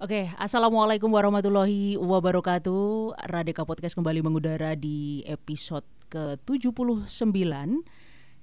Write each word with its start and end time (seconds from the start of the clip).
Oke, 0.00 0.32
Assalamualaikum 0.40 1.12
warahmatullahi 1.12 2.00
wabarakatuh. 2.00 3.20
Radika 3.28 3.68
Podcast 3.68 3.92
kembali 3.92 4.24
mengudara 4.24 4.72
di 4.72 5.20
episode 5.28 5.84
ke-79. 6.08 7.28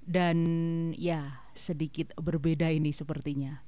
Dan 0.06 0.38
ya 0.94 1.42
sedikit 1.58 2.14
berbeda 2.14 2.70
ini 2.70 2.94
sepertinya. 2.94 3.66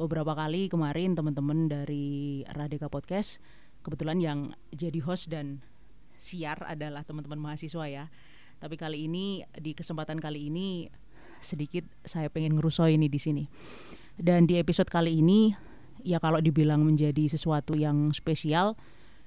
Beberapa 0.00 0.32
kali 0.32 0.72
kemarin 0.72 1.12
teman-teman 1.12 1.68
dari 1.68 2.40
Radika 2.56 2.88
Podcast 2.88 3.44
Kebetulan 3.84 4.16
yang 4.24 4.56
jadi 4.72 5.04
host 5.04 5.28
dan 5.28 5.60
siar 6.16 6.64
adalah 6.64 7.04
teman-teman 7.04 7.36
mahasiswa 7.36 7.84
ya. 7.84 8.08
Tapi 8.64 8.80
kali 8.80 9.12
ini, 9.12 9.44
di 9.60 9.76
kesempatan 9.76 10.24
kali 10.24 10.48
ini 10.48 10.88
sedikit 11.44 11.84
saya 12.00 12.32
pengen 12.32 12.56
ngerusoi 12.56 12.96
ini 12.96 13.12
di 13.12 13.20
sini. 13.20 13.44
Dan 14.16 14.48
di 14.48 14.56
episode 14.56 14.88
kali 14.88 15.20
ini 15.20 15.65
ya 16.06 16.22
kalau 16.22 16.38
dibilang 16.38 16.86
menjadi 16.86 17.26
sesuatu 17.26 17.74
yang 17.74 18.14
spesial 18.14 18.78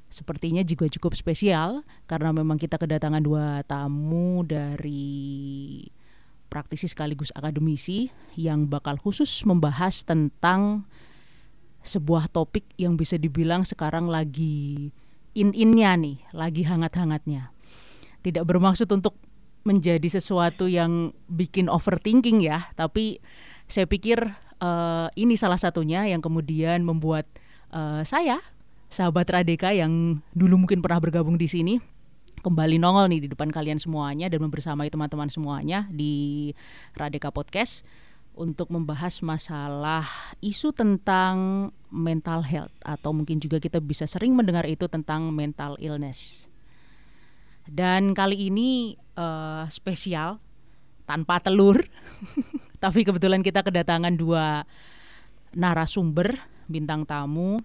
sepertinya 0.07 0.63
juga 0.63 0.87
cukup 0.87 1.13
spesial 1.13 1.83
karena 2.07 2.31
memang 2.31 2.55
kita 2.55 2.79
kedatangan 2.79 3.21
dua 3.21 3.61
tamu 3.67 4.41
dari 4.47 5.85
praktisi 6.49 6.89
sekaligus 6.89 7.29
akademisi 7.37 8.09
yang 8.33 8.65
bakal 8.65 8.97
khusus 8.97 9.45
membahas 9.45 10.01
tentang 10.01 10.89
sebuah 11.85 12.27
topik 12.33 12.65
yang 12.75 12.97
bisa 12.97 13.15
dibilang 13.15 13.63
sekarang 13.63 14.09
lagi 14.09 14.89
in-innya 15.37 15.95
nih, 15.95 16.17
lagi 16.35 16.65
hangat-hangatnya. 16.65 17.53
Tidak 18.25 18.43
bermaksud 18.43 18.89
untuk 18.91 19.15
menjadi 19.63 20.19
sesuatu 20.19 20.65
yang 20.67 21.15
bikin 21.29 21.71
overthinking 21.71 22.43
ya, 22.43 22.67
tapi 22.75 23.21
saya 23.69 23.85
pikir 23.85 24.33
uh, 24.63 25.07
ini 25.15 25.35
salah 25.35 25.59
satunya 25.59 26.05
yang 26.07 26.23
kemudian 26.23 26.83
membuat 26.83 27.27
uh, 27.71 28.03
saya 28.03 28.39
sahabat 28.89 29.27
Radeka 29.29 29.73
yang 29.75 30.23
dulu 30.33 30.65
mungkin 30.65 30.81
pernah 30.81 30.99
bergabung 31.01 31.37
di 31.37 31.47
sini 31.49 31.77
kembali 32.39 32.79
nongol 32.79 33.11
nih 33.11 33.27
di 33.27 33.29
depan 33.31 33.51
kalian 33.51 33.77
semuanya 33.77 34.31
dan 34.31 34.39
membersamai 34.39 34.87
teman-teman 34.87 35.27
semuanya 35.27 35.85
di 35.91 36.51
Radeka 36.95 37.29
Podcast 37.35 37.83
untuk 38.39 38.71
membahas 38.71 39.19
masalah 39.19 40.07
isu 40.39 40.71
tentang 40.71 41.69
mental 41.91 42.39
health 42.47 42.71
atau 42.79 43.11
mungkin 43.11 43.43
juga 43.43 43.59
kita 43.59 43.83
bisa 43.83 44.07
sering 44.07 44.31
mendengar 44.31 44.63
itu 44.63 44.87
tentang 44.87 45.27
mental 45.35 45.75
illness. 45.83 46.47
Dan 47.67 48.15
kali 48.15 48.47
ini 48.47 48.95
uh, 49.19 49.67
spesial 49.67 50.39
tanpa 51.03 51.43
telur 51.43 51.83
Tapi 52.79 53.03
kebetulan 53.03 53.43
kita 53.43 53.59
kedatangan 53.59 54.15
dua 54.15 54.63
narasumber 55.51 56.39
bintang 56.71 57.03
tamu. 57.03 57.59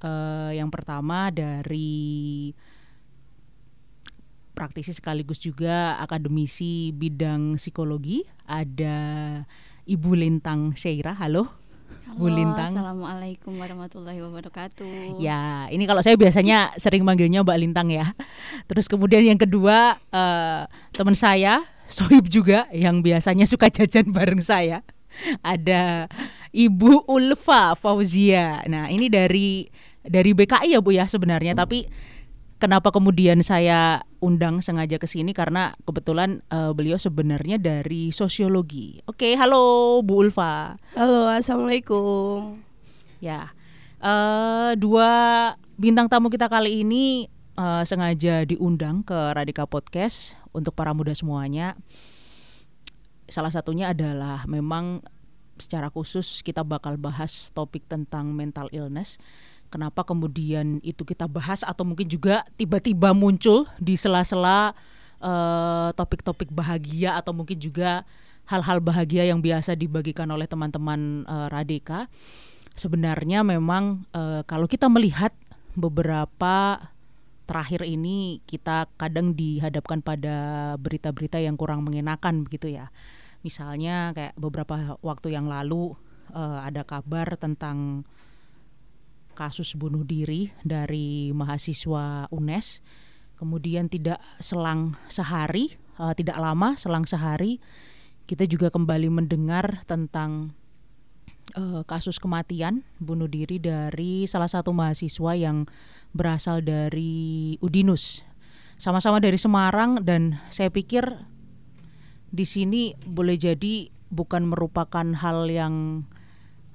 Uh, 0.00 0.48
yang 0.56 0.72
pertama 0.72 1.28
dari 1.28 2.54
praktisi 4.56 4.96
sekaligus 4.96 5.36
juga 5.36 6.00
akademisi 6.00 6.88
bidang 6.96 7.60
psikologi 7.60 8.24
ada 8.48 8.96
Ibu 9.84 10.10
Lintang 10.16 10.72
Seira. 10.78 11.12
Halo. 11.18 11.50
Halo, 12.06 12.16
Bu 12.16 12.26
Lintang. 12.30 12.74
Assalamualaikum 12.74 13.54
warahmatullahi 13.58 14.18
wabarakatuh. 14.22 15.18
Ya, 15.22 15.66
ini 15.70 15.86
kalau 15.86 16.02
saya 16.02 16.18
biasanya 16.18 16.74
sering 16.78 17.06
manggilnya 17.06 17.42
Mbak 17.46 17.58
Lintang 17.60 17.90
ya. 17.90 18.14
Terus 18.70 18.86
kemudian 18.90 19.22
yang 19.26 19.38
kedua 19.38 19.98
uh, 20.10 20.66
teman 20.94 21.14
saya 21.14 21.62
Sohib 21.90 22.30
juga 22.30 22.70
yang 22.70 23.02
biasanya 23.02 23.44
suka 23.50 23.66
jajan 23.66 24.14
bareng 24.14 24.38
saya. 24.38 24.86
Ada 25.42 26.06
Ibu 26.54 27.10
Ulfa 27.10 27.74
Fauzia. 27.74 28.62
Nah, 28.70 28.86
ini 28.86 29.10
dari 29.10 29.66
dari 30.06 30.30
BKI 30.30 30.78
ya 30.78 30.80
Bu 30.80 30.94
ya 30.94 31.10
sebenarnya, 31.10 31.58
tapi 31.58 31.90
kenapa 32.62 32.94
kemudian 32.94 33.42
saya 33.42 34.06
undang 34.22 34.62
sengaja 34.62 35.02
ke 35.02 35.10
sini 35.10 35.34
karena 35.34 35.74
kebetulan 35.82 36.46
uh, 36.54 36.70
beliau 36.70 36.96
sebenarnya 36.96 37.58
dari 37.58 38.14
sosiologi. 38.14 39.02
Oke, 39.10 39.34
halo 39.34 39.98
Bu 40.06 40.22
Ulfa. 40.24 40.78
Halo, 40.94 41.26
assalamualaikum. 41.26 42.62
Ya, 43.18 43.52
uh, 43.98 44.72
dua 44.78 45.10
bintang 45.74 46.06
tamu 46.08 46.30
kita 46.30 46.46
kali 46.46 46.86
ini 46.86 47.26
uh, 47.58 47.82
sengaja 47.84 48.48
diundang 48.48 49.04
ke 49.04 49.36
Radika 49.36 49.68
Podcast 49.68 50.39
untuk 50.50 50.74
para 50.74 50.90
muda 50.94 51.14
semuanya. 51.14 51.78
Salah 53.30 53.54
satunya 53.54 53.94
adalah 53.94 54.42
memang 54.50 55.02
secara 55.60 55.92
khusus 55.92 56.40
kita 56.40 56.64
bakal 56.64 56.96
bahas 56.96 57.52
topik 57.52 57.86
tentang 57.86 58.32
mental 58.32 58.66
illness. 58.72 59.20
Kenapa 59.70 60.02
kemudian 60.02 60.82
itu 60.82 61.06
kita 61.06 61.30
bahas 61.30 61.62
atau 61.62 61.86
mungkin 61.86 62.10
juga 62.10 62.42
tiba-tiba 62.58 63.14
muncul 63.14 63.70
di 63.78 63.94
sela-sela 63.94 64.74
uh, 65.22 65.94
topik-topik 65.94 66.50
bahagia 66.50 67.14
atau 67.14 67.30
mungkin 67.30 67.54
juga 67.54 68.02
hal-hal 68.50 68.82
bahagia 68.82 69.30
yang 69.30 69.38
biasa 69.38 69.78
dibagikan 69.78 70.26
oleh 70.34 70.50
teman-teman 70.50 71.22
uh, 71.30 71.46
Radika. 71.46 72.10
Sebenarnya 72.74 73.46
memang 73.46 74.10
uh, 74.10 74.42
kalau 74.42 74.66
kita 74.66 74.90
melihat 74.90 75.30
beberapa 75.78 76.82
terakhir 77.50 77.82
ini 77.82 78.38
kita 78.46 78.86
kadang 78.94 79.34
dihadapkan 79.34 79.98
pada 79.98 80.78
berita-berita 80.78 81.42
yang 81.42 81.58
kurang 81.58 81.82
mengenakan 81.82 82.46
begitu 82.46 82.70
ya. 82.70 82.94
Misalnya 83.42 84.14
kayak 84.14 84.38
beberapa 84.38 84.94
waktu 85.02 85.34
yang 85.34 85.50
lalu 85.50 85.98
uh, 86.30 86.62
ada 86.62 86.86
kabar 86.86 87.34
tentang 87.34 88.06
kasus 89.34 89.74
bunuh 89.74 90.06
diri 90.06 90.54
dari 90.62 91.34
mahasiswa 91.34 92.30
UNES. 92.30 92.86
Kemudian 93.34 93.90
tidak 93.90 94.22
selang 94.38 94.94
sehari, 95.10 95.74
uh, 95.98 96.14
tidak 96.14 96.38
lama 96.38 96.78
selang 96.78 97.02
sehari 97.02 97.58
kita 98.30 98.46
juga 98.46 98.70
kembali 98.70 99.10
mendengar 99.10 99.82
tentang 99.90 100.54
uh, 101.58 101.82
kasus 101.82 102.22
kematian 102.22 102.86
bunuh 103.02 103.26
diri 103.26 103.58
dari 103.58 104.22
salah 104.30 104.46
satu 104.46 104.70
mahasiswa 104.70 105.34
yang 105.34 105.66
berasal 106.10 106.62
dari 106.64 107.56
Udinus. 107.62 108.26
Sama-sama 108.80 109.20
dari 109.20 109.36
Semarang 109.36 110.02
dan 110.02 110.40
saya 110.48 110.72
pikir 110.72 111.04
di 112.30 112.46
sini 112.46 112.96
boleh 113.04 113.36
jadi 113.36 113.92
bukan 114.08 114.48
merupakan 114.50 115.04
hal 115.04 115.46
yang 115.46 116.06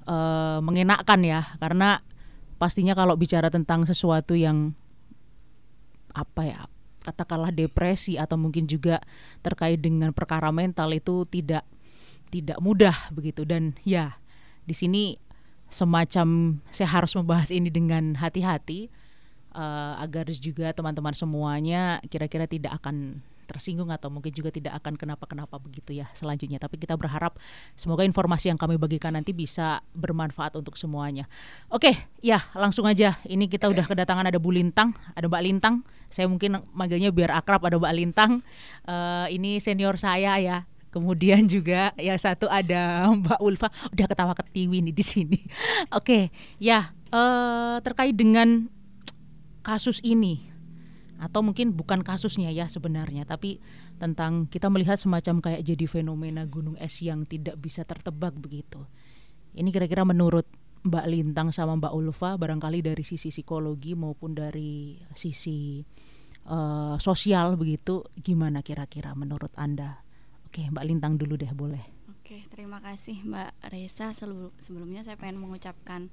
uh, 0.06 0.62
mengenakkan 0.62 1.20
ya. 1.26 1.58
Karena 1.58 2.00
pastinya 2.56 2.96
kalau 2.96 3.18
bicara 3.18 3.52
tentang 3.52 3.84
sesuatu 3.84 4.32
yang 4.32 4.72
apa 6.16 6.42
ya 6.48 6.60
katakanlah 7.04 7.52
depresi 7.52 8.16
atau 8.16 8.40
mungkin 8.40 8.64
juga 8.66 8.98
terkait 9.44 9.78
dengan 9.78 10.10
perkara 10.16 10.48
mental 10.50 10.90
itu 10.96 11.28
tidak 11.28 11.62
tidak 12.32 12.58
mudah 12.58 12.96
begitu. 13.12 13.44
Dan 13.44 13.76
ya 13.84 14.18
di 14.64 14.74
sini 14.74 15.20
semacam 15.66 16.58
saya 16.70 16.88
harus 16.90 17.12
membahas 17.18 17.50
ini 17.50 17.70
dengan 17.70 18.18
hati-hati 18.18 18.90
uh, 19.56 19.96
agar 20.04 20.28
juga 20.36 20.70
teman-teman 20.76 21.16
semuanya 21.16 22.04
kira-kira 22.12 22.44
tidak 22.44 22.76
akan 22.78 23.24
tersinggung 23.46 23.94
atau 23.94 24.10
mungkin 24.10 24.34
juga 24.34 24.50
tidak 24.50 24.74
akan 24.82 24.98
kenapa-kenapa 24.98 25.56
begitu 25.62 25.94
ya 25.94 26.10
selanjutnya. 26.12 26.58
Tapi 26.58 26.76
kita 26.82 26.98
berharap 26.98 27.38
semoga 27.78 28.02
informasi 28.02 28.50
yang 28.50 28.58
kami 28.58 28.74
bagikan 28.76 29.14
nanti 29.14 29.30
bisa 29.30 29.80
bermanfaat 29.94 30.58
untuk 30.58 30.74
semuanya. 30.74 31.30
Oke, 31.70 31.94
ya 32.20 32.42
langsung 32.58 32.84
aja. 32.84 33.16
Ini 33.24 33.46
kita 33.46 33.70
udah 33.70 33.86
kedatangan 33.86 34.28
ada 34.28 34.36
Bu 34.42 34.50
Lintang, 34.50 34.92
ada 35.14 35.30
Mbak 35.30 35.42
Lintang. 35.46 35.86
Saya 36.10 36.26
mungkin 36.26 36.58
manggilnya 36.74 37.14
biar 37.14 37.38
akrab 37.38 37.62
ada 37.64 37.78
Mbak 37.78 37.94
Lintang. 37.94 38.42
Uh, 38.82 39.30
ini 39.30 39.62
senior 39.62 39.94
saya 39.96 40.36
ya 40.42 40.66
Kemudian 40.96 41.44
juga 41.44 41.92
yang 42.00 42.16
satu 42.16 42.48
ada 42.48 43.04
Mbak 43.12 43.36
Ulfa 43.44 43.68
udah 43.92 44.06
ketawa 44.08 44.32
ketiwi 44.32 44.80
nih 44.80 44.96
di 44.96 45.04
sini. 45.04 45.38
Oke, 45.98 46.32
ya 46.56 46.88
uh, 47.12 47.76
terkait 47.84 48.16
dengan 48.16 48.72
kasus 49.66 49.98
ini 50.06 50.54
atau 51.16 51.40
mungkin 51.40 51.72
bukan 51.72 52.04
kasusnya 52.04 52.52
ya 52.52 52.68
sebenarnya, 52.68 53.24
tapi 53.24 53.56
tentang 53.96 54.46
kita 54.46 54.68
melihat 54.68 55.00
semacam 55.00 55.40
kayak 55.40 55.64
jadi 55.64 55.88
fenomena 55.88 56.44
gunung 56.44 56.76
es 56.76 57.00
yang 57.00 57.24
tidak 57.24 57.56
bisa 57.58 57.82
tertebak 57.88 58.36
begitu. 58.36 58.84
Ini 59.56 59.72
kira-kira 59.72 60.04
menurut 60.04 60.44
Mbak 60.84 61.06
Lintang 61.08 61.48
sama 61.50 61.74
Mbak 61.80 61.92
Ulfa 61.96 62.36
barangkali 62.36 62.84
dari 62.84 63.02
sisi 63.02 63.32
psikologi 63.32 63.96
maupun 63.96 64.36
dari 64.36 65.00
sisi 65.16 65.80
uh, 66.52 67.00
sosial 67.00 67.56
begitu 67.56 68.04
gimana 68.20 68.60
kira-kira 68.60 69.16
menurut 69.16 69.50
Anda? 69.56 70.04
Oke, 70.46 70.68
Mbak 70.68 70.84
Lintang 70.84 71.16
dulu 71.16 71.34
deh 71.40 71.50
boleh. 71.56 71.96
Oke, 72.26 72.44
terima 72.52 72.78
kasih 72.84 73.24
Mbak 73.24 73.72
Reza. 73.72 74.12
Sebelumnya 74.60 75.00
saya 75.00 75.16
pengen 75.16 75.40
mengucapkan 75.40 76.12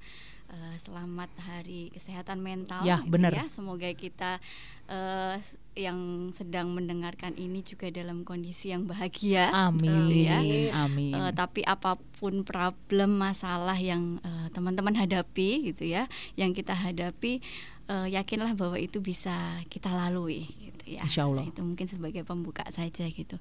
uh, 0.54 0.76
selamat 0.78 1.30
Hari 1.42 1.90
Kesehatan 1.90 2.38
Mental. 2.38 2.86
Ya, 2.86 3.02
gitu 3.02 3.10
benar. 3.10 3.34
Ya. 3.34 3.50
Semoga 3.50 3.90
kita 3.90 4.38
uh, 4.86 5.36
yang 5.74 6.30
sedang 6.30 6.70
mendengarkan 6.70 7.34
ini 7.34 7.66
juga 7.66 7.90
dalam 7.90 8.22
kondisi 8.22 8.70
yang 8.70 8.86
bahagia. 8.86 9.50
Amin. 9.50 10.06
Gitu 10.06 10.30
ya. 10.30 10.38
Amin. 10.86 11.12
Uh, 11.12 11.34
tapi 11.34 11.66
apa 11.66 11.98
pun 12.22 12.46
problem 12.46 13.18
masalah 13.18 13.76
yang 13.76 14.22
teman-teman 14.54 14.94
uh, 14.94 15.00
hadapi, 15.02 15.74
gitu 15.74 15.90
ya, 15.90 16.06
yang 16.38 16.54
kita 16.54 16.72
hadapi, 16.72 17.42
uh, 17.90 18.06
yakinlah 18.06 18.54
bahwa 18.54 18.78
itu 18.78 19.02
bisa 19.02 19.58
kita 19.66 19.90
lalui, 19.90 20.46
gitu 20.62 20.94
ya. 20.94 21.02
Insya 21.02 21.26
Allah. 21.26 21.42
Nah, 21.42 21.50
itu 21.50 21.60
mungkin 21.66 21.86
sebagai 21.90 22.22
pembuka 22.22 22.62
saja 22.70 23.04
gitu 23.10 23.36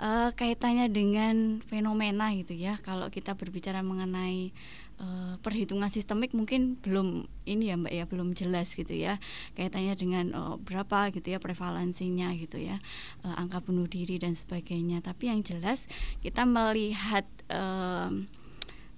uh, 0.00 0.30
kaitannya 0.34 0.88
dengan 0.88 1.60
fenomena 1.68 2.32
gitu 2.34 2.56
ya. 2.56 2.80
Kalau 2.82 3.12
kita 3.12 3.36
berbicara 3.36 3.84
mengenai 3.84 4.50
uh, 5.00 5.34
perhitungan 5.40 5.88
sistemik 5.88 6.36
mungkin 6.36 6.76
belum 6.78 7.26
ini 7.48 7.72
ya 7.72 7.76
Mbak 7.80 7.94
ya 7.96 8.04
belum 8.06 8.36
jelas 8.36 8.70
gitu 8.76 8.92
ya. 8.92 9.16
Kaitannya 9.56 9.96
dengan 9.96 10.26
uh, 10.36 10.56
berapa 10.60 11.10
gitu 11.10 11.32
ya 11.32 11.42
prevalensinya 11.42 12.30
gitu 12.36 12.60
ya. 12.60 12.78
Uh, 13.24 13.34
angka 13.40 13.64
bunuh 13.64 13.88
diri 13.88 14.20
dan 14.20 14.36
sebagainya. 14.36 15.00
Tapi 15.00 15.32
yang 15.32 15.40
jelas 15.40 15.88
kita 16.20 16.44
melihat 16.44 17.24
uh, 17.50 18.12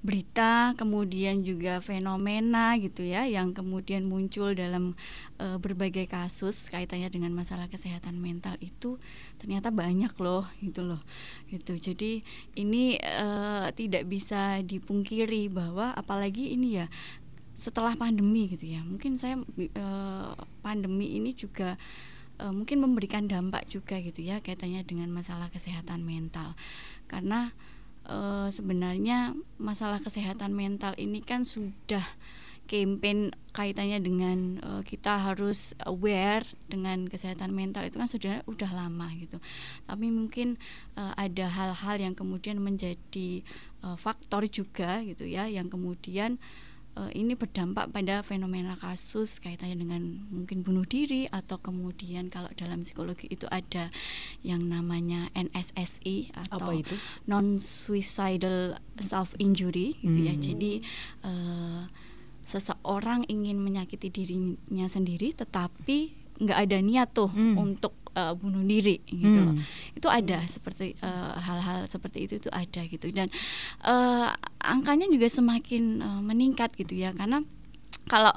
berita 0.02 0.74
kemudian 0.74 1.46
juga 1.46 1.78
fenomena 1.78 2.74
gitu 2.74 3.06
ya 3.06 3.22
yang 3.22 3.54
kemudian 3.54 4.02
muncul 4.02 4.50
dalam 4.50 4.98
e, 5.38 5.62
berbagai 5.62 6.10
kasus 6.10 6.66
kaitannya 6.74 7.06
dengan 7.06 7.30
masalah 7.30 7.70
kesehatan 7.70 8.18
mental 8.18 8.58
itu 8.58 8.98
ternyata 9.38 9.70
banyak 9.70 10.10
loh 10.18 10.42
gitu 10.58 10.82
loh. 10.82 10.98
Gitu. 11.46 11.78
Jadi 11.78 12.26
ini 12.58 12.98
e, 12.98 13.28
tidak 13.78 14.10
bisa 14.10 14.58
dipungkiri 14.66 15.46
bahwa 15.46 15.94
apalagi 15.94 16.50
ini 16.50 16.82
ya 16.82 16.90
setelah 17.54 17.94
pandemi 17.94 18.50
gitu 18.50 18.74
ya. 18.74 18.82
Mungkin 18.82 19.22
saya 19.22 19.38
e, 19.54 19.86
pandemi 20.66 21.14
ini 21.14 21.30
juga 21.30 21.78
e, 22.42 22.44
mungkin 22.50 22.82
memberikan 22.82 23.30
dampak 23.30 23.70
juga 23.70 24.02
gitu 24.02 24.18
ya 24.18 24.42
kaitannya 24.42 24.82
dengan 24.82 25.14
masalah 25.14 25.46
kesehatan 25.54 26.02
mental. 26.02 26.58
Karena 27.06 27.54
uh, 28.08 28.48
sebenarnya 28.50 29.36
masalah 29.58 30.02
kesehatan 30.02 30.54
mental 30.56 30.94
ini 30.98 31.22
kan 31.22 31.46
sudah 31.46 32.02
campaign 32.70 33.34
kaitannya 33.52 34.00
dengan 34.00 34.38
uh, 34.64 34.80
kita 34.80 35.20
harus 35.20 35.76
aware 35.84 36.46
dengan 36.72 37.04
kesehatan 37.04 37.52
mental 37.52 37.84
itu 37.84 38.00
kan 38.00 38.08
sudah 38.08 38.34
udah 38.48 38.70
lama 38.72 39.12
gitu. 39.20 39.36
Tapi 39.84 40.08
mungkin 40.08 40.56
uh, 40.96 41.12
ada 41.18 41.52
hal-hal 41.52 42.00
yang 42.00 42.14
kemudian 42.16 42.62
menjadi 42.62 43.44
uh, 43.84 43.98
faktor 43.98 44.48
juga 44.48 45.04
gitu 45.04 45.28
ya 45.28 45.50
yang 45.50 45.68
kemudian 45.68 46.40
ini 47.16 47.32
berdampak 47.32 47.88
pada 47.88 48.20
fenomena 48.20 48.76
kasus 48.76 49.40
kaitannya 49.40 49.80
dengan 49.80 50.02
mungkin 50.28 50.60
bunuh 50.60 50.84
diri 50.84 51.24
atau 51.28 51.56
kemudian 51.56 52.28
kalau 52.28 52.52
dalam 52.52 52.84
psikologi 52.84 53.32
itu 53.32 53.48
ada 53.48 53.88
yang 54.44 54.68
namanya 54.68 55.32
NSSI 55.32 56.36
atau 56.36 56.84
non 57.24 57.56
suicidal 57.62 58.76
self 59.00 59.32
injury 59.40 59.96
gitu 60.04 60.20
ya. 60.20 60.36
hmm. 60.36 60.40
ya. 60.40 60.44
Jadi 60.52 60.72
uh, 61.24 61.82
seseorang 62.44 63.24
ingin 63.30 63.56
menyakiti 63.62 64.12
dirinya 64.12 64.84
sendiri 64.90 65.32
tetapi 65.32 66.12
nggak 66.42 66.58
ada 66.58 66.78
niat 66.82 67.08
tuh 67.14 67.30
hmm. 67.30 67.56
untuk 67.56 68.01
uh, 68.16 68.32
bunuh 68.36 68.64
diri 68.64 69.00
gitu 69.08 69.38
hmm. 69.38 69.46
loh 69.48 69.56
itu 69.96 70.08
ada 70.10 70.38
seperti 70.48 70.98
uh, 71.04 71.38
hal-hal 71.38 71.86
seperti 71.86 72.26
itu 72.26 72.34
itu 72.42 72.50
ada 72.50 72.80
gitu. 72.86 73.06
Dan 73.14 73.30
uh, 73.86 74.34
angkanya 74.58 75.06
juga 75.06 75.30
semakin 75.30 76.02
uh, 76.02 76.20
meningkat 76.22 76.74
gitu 76.74 76.98
ya. 76.98 77.14
Karena 77.14 77.42
kalau 78.10 78.34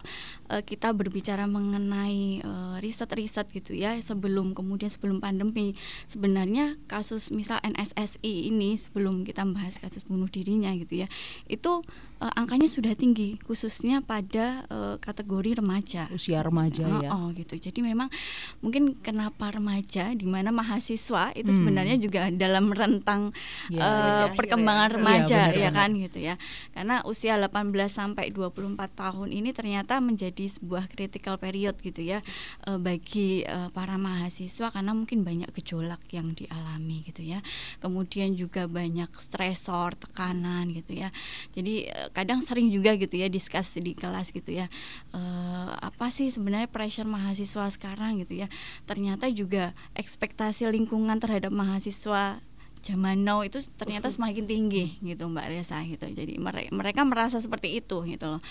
uh, 0.50 0.63
kita 0.63 0.92
berbicara 0.94 1.45
mengenai 1.45 2.42
uh, 2.42 2.77
riset-riset 2.81 3.50
gitu 3.53 3.74
ya 3.74 3.95
sebelum 4.01 4.57
kemudian 4.57 4.89
sebelum 4.92 5.21
pandemi. 5.21 5.74
Sebenarnya 6.09 6.77
kasus 6.89 7.30
misal 7.30 7.62
NSSI 7.63 8.50
ini 8.51 8.77
sebelum 8.77 9.25
kita 9.25 9.45
membahas 9.45 9.77
kasus 9.81 10.06
bunuh 10.06 10.30
dirinya 10.30 10.69
gitu 10.75 11.06
ya 11.06 11.07
itu 11.45 11.81
uh, 12.21 12.33
angkanya 12.36 12.68
sudah 12.69 12.94
tinggi 12.97 13.38
khususnya 13.44 14.01
pada 14.01 14.65
uh, 14.69 14.95
kategori 15.00 15.62
remaja. 15.62 16.09
Usia 16.12 16.42
remaja 16.42 16.86
oh, 16.86 17.01
ya. 17.01 17.09
Oh 17.13 17.27
gitu. 17.33 17.57
Jadi 17.57 17.80
memang 17.81 18.12
mungkin 18.59 18.97
kenapa 19.00 19.53
remaja 19.53 20.12
di 20.13 20.27
mana 20.27 20.50
mahasiswa 20.51 21.31
itu 21.38 21.50
hmm. 21.50 21.57
sebenarnya 21.57 21.95
juga 22.00 22.27
dalam 22.33 22.71
rentang 22.71 23.31
ya, 23.71 23.81
uh, 23.81 23.88
ya, 24.30 24.36
perkembangan 24.36 24.89
ya, 24.89 24.95
remaja 24.95 25.39
ya, 25.39 25.51
benar, 25.51 25.63
ya 25.63 25.69
kan 25.71 25.89
gitu 25.95 26.19
ya. 26.19 26.36
Karena 26.74 26.95
usia 27.07 27.39
18 27.39 27.71
sampai 27.88 28.31
24 28.33 28.75
tahun 28.94 29.30
ini 29.31 29.50
ternyata 29.56 30.00
menjadi 30.03 30.34
sebuah 30.43 30.91
critical 30.91 31.39
period 31.39 31.79
gitu 31.79 32.03
ya 32.03 32.19
uh, 32.67 32.75
bagi 32.75 33.47
uh, 33.47 33.71
para 33.71 33.95
mahasiswa 33.95 34.75
karena 34.75 34.91
mungkin 34.91 35.23
banyak 35.23 35.47
gejolak 35.55 36.03
yang 36.11 36.35
dialami 36.35 37.07
gitu 37.07 37.23
ya. 37.23 37.39
Kemudian 37.79 38.35
juga 38.35 38.67
banyak 38.67 39.07
stresor 39.15 39.95
tekanan 39.95 40.75
gitu 40.75 40.99
ya. 40.99 41.09
Jadi 41.55 41.87
uh, 41.87 42.11
kadang 42.11 42.43
sering 42.43 42.67
juga 42.67 42.99
gitu 42.99 43.15
ya 43.15 43.31
diskus 43.31 43.79
di 43.79 43.95
kelas 43.95 44.35
gitu 44.35 44.51
ya 44.51 44.67
uh, 45.15 45.71
apa 45.79 46.11
sih 46.11 46.27
sebenarnya 46.27 46.67
pressure 46.67 47.07
mahasiswa 47.07 47.71
sekarang 47.71 48.19
gitu 48.27 48.43
ya. 48.43 48.51
Ternyata 48.83 49.31
juga 49.31 49.71
ekspektasi 49.95 50.67
lingkungan 50.67 51.15
terhadap 51.23 51.55
mahasiswa 51.55 52.43
zaman 52.85 53.25
now 53.25 53.41
itu 53.41 53.57
ternyata 53.81 54.13
semakin 54.13 54.45
tinggi 54.45 55.01
gitu 55.01 55.25
Mbak 55.25 55.47
Resa 55.49 55.81
gitu. 55.81 56.05
Jadi 56.05 56.37
mereka 56.37 56.69
mereka 56.69 57.01
merasa 57.01 57.41
seperti 57.41 57.81
itu 57.81 58.05
gitu 58.05 58.37
loh. 58.37 58.41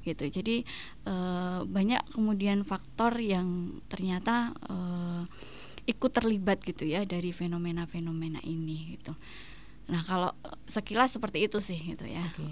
Gitu. 0.00 0.32
Jadi 0.32 0.64
e, 1.04 1.14
banyak 1.68 2.16
kemudian 2.16 2.64
faktor 2.64 3.20
yang 3.20 3.76
ternyata 3.92 4.56
e, 4.64 4.76
ikut 5.92 6.08
terlibat 6.08 6.64
gitu 6.64 6.88
ya 6.88 7.04
dari 7.04 7.36
fenomena-fenomena 7.36 8.40
ini 8.48 8.96
gitu. 8.96 9.12
Nah, 9.92 10.00
kalau 10.08 10.30
sekilas 10.64 11.12
seperti 11.12 11.44
itu 11.44 11.60
sih 11.60 11.76
gitu 11.76 12.08
ya. 12.08 12.22
Okay. 12.32 12.48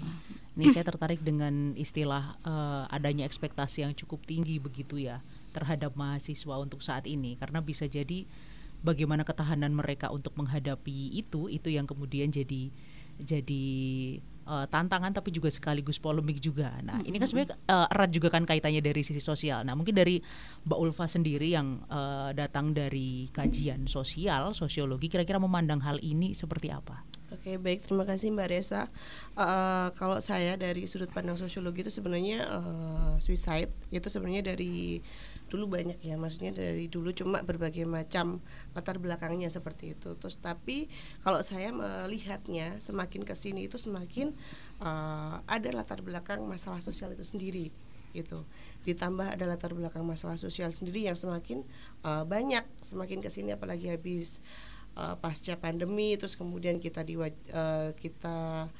Ini 0.51 0.67
saya 0.69 0.83
tertarik 0.83 1.23
dengan 1.23 1.71
istilah 1.79 2.35
uh, 2.43 2.83
adanya 2.91 3.23
ekspektasi 3.23 3.87
yang 3.87 3.95
cukup 3.95 4.27
tinggi 4.27 4.59
begitu 4.59 4.99
ya 4.99 5.23
terhadap 5.55 5.95
mahasiswa 5.95 6.59
untuk 6.59 6.83
saat 6.83 7.07
ini 7.07 7.39
karena 7.39 7.63
bisa 7.63 7.87
jadi 7.87 8.27
bagaimana 8.81 9.21
ketahanan 9.21 9.73
mereka 9.73 10.09
untuk 10.09 10.33
menghadapi 10.37 11.13
itu 11.13 11.47
itu 11.47 11.69
yang 11.69 11.85
kemudian 11.85 12.33
jadi 12.33 12.73
jadi 13.21 13.65
uh, 14.49 14.65
tantangan 14.65 15.13
tapi 15.13 15.29
juga 15.29 15.53
sekaligus 15.53 16.01
polemik 16.01 16.41
juga. 16.41 16.73
Nah, 16.81 16.99
ini 17.05 17.21
kan 17.21 17.29
sebenarnya 17.29 17.53
uh, 17.69 17.87
erat 17.93 18.09
juga 18.09 18.33
kan 18.33 18.43
kaitannya 18.43 18.81
dari 18.81 19.01
sisi 19.05 19.21
sosial. 19.21 19.61
Nah, 19.61 19.77
mungkin 19.77 19.93
dari 19.93 20.17
Mbak 20.65 20.79
Ulfa 20.79 21.05
sendiri 21.05 21.53
yang 21.53 21.85
uh, 21.87 22.33
datang 22.33 22.73
dari 22.73 23.29
kajian 23.29 23.85
sosial, 23.85 24.57
sosiologi 24.57 25.07
kira-kira 25.07 25.37
memandang 25.37 25.85
hal 25.85 26.01
ini 26.01 26.33
seperti 26.33 26.73
apa? 26.73 27.05
Oke 27.31 27.55
baik 27.55 27.87
terima 27.87 28.03
kasih 28.03 28.27
Mbak 28.35 28.47
Resa. 28.51 28.91
Uh, 29.39 29.87
kalau 29.95 30.19
saya 30.19 30.59
dari 30.59 30.83
sudut 30.83 31.07
pandang 31.15 31.39
sosiologi 31.39 31.87
itu 31.87 31.87
sebenarnya 31.87 32.43
uh, 32.43 33.15
suicide 33.23 33.71
itu 33.87 34.03
sebenarnya 34.11 34.51
dari 34.51 34.99
dulu 35.51 35.75
banyak 35.75 35.99
ya 35.99 36.15
maksudnya 36.15 36.55
dari 36.55 36.87
dulu 36.87 37.11
cuma 37.11 37.43
berbagai 37.43 37.83
macam 37.83 38.39
latar 38.71 39.03
belakangnya 39.03 39.51
seperti 39.51 39.99
itu. 39.99 40.15
Terus 40.15 40.39
tapi 40.39 40.87
kalau 41.27 41.43
saya 41.43 41.75
melihatnya 41.75 42.79
semakin 42.79 43.27
ke 43.27 43.35
sini 43.35 43.67
itu 43.67 43.75
semakin 43.75 44.31
uh, 44.79 45.43
ada 45.43 45.69
latar 45.75 45.99
belakang 45.99 46.47
masalah 46.47 46.79
sosial 46.79 47.11
itu 47.11 47.27
sendiri 47.27 47.67
gitu. 48.15 48.47
Ditambah 48.87 49.35
ada 49.35 49.43
latar 49.43 49.75
belakang 49.75 50.07
masalah 50.07 50.39
sosial 50.39 50.71
sendiri 50.71 51.11
yang 51.11 51.19
semakin 51.19 51.67
uh, 52.07 52.23
banyak 52.23 52.63
semakin 52.79 53.19
ke 53.19 53.27
sini 53.27 53.51
apalagi 53.51 53.91
habis 53.91 54.39
uh, 54.95 55.19
pasca 55.19 55.59
pandemi 55.59 56.15
terus 56.15 56.39
kemudian 56.39 56.79
kita 56.79 57.03
di 57.03 57.19
uh, 57.19 57.91
kita 57.99 58.71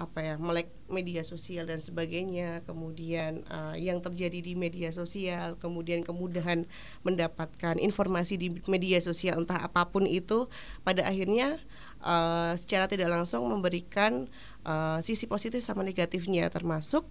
apa 0.00 0.24
ya 0.24 0.34
melek 0.40 0.72
media 0.88 1.22
sosial 1.22 1.68
dan 1.68 1.78
sebagainya. 1.78 2.64
Kemudian 2.64 3.44
uh, 3.48 3.76
yang 3.76 4.00
terjadi 4.00 4.40
di 4.40 4.52
media 4.56 4.90
sosial 4.90 5.56
kemudian 5.60 6.02
kemudahan 6.02 6.64
mendapatkan 7.04 7.76
informasi 7.78 8.40
di 8.40 8.48
media 8.66 8.98
sosial 8.98 9.44
entah 9.44 9.60
apa 9.62 9.88
pun 9.88 10.08
itu 10.08 10.48
pada 10.82 11.04
akhirnya 11.04 11.60
uh, 12.02 12.56
secara 12.56 12.88
tidak 12.88 13.12
langsung 13.12 13.46
memberikan 13.46 14.26
uh, 14.66 14.98
sisi 15.04 15.28
positif 15.28 15.62
sama 15.62 15.84
negatifnya 15.86 16.48
termasuk 16.48 17.06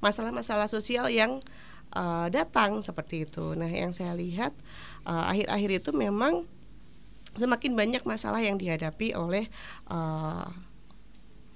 masalah-masalah 0.00 0.68
sosial 0.68 1.08
yang 1.08 1.40
uh, 1.96 2.28
datang 2.28 2.80
seperti 2.80 3.24
itu. 3.24 3.54
Nah 3.56 3.68
yang 3.68 3.96
saya 3.96 4.12
lihat 4.16 4.52
akhir-akhir 5.04 5.70
uh, 5.70 5.78
itu 5.80 5.90
memang 5.92 6.48
semakin 7.34 7.74
banyak 7.74 8.02
masalah 8.06 8.40
yang 8.40 8.56
dihadapi 8.56 9.12
oleh 9.18 9.50
uh, 9.90 10.46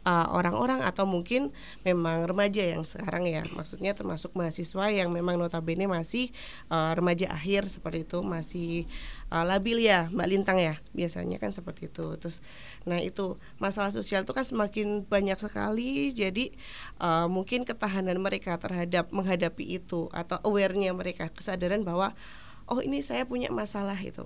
uh, 0.09 0.27
orang-orang 0.33 0.81
atau 0.81 1.05
mungkin 1.05 1.53
memang 1.85 2.25
remaja 2.25 2.65
yang 2.65 2.89
sekarang 2.89 3.29
ya. 3.29 3.45
Maksudnya 3.53 3.93
termasuk 3.93 4.33
mahasiswa 4.33 4.89
yang 4.89 5.13
memang 5.13 5.37
notabene 5.37 5.85
masih 5.85 6.33
uh, 6.73 6.97
remaja 6.97 7.29
akhir 7.29 7.69
seperti 7.69 8.09
itu 8.09 8.25
masih 8.25 8.89
uh, 9.29 9.45
labil 9.45 9.85
ya 9.85 10.09
Mbak 10.09 10.29
Lintang 10.33 10.59
ya 10.59 10.81
biasanya 10.97 11.37
kan 11.37 11.53
seperti 11.53 11.93
itu. 11.93 12.17
Terus 12.17 12.41
nah 12.89 12.97
itu 12.97 13.37
masalah 13.61 13.93
sosial 13.93 14.25
itu 14.25 14.33
kan 14.33 14.49
semakin 14.49 15.05
banyak 15.05 15.37
sekali 15.37 16.17
jadi 16.17 16.57
uh, 17.05 17.29
mungkin 17.29 17.69
ketahanan 17.69 18.17
mereka 18.17 18.57
terhadap 18.57 19.13
menghadapi 19.13 19.77
itu 19.77 20.09
atau 20.17 20.41
awarenya 20.41 20.97
mereka 20.97 21.29
kesadaran 21.29 21.85
bahwa 21.85 22.17
oh 22.65 22.81
ini 22.81 23.05
saya 23.05 23.29
punya 23.29 23.53
masalah 23.53 23.97
itu. 24.01 24.25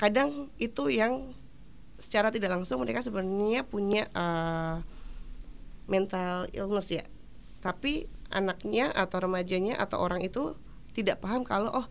Kadang 0.00 0.48
itu 0.56 0.88
yang 0.88 1.36
secara 2.00 2.32
tidak 2.32 2.56
langsung 2.56 2.80
mereka 2.80 3.04
sebenarnya 3.04 3.62
punya 3.68 4.08
uh, 4.16 4.80
mental 5.86 6.48
illness 6.56 6.88
ya. 6.90 7.04
Tapi 7.60 8.08
anaknya 8.32 8.88
atau 8.90 9.20
remajanya 9.20 9.76
atau 9.76 10.00
orang 10.00 10.24
itu 10.24 10.56
tidak 10.96 11.20
paham 11.20 11.44
kalau 11.44 11.70
oh 11.70 11.86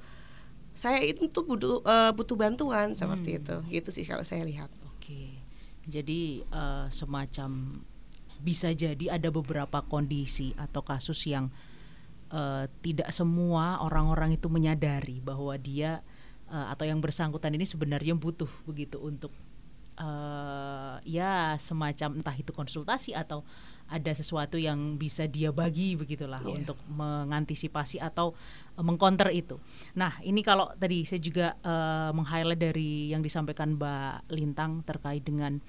saya 0.73 1.03
itu 1.03 1.27
tuh 1.29 1.45
butuh 1.45 1.83
uh, 1.83 2.11
butuh 2.15 2.35
bantuan 2.35 2.97
seperti 2.97 3.37
hmm. 3.37 3.39
itu. 3.39 3.55
Gitu 3.79 3.89
sih 4.01 4.05
kalau 4.09 4.25
saya 4.25 4.41
lihat. 4.43 4.73
Oke. 4.97 5.37
Jadi 5.85 6.41
uh, 6.49 6.89
semacam 6.89 7.79
bisa 8.39 8.71
jadi 8.71 9.19
ada 9.19 9.29
beberapa 9.29 9.83
kondisi 9.83 10.55
atau 10.55 10.79
kasus 10.81 11.27
yang 11.27 11.51
uh, 12.31 12.65
tidak 12.79 13.11
semua 13.11 13.83
orang-orang 13.83 14.39
itu 14.39 14.47
menyadari 14.47 15.19
bahwa 15.19 15.53
dia 15.59 15.99
uh, 16.47 16.71
atau 16.71 16.87
yang 16.87 17.03
bersangkutan 17.03 17.51
ini 17.53 17.67
sebenarnya 17.67 18.15
butuh 18.15 18.49
begitu 18.63 18.95
untuk 19.01 19.33
uh, 19.99 20.97
ya 21.03 21.59
semacam 21.59 22.23
entah 22.23 22.35
itu 22.35 22.55
konsultasi 22.55 23.13
atau 23.13 23.43
ada 23.89 24.11
sesuatu 24.13 24.55
yang 24.55 24.95
bisa 25.01 25.25
dia 25.25 25.49
bagi 25.49 25.97
begitulah 25.97 26.41
yeah. 26.45 26.55
untuk 26.55 26.77
mengantisipasi 26.87 27.99
atau 27.99 28.33
uh, 28.77 28.83
mengcounter 28.85 29.29
itu. 29.33 29.59
Nah 29.97 30.17
ini 30.23 30.41
kalau 30.41 30.71
tadi 30.77 31.03
saya 31.03 31.21
juga 31.21 31.57
uh, 31.61 32.15
meng-highlight 32.15 32.61
dari 32.61 33.11
yang 33.11 33.21
disampaikan 33.21 33.75
Mbak 33.75 34.31
Lintang 34.33 34.81
terkait 34.87 35.25
dengan 35.25 35.59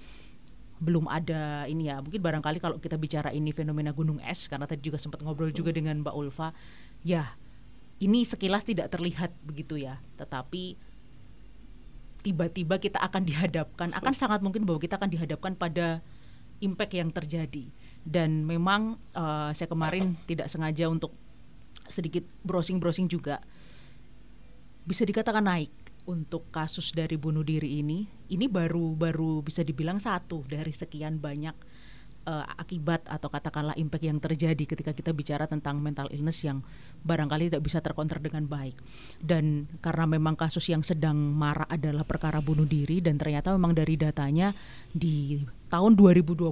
belum 0.80 1.12
ada 1.12 1.68
ini 1.68 1.92
ya 1.92 2.00
mungkin 2.00 2.24
barangkali 2.24 2.56
kalau 2.56 2.80
kita 2.80 2.96
bicara 2.96 3.28
ini 3.36 3.52
fenomena 3.52 3.92
gunung 3.92 4.16
es 4.24 4.48
karena 4.48 4.64
tadi 4.64 4.80
juga 4.80 4.96
sempat 4.96 5.20
ngobrol 5.20 5.52
juga 5.52 5.76
dengan 5.76 6.00
Mbak 6.00 6.14
Ulfa 6.16 6.56
ya 7.04 7.36
ini 8.00 8.24
sekilas 8.24 8.64
tidak 8.64 8.88
terlihat 8.88 9.28
begitu 9.44 9.76
ya 9.76 10.00
tetapi 10.16 10.80
tiba-tiba 12.20 12.76
kita 12.76 13.00
akan 13.00 13.24
dihadapkan 13.24 13.90
akan 13.96 14.12
sangat 14.12 14.40
mungkin 14.44 14.68
bahwa 14.68 14.80
kita 14.80 15.00
akan 15.00 15.10
dihadapkan 15.10 15.52
pada 15.56 16.04
impact 16.60 16.92
yang 16.94 17.10
terjadi. 17.10 17.72
Dan 18.00 18.48
memang 18.48 18.96
uh, 19.16 19.52
saya 19.52 19.68
kemarin 19.68 20.16
tidak 20.24 20.48
sengaja 20.48 20.88
untuk 20.88 21.12
sedikit 21.88 22.24
browsing-browsing 22.44 23.08
juga. 23.10 23.40
Bisa 24.84 25.04
dikatakan 25.04 25.44
naik 25.44 25.72
untuk 26.08 26.48
kasus 26.48 26.96
dari 26.96 27.20
bunuh 27.20 27.44
diri 27.44 27.80
ini. 27.80 28.08
Ini 28.30 28.46
baru 28.48 28.96
baru 28.96 29.44
bisa 29.44 29.60
dibilang 29.60 30.00
satu 30.00 30.46
dari 30.48 30.72
sekian 30.72 31.20
banyak 31.20 31.52
uh, 32.26 32.44
akibat 32.58 33.06
atau 33.08 33.28
katakanlah 33.32 33.76
impact 33.76 34.04
yang 34.04 34.18
terjadi 34.20 34.64
ketika 34.64 34.92
kita 34.92 35.14
bicara 35.14 35.44
tentang 35.48 35.80
mental 35.80 36.08
illness 36.12 36.44
yang 36.44 36.60
barangkali 37.04 37.52
tidak 37.52 37.62
bisa 37.64 37.78
terkonter 37.80 38.20
dengan 38.20 38.44
baik. 38.44 38.76
Dan 39.20 39.70
karena 39.80 40.04
memang 40.04 40.36
kasus 40.36 40.68
yang 40.68 40.84
sedang 40.84 41.16
marak 41.16 41.68
adalah 41.70 42.04
perkara 42.04 42.42
bunuh 42.44 42.68
diri 42.68 43.00
dan 43.00 43.16
ternyata 43.16 43.54
memang 43.54 43.72
dari 43.72 43.96
datanya 43.96 44.52
di 44.90 45.40
tahun 45.70 45.94
2022 45.94 46.50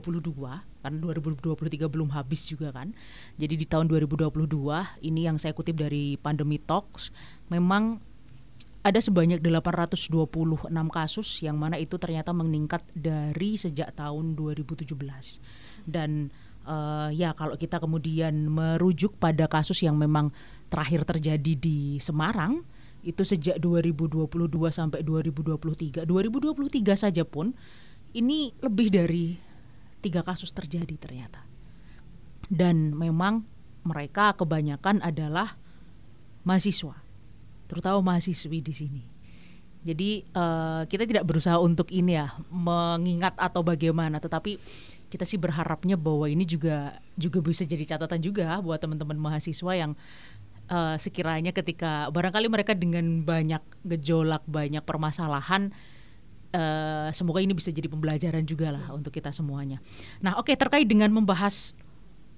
karena 0.78 0.98
2023 1.02 1.90
belum 1.90 2.08
habis 2.14 2.46
juga 2.46 2.70
kan. 2.70 2.94
Jadi 3.36 3.54
di 3.58 3.66
tahun 3.66 3.90
2022 3.90 4.30
ini 5.04 5.20
yang 5.26 5.36
saya 5.36 5.52
kutip 5.52 5.74
dari 5.74 6.16
Pandemi 6.16 6.56
Talks 6.62 7.10
memang 7.50 7.98
ada 8.82 9.00
sebanyak 9.02 9.42
826 9.42 10.70
kasus 10.70 11.28
yang 11.42 11.58
mana 11.58 11.76
itu 11.76 11.98
ternyata 11.98 12.30
meningkat 12.30 12.86
dari 12.94 13.58
sejak 13.58 13.92
tahun 13.98 14.38
2017 14.38 14.94
dan 15.84 16.30
uh, 16.62 17.10
ya 17.10 17.34
kalau 17.34 17.58
kita 17.58 17.82
kemudian 17.82 18.46
merujuk 18.46 19.18
pada 19.18 19.50
kasus 19.50 19.82
yang 19.82 19.98
memang 19.98 20.30
terakhir 20.70 21.02
terjadi 21.04 21.52
di 21.58 21.98
Semarang 21.98 22.62
itu 23.02 23.22
sejak 23.22 23.58
2022 23.62 24.28
sampai 24.70 25.00
2023 25.02 26.06
2023 26.06 26.94
saja 26.94 27.22
pun 27.26 27.54
ini 28.14 28.54
lebih 28.62 28.88
dari 28.88 29.36
tiga 30.00 30.22
kasus 30.22 30.54
terjadi 30.54 30.94
ternyata. 30.96 31.44
Dan 32.48 32.96
memang 32.96 33.44
mereka 33.84 34.32
kebanyakan 34.32 35.04
adalah 35.04 35.60
mahasiswa 36.48 37.07
terutama 37.68 38.00
mahasiswi 38.02 38.58
di 38.64 38.74
sini. 38.74 39.02
Jadi 39.86 40.26
uh, 40.34 40.82
kita 40.90 41.06
tidak 41.06 41.22
berusaha 41.22 41.54
untuk 41.62 41.94
ini 41.94 42.18
ya 42.18 42.34
mengingat 42.50 43.38
atau 43.38 43.62
bagaimana, 43.62 44.18
tetapi 44.18 44.58
kita 45.08 45.24
sih 45.24 45.38
berharapnya 45.40 45.96
bahwa 45.96 46.28
ini 46.28 46.44
juga 46.44 46.98
juga 47.14 47.40
bisa 47.40 47.62
jadi 47.64 47.96
catatan 47.96 48.20
juga 48.20 48.58
buat 48.60 48.76
teman-teman 48.82 49.16
mahasiswa 49.16 49.72
yang 49.72 49.92
uh, 50.68 50.96
sekiranya 51.00 51.54
ketika 51.54 52.10
barangkali 52.12 52.50
mereka 52.50 52.74
dengan 52.76 53.22
banyak 53.24 53.62
gejolak, 53.86 54.44
banyak 54.44 54.82
permasalahan 54.84 55.72
uh, 56.52 57.08
semoga 57.12 57.40
ini 57.40 57.52
bisa 57.56 57.72
jadi 57.72 57.88
pembelajaran 57.88 58.44
juga 58.44 58.72
lah 58.72 58.92
untuk 58.92 59.12
kita 59.12 59.32
semuanya. 59.32 59.80
Nah, 60.20 60.36
oke 60.36 60.52
okay, 60.52 60.56
terkait 60.56 60.84
dengan 60.84 61.08
membahas 61.12 61.72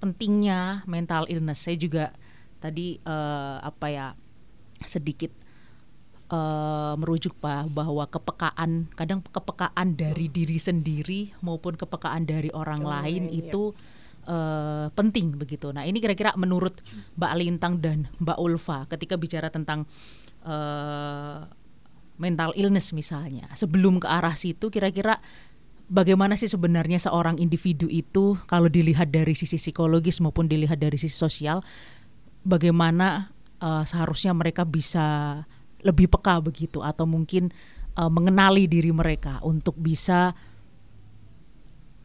pentingnya 0.01 0.81
mental 0.89 1.29
illness, 1.29 1.67
saya 1.67 1.77
juga 1.77 2.15
tadi 2.61 2.97
uh, 3.05 3.61
apa 3.61 3.87
ya 3.89 4.07
sedikit 4.85 5.31
uh, 6.31 6.95
merujuk 6.97 7.37
pak 7.37 7.69
bahwa 7.75 8.07
kepekaan 8.07 8.89
kadang 8.95 9.19
kepekaan 9.21 9.93
dari 9.93 10.31
diri 10.31 10.57
sendiri 10.57 11.35
maupun 11.43 11.75
kepekaan 11.75 12.25
dari 12.25 12.49
orang 12.55 12.81
oh, 12.81 12.89
lain 12.89 13.29
iya. 13.29 13.51
itu 13.51 13.75
uh, 14.25 14.87
penting 14.95 15.35
begitu. 15.37 15.69
Nah 15.75 15.83
ini 15.85 15.99
kira-kira 15.99 16.33
menurut 16.39 16.79
Mbak 17.19 17.31
Lintang 17.37 17.83
dan 17.83 18.07
Mbak 18.23 18.37
Ulfa 18.39 18.87
ketika 18.89 19.19
bicara 19.19 19.51
tentang 19.51 19.85
uh, 20.47 21.45
mental 22.21 22.53
illness 22.53 22.93
misalnya 22.93 23.49
sebelum 23.57 23.97
ke 23.97 24.05
arah 24.05 24.37
situ 24.37 24.69
kira-kira 24.69 25.17
bagaimana 25.89 26.37
sih 26.37 26.45
sebenarnya 26.45 27.01
seorang 27.01 27.41
individu 27.41 27.89
itu 27.89 28.37
kalau 28.45 28.69
dilihat 28.69 29.09
dari 29.09 29.33
sisi 29.33 29.57
psikologis 29.57 30.21
maupun 30.21 30.45
dilihat 30.45 30.77
dari 30.77 31.01
sisi 31.01 31.17
sosial 31.17 31.65
bagaimana 32.45 33.33
uh, 33.61 33.85
seharusnya 33.85 34.33
mereka 34.33 34.65
bisa 34.65 35.39
lebih 35.85 36.09
peka 36.09 36.41
begitu 36.41 36.81
atau 36.81 37.05
mungkin 37.05 37.53
uh, 37.95 38.09
mengenali 38.09 38.65
diri 38.65 38.89
mereka 38.89 39.39
untuk 39.45 39.77
bisa 39.77 40.33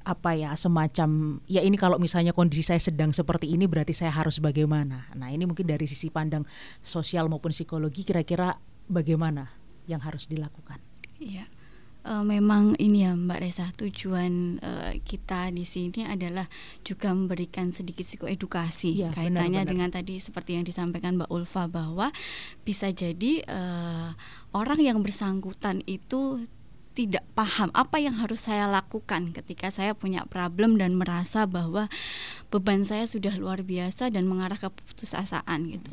apa 0.06 0.38
ya 0.38 0.54
semacam 0.54 1.42
ya 1.50 1.66
ini 1.66 1.74
kalau 1.74 1.98
misalnya 1.98 2.30
kondisi 2.30 2.62
saya 2.62 2.78
sedang 2.78 3.10
seperti 3.10 3.50
ini 3.50 3.66
berarti 3.66 3.90
saya 3.90 4.14
harus 4.14 4.38
bagaimana. 4.38 5.10
Nah, 5.18 5.34
ini 5.34 5.50
mungkin 5.50 5.66
dari 5.66 5.82
sisi 5.90 6.14
pandang 6.14 6.46
sosial 6.78 7.26
maupun 7.26 7.50
psikologi 7.50 8.06
kira-kira 8.06 8.54
bagaimana 8.86 9.50
yang 9.90 9.98
harus 9.98 10.30
dilakukan. 10.30 10.78
Iya 11.18 11.55
uh, 12.06 12.22
memang 12.22 12.78
ini 12.78 13.02
ya 13.02 13.12
Mbak 13.18 13.38
Reza 13.42 13.66
tujuan 13.74 14.62
uh, 14.62 14.94
kita 15.02 15.50
di 15.50 15.66
sini 15.66 16.06
adalah 16.06 16.46
juga 16.86 17.10
memberikan 17.10 17.74
sedikit 17.74 18.06
psikoedukasi 18.06 18.90
ya, 19.02 19.10
kaitannya 19.10 19.66
benar, 19.66 19.66
benar. 19.66 19.66
dengan 19.66 19.88
tadi 19.90 20.22
seperti 20.22 20.56
yang 20.56 20.64
disampaikan 20.64 21.18
Mbak 21.18 21.30
Ulfa 21.34 21.66
bahwa 21.66 22.14
bisa 22.62 22.88
jadi 22.94 23.42
uh, 23.50 24.14
orang 24.54 24.78
yang 24.78 25.02
bersangkutan 25.02 25.82
itu 25.84 26.46
tidak 26.96 27.28
paham 27.36 27.68
apa 27.76 28.00
yang 28.00 28.16
harus 28.16 28.48
saya 28.48 28.64
lakukan 28.64 29.36
ketika 29.36 29.68
saya 29.68 29.92
punya 29.92 30.24
problem 30.24 30.80
dan 30.80 30.96
merasa 30.96 31.44
bahwa 31.44 31.92
beban 32.48 32.88
saya 32.88 33.04
sudah 33.04 33.36
luar 33.36 33.60
biasa 33.60 34.08
dan 34.08 34.24
mengarah 34.24 34.56
ke 34.56 34.72
putusasaan 34.72 35.68
gitu. 35.68 35.92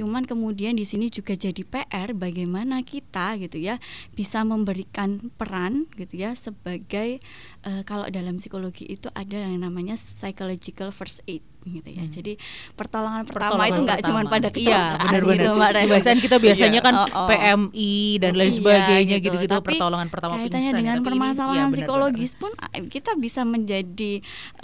Cuman 0.00 0.24
kemudian 0.24 0.80
di 0.80 0.88
sini 0.88 1.12
juga 1.12 1.36
jadi 1.36 1.60
PR 1.60 2.16
bagaimana 2.16 2.80
kita 2.80 3.36
gitu 3.36 3.60
ya 3.60 3.76
bisa 4.16 4.40
memberikan 4.48 5.20
peran 5.36 5.92
gitu 6.00 6.16
ya 6.16 6.32
sebagai 6.32 7.20
uh, 7.68 7.84
kalau 7.84 8.08
dalam 8.08 8.40
psikologi 8.40 8.88
itu 8.88 9.12
ada 9.12 9.36
yang 9.36 9.60
namanya 9.60 10.00
psychological 10.00 10.88
first 10.88 11.20
aid 11.28 11.44
gitu 11.64 11.88
ya. 11.88 12.04
Hmm. 12.04 12.12
Jadi 12.12 12.32
pertolongan, 12.72 13.22
pertama 13.28 13.62
itu 13.68 13.80
nggak 13.84 14.00
cuma 14.06 14.20
pada 14.24 14.48
iya, 14.48 14.54
kecelakaan 14.54 15.00
iya, 15.00 15.20
benar, 15.20 15.36
gitu 15.36 15.50
Mbak 15.52 15.70
Biasanya 15.90 16.20
kita 16.20 16.36
biasanya 16.40 16.80
iya. 16.80 16.86
kan 16.86 16.94
oh, 16.96 17.08
oh. 17.08 17.28
PMI 17.28 17.94
dan 18.22 18.32
lain 18.36 18.50
iya, 18.52 18.58
sebagainya 18.58 19.16
gitu. 19.20 19.26
gitu-gitu 19.28 19.54
Tapi 19.60 19.66
pertolongan 19.76 20.08
pertama 20.08 20.34
kaitannya 20.40 20.72
dengan 20.72 20.96
ya. 20.98 21.04
permasalahan 21.04 21.68
ini, 21.68 21.76
psikologis 21.76 22.32
benar, 22.36 22.52
benar. 22.56 22.80
pun 22.80 22.90
kita 22.90 23.10
bisa 23.20 23.42
menjadi 23.44 24.12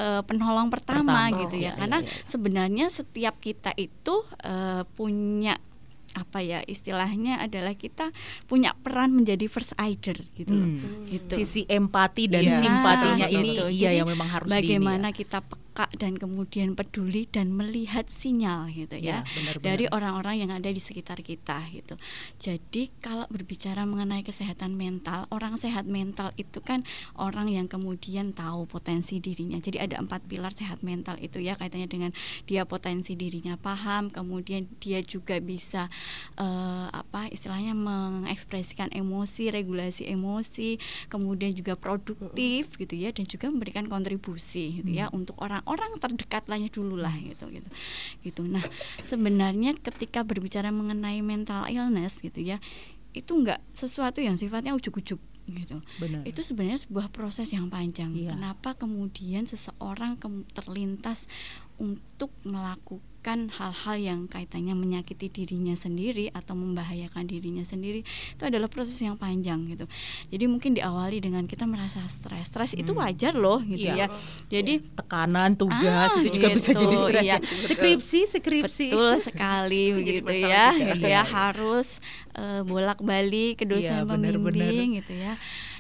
uh, 0.00 0.22
penolong 0.24 0.68
pertama, 0.72 1.28
pertama 1.28 1.40
gitu 1.44 1.56
ya. 1.60 1.72
Iya, 1.72 1.72
Karena 1.76 1.98
iya, 2.00 2.08
iya. 2.08 2.24
sebenarnya 2.30 2.86
setiap 2.88 3.34
kita 3.42 3.70
itu 3.76 4.14
uh, 4.46 4.82
punya 4.96 5.60
apa 6.16 6.40
ya 6.40 6.64
istilahnya 6.64 7.44
adalah 7.44 7.76
kita 7.76 8.08
punya 8.48 8.72
peran 8.72 9.12
menjadi 9.12 9.44
first 9.52 9.76
aider 9.76 10.16
gitu 10.32 10.48
loh. 10.56 10.64
Hmm. 10.64 11.04
Gitu. 11.04 11.44
Sisi 11.44 11.62
empati 11.68 12.24
dan 12.32 12.48
Iya. 12.48 12.56
simpatinya 12.56 13.26
ini 13.28 13.60
iya 13.68 13.92
Jadi 13.92 13.96
yang 14.00 14.08
memang 14.08 14.28
harus 14.32 14.48
bagaimana 14.48 15.12
di 15.12 15.12
ini 15.12 15.16
ya. 15.20 15.20
kita 15.20 15.38
peka 15.44 15.65
dan 16.00 16.16
kemudian 16.16 16.72
peduli 16.72 17.28
dan 17.28 17.52
melihat 17.52 18.08
sinyal 18.08 18.72
gitu 18.72 18.96
Ya, 18.96 19.20
ya, 19.20 19.28
benar-benar. 19.28 19.60
dari 19.60 19.84
orang-orang 19.92 20.36
yang 20.40 20.50
ada 20.56 20.72
di 20.72 20.80
sekitar 20.80 21.20
kita 21.20 21.60
gitu. 21.68 22.00
Jadi 22.40 22.88
kalau 23.04 23.28
berbicara 23.28 23.84
mengenai 23.84 24.24
kesehatan 24.24 24.72
mental, 24.72 25.28
orang 25.28 25.60
sehat 25.60 25.84
mental 25.84 26.32
itu 26.40 26.64
kan 26.64 26.80
orang 27.20 27.52
yang 27.52 27.68
kemudian 27.68 28.32
tahu 28.32 28.64
potensi 28.64 29.20
dirinya. 29.20 29.60
Jadi 29.60 29.76
ada 29.76 30.00
empat 30.00 30.24
pilar 30.24 30.54
sehat 30.56 30.80
mental 30.80 31.20
itu 31.20 31.44
ya 31.44 31.52
kaitannya 31.60 31.90
dengan 31.90 32.10
dia 32.48 32.64
potensi 32.64 33.12
dirinya 33.18 33.60
paham, 33.60 34.08
kemudian 34.08 34.64
dia 34.80 35.04
juga 35.04 35.36
bisa 35.44 35.92
eh, 36.40 36.86
apa 36.88 37.28
istilahnya 37.28 37.76
mengekspresikan 37.76 38.88
emosi, 38.94 39.52
regulasi 39.52 40.08
emosi, 40.08 40.80
kemudian 41.12 41.52
juga 41.52 41.74
produktif 41.76 42.78
gitu 42.78 42.94
ya 42.96 43.10
dan 43.12 43.26
juga 43.26 43.50
memberikan 43.50 43.90
kontribusi 43.90 44.80
gitu 44.80 44.90
ya 44.94 45.10
untuk 45.10 45.34
orang-orang 45.66 45.98
terdekat 45.98 46.46
lainnya 46.46 46.70
dulu 46.72 46.96
lah 46.96 47.12
gitu 47.18 47.50
gitu. 47.50 47.68
Gitu. 48.22 48.40
Nah, 48.46 48.62
sebenarnya 49.02 49.74
ketika 49.76 50.22
berbicara 50.22 50.70
mengenai 50.70 51.20
mental 51.20 51.66
illness 51.68 52.22
gitu 52.22 52.40
ya, 52.40 52.62
itu 53.12 53.32
enggak 53.32 53.60
sesuatu 53.74 54.20
yang 54.20 54.36
sifatnya 54.36 54.76
ujuk-ujuk 54.76 55.18
gitu 55.46 55.78
Benar. 56.02 56.26
itu 56.26 56.42
sebenarnya 56.42 56.82
sebuah 56.82 57.06
proses 57.14 57.54
yang 57.54 57.70
panjang. 57.70 58.10
Iya. 58.12 58.34
Kenapa 58.34 58.74
kemudian 58.74 59.46
seseorang 59.46 60.18
terlintas 60.52 61.30
untuk 61.78 62.34
melakukan 62.42 63.15
hal-hal 63.26 63.96
yang 63.98 64.20
kaitannya 64.24 64.72
menyakiti 64.72 65.26
dirinya 65.26 65.74
sendiri 65.74 66.30
atau 66.30 66.54
membahayakan 66.54 67.26
dirinya 67.26 67.60
sendiri 67.60 68.06
itu 68.06 68.42
adalah 68.42 68.70
proses 68.70 68.94
yang 68.96 69.18
panjang 69.18 69.66
gitu. 69.66 69.90
Jadi 70.30 70.44
mungkin 70.46 70.72
diawali 70.72 71.18
dengan 71.18 71.44
kita 71.44 71.66
merasa 71.66 72.06
stres. 72.06 72.46
Stres 72.46 72.72
itu 72.72 72.94
Hmm. 72.94 73.02
wajar 73.02 73.34
loh 73.34 73.58
gitu 73.60 73.90
Iya. 73.90 74.06
ya. 74.06 74.14
Jadi 74.48 74.78
tekanan 74.94 75.58
tugas 75.58 76.14
Ah, 76.14 76.22
itu 76.22 76.30
juga 76.32 76.54
bisa 76.54 76.70
gitu, 76.70 76.80
jadi 76.80 76.96
stres 76.96 77.24
iya. 77.24 77.36
ya. 77.36 77.66
skripsi 77.66 78.20
skripsi 78.30 78.86
Betul 78.94 79.12
sekali 79.20 79.84
begitu 79.90 80.30
ya, 80.38 80.70
juga. 80.70 80.86
gitu 80.92 81.06
ya 81.08 81.22
harus 81.24 81.98
eh, 82.32 82.62
bolak-balik 82.62 83.58
ke 83.58 83.64
dosen 83.64 83.96
Iya, 83.96 84.06
benar-benar. 84.06 84.54
pembimbing 84.62 85.00
gitu 85.00 85.12
ya. 85.12 85.34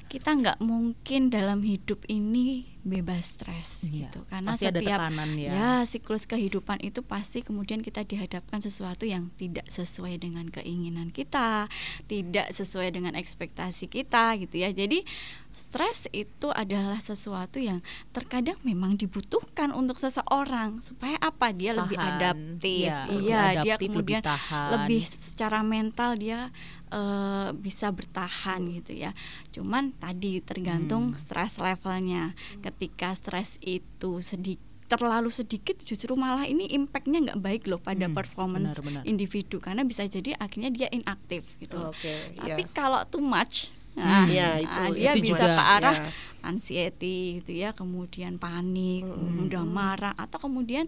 Kita 0.06 0.32
nggak 0.32 0.58
mungkin 0.58 1.28
dalam 1.28 1.60
hidup 1.60 2.00
ini 2.08 2.64
bebas 2.86 3.34
stres 3.34 3.82
Iya, 3.82 4.06
gitu 4.06 4.22
karena 4.30 4.54
pasti 4.54 4.64
ada 4.64 4.78
setiap 4.78 4.98
tekanan 5.02 5.30
ya. 5.34 5.50
ya 5.50 5.70
siklus 5.82 6.22
kehidupan 6.24 6.78
itu 6.80 7.02
pasti 7.02 7.42
kemudian 7.42 7.82
kita 7.82 8.00
dihadapkan 8.00 8.62
sesuatu 8.62 9.02
yang 9.02 9.34
tidak 9.34 9.66
sesuai 9.66 10.14
dengan 10.16 10.46
keinginan 10.46 11.10
kita, 11.10 11.66
tidak 12.04 12.46
sesuai 12.48 12.94
dengan 12.94 13.12
ekspektasi 13.12 13.86
kita 13.86 14.38
gitu 14.38 14.54
ya. 14.56 14.70
Jadi 14.70 15.02
stres 15.50 16.04
itu 16.12 16.52
adalah 16.52 17.00
sesuatu 17.00 17.56
yang 17.56 17.80
terkadang 18.12 18.60
memang 18.60 18.94
dibutuhkan 18.94 19.72
untuk 19.72 19.96
seseorang 19.96 20.78
supaya 20.78 21.16
apa 21.18 21.48
dia 21.50 21.72
lebih 21.72 21.96
Tahan. 21.96 22.12
adaptif. 22.14 22.86
Iya, 22.86 22.98
lebih 23.02 23.16
Iya, 23.18 23.40
dia 23.40 23.48
adaptif, 23.50 23.66
lebih 23.66 23.88
kemudian 23.90 24.22
tahan. 24.22 24.68
lebih 24.70 25.02
secara 25.02 25.60
mental 25.60 26.10
dia 26.14 26.40
eh, 26.86 27.50
bisa 27.52 27.90
bertahan 27.90 28.62
gitu 28.70 28.94
ya. 28.94 29.10
Cuman 29.50 29.90
tadi 29.92 30.38
tergantung 30.38 31.10
Hmm. 31.10 31.18
stres 31.18 31.58
levelnya. 31.58 32.30
Ketika 32.76 33.08
stres 33.12 33.56
itu 33.58 34.20
sedikit 34.20 34.60
terlalu 34.86 35.26
sedikit 35.28 35.80
justru 35.80 36.14
malah 36.14 36.44
ini 36.44 36.70
impactnya 36.70 37.18
nggak 37.24 37.40
baik 37.40 37.62
loh 37.64 37.80
pada 37.80 38.04
Hmm, 38.04 38.14
performance 38.14 38.76
benar-benar. 38.76 39.02
individu 39.04 39.58
karena 39.58 39.82
bisa 39.82 40.04
jadi 40.04 40.36
akhirnya 40.36 40.70
dia 40.70 40.86
inaktif 40.88 41.56
gitu. 41.56 41.74
Oke, 41.80 42.36
Tapi 42.36 42.62
ya. 42.62 42.70
kalau 42.70 43.02
too 43.02 43.18
much, 43.18 43.74
Hmm. 43.92 44.04
nah, 44.04 44.26
Ya, 44.28 44.60
itu- 44.60 44.68
nah, 44.68 44.92
dia 44.92 45.10
itu 45.10 45.24
bisa 45.24 45.42
juga, 45.42 45.56
ke 45.56 45.62
arah 45.72 45.96
ya. 45.96 46.10
anxiety 46.46 47.16
gitu 47.40 47.50
ya, 47.56 47.72
kemudian 47.72 48.36
panik, 48.36 49.02
Hmm. 49.02 49.42
mudah 49.42 49.64
marah 49.64 50.14
atau 50.14 50.38
kemudian 50.38 50.86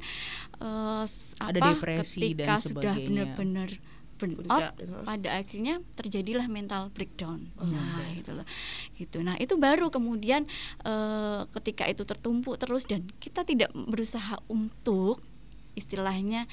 eh, 0.56 1.02
s- 1.02 1.34
Ada 1.36 1.58
apa 1.58 1.66
depresi 1.72 2.18
ketika 2.34 2.38
dan 2.44 2.58
sudah 2.60 2.94
sebagainya. 2.94 3.06
benar-benar 3.34 3.70
burn 4.18 4.34
Puncak, 4.34 4.74
gitu. 4.76 4.92
pada 5.06 5.28
akhirnya 5.38 5.80
terjadilah 5.94 6.50
mental 6.50 6.90
breakdown. 6.90 7.48
Oh, 7.56 7.64
nah, 7.64 8.02
gitu 8.18 8.34
loh. 8.34 8.46
Gitu. 8.98 9.22
Nah, 9.22 9.38
itu 9.38 9.54
baru 9.54 9.88
kemudian 9.94 10.44
eh, 10.82 11.40
ketika 11.54 11.86
itu 11.86 12.02
tertumpuk 12.02 12.58
terus 12.58 12.84
dan 12.84 13.06
kita 13.22 13.46
tidak 13.46 13.70
berusaha 13.72 14.42
untuk 14.50 15.22
istilahnya 15.78 16.50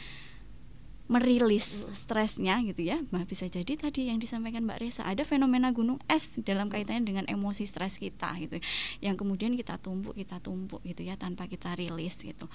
merilis 1.05 1.85
stresnya 1.93 2.57
gitu 2.65 2.81
ya 2.81 2.97
nah, 3.13 3.21
bisa 3.29 3.45
jadi 3.45 3.77
tadi 3.77 4.09
yang 4.09 4.17
disampaikan 4.17 4.65
Mbak 4.65 4.79
Resa 4.81 5.05
ada 5.05 5.21
fenomena 5.21 5.69
gunung 5.69 6.01
es 6.09 6.41
dalam 6.41 6.65
kaitannya 6.65 7.05
dengan 7.05 7.25
emosi 7.29 7.61
stres 7.69 8.01
kita 8.01 8.33
gitu 8.41 8.57
yang 9.05 9.13
kemudian 9.13 9.53
kita 9.53 9.77
tumpuk 9.77 10.17
kita 10.17 10.41
tumpuk 10.41 10.81
gitu 10.81 11.05
ya 11.05 11.13
tanpa 11.13 11.45
kita 11.45 11.77
rilis 11.77 12.17
gitu 12.17 12.49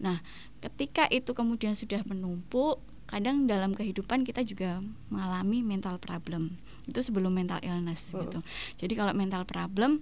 nah 0.00 0.16
ketika 0.64 1.04
itu 1.12 1.36
kemudian 1.36 1.76
sudah 1.76 2.00
menumpuk 2.08 2.80
kadang 3.10 3.50
dalam 3.50 3.74
kehidupan 3.74 4.22
kita 4.22 4.46
juga 4.46 4.78
mengalami 5.10 5.66
mental 5.66 5.98
problem. 5.98 6.54
Itu 6.86 7.02
sebelum 7.02 7.34
mental 7.34 7.58
illness 7.66 8.14
gitu. 8.14 8.38
Jadi 8.78 8.92
kalau 8.94 9.10
mental 9.10 9.42
problem 9.42 9.98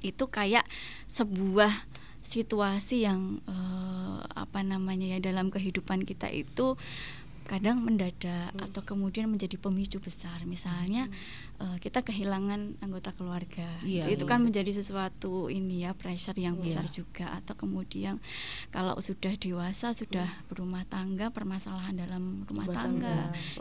itu 0.00 0.24
kayak 0.28 0.64
sebuah 1.04 1.72
situasi 2.24 3.04
yang 3.04 3.44
eh, 3.44 4.18
apa 4.24 4.64
namanya 4.64 5.16
ya 5.16 5.18
dalam 5.20 5.52
kehidupan 5.52 6.08
kita 6.08 6.32
itu 6.32 6.80
kadang 7.44 7.84
mendadak 7.84 8.56
atau 8.56 8.80
kemudian 8.80 9.28
menjadi 9.28 9.60
pemicu 9.60 10.00
besar. 10.00 10.48
Misalnya 10.48 11.12
eh, 11.62 11.78
kita 11.78 12.02
kehilangan 12.02 12.82
anggota 12.82 13.14
keluarga. 13.14 13.66
Iya, 13.86 14.10
itu 14.10 14.26
iya. 14.26 14.30
kan 14.30 14.42
menjadi 14.42 14.74
sesuatu 14.74 15.46
ini 15.52 15.86
ya 15.86 15.94
pressure 15.94 16.34
yang 16.38 16.58
besar 16.58 16.90
Iya. 16.90 17.04
juga. 17.04 17.26
Atau 17.36 17.54
kemudian 17.54 18.18
kalau 18.74 18.98
sudah 18.98 19.34
dewasa 19.38 19.94
sudah 19.94 20.26
berumah 20.50 20.82
tangga 20.90 21.30
permasalahan 21.30 21.94
dalam 21.94 22.42
rumah 22.50 22.66
Rumah 22.66 22.74
tangga 22.74 23.16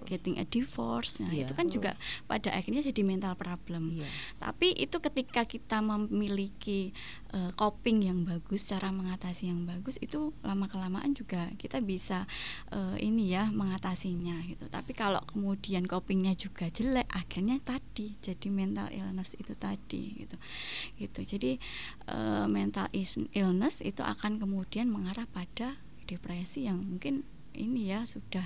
getting 0.07 0.39
a 0.39 0.45
divorce 0.47 1.19
nah 1.21 1.29
itu 1.33 1.51
kan 1.53 1.67
juga 1.69 1.93
pada 2.25 2.49
akhirnya 2.55 2.81
jadi 2.81 3.01
mental 3.05 3.37
problem. 3.37 4.01
Tapi 4.39 4.73
itu 4.77 4.97
ketika 4.99 5.45
kita 5.45 5.83
memiliki 5.83 6.95
eh, 7.33 7.51
coping 7.57 8.05
yang 8.07 8.23
bagus, 8.25 8.65
cara 8.69 8.89
mengatasi 8.93 9.49
yang 9.49 9.65
bagus, 9.67 9.99
itu 9.99 10.31
lama 10.45 10.65
kelamaan 10.71 11.13
juga 11.13 11.49
kita 11.59 11.81
bisa 11.83 12.25
eh, 12.71 12.97
ini 13.03 13.33
ya 13.33 13.49
mengatasinya 13.51 14.39
gitu. 14.47 14.65
Tapi 14.71 14.91
kalau 14.95 15.21
kemudian 15.29 15.85
copingnya 15.85 16.33
juga 16.37 16.69
jelek, 16.69 17.09
akhirnya 17.11 17.59
tadi 17.61 17.82
jadi 17.93 18.47
mental 18.49 18.89
illness 18.89 19.37
itu 19.37 19.53
tadi 19.53 20.25
gitu. 20.25 20.37
Gitu. 20.97 21.19
Jadi 21.23 21.51
eh, 22.09 22.45
mental 22.49 22.89
illness 23.35 23.83
itu 23.85 24.01
akan 24.01 24.41
kemudian 24.41 24.89
mengarah 24.89 25.29
pada 25.29 25.77
depresi 26.07 26.67
yang 26.67 26.83
mungkin 26.83 27.23
ini 27.53 27.93
ya 27.93 28.01
sudah 28.03 28.43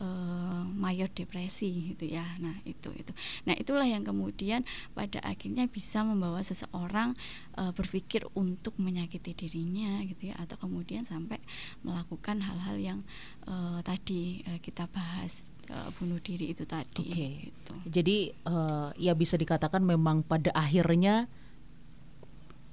eh, 0.00 0.62
mayor 0.72 1.12
depresi 1.12 1.94
gitu 1.94 2.08
ya. 2.08 2.24
Nah, 2.40 2.56
itu 2.64 2.88
itu. 2.96 3.12
Nah, 3.44 3.54
itulah 3.56 3.86
yang 3.86 4.02
kemudian 4.02 4.64
pada 4.96 5.20
akhirnya 5.20 5.68
bisa 5.68 6.02
membawa 6.02 6.40
seseorang 6.40 7.12
eh, 7.60 7.72
berpikir 7.76 8.24
untuk 8.32 8.74
menyakiti 8.80 9.36
dirinya 9.36 10.00
gitu 10.08 10.32
ya 10.32 10.36
atau 10.40 10.56
kemudian 10.56 11.04
sampai 11.04 11.38
melakukan 11.84 12.40
hal-hal 12.42 12.76
yang 12.80 12.98
eh, 13.44 13.80
tadi 13.84 14.40
eh, 14.48 14.58
kita 14.58 14.88
bahas 14.90 15.52
bunuh 15.98 16.18
diri 16.18 16.50
itu 16.50 16.66
tadi 16.66 17.02
Oke. 17.02 17.28
gitu. 17.50 17.72
Jadi 17.86 18.16
eh, 18.32 18.88
ya 18.98 19.12
bisa 19.14 19.38
dikatakan 19.38 19.82
memang 19.82 20.26
pada 20.26 20.50
akhirnya 20.52 21.30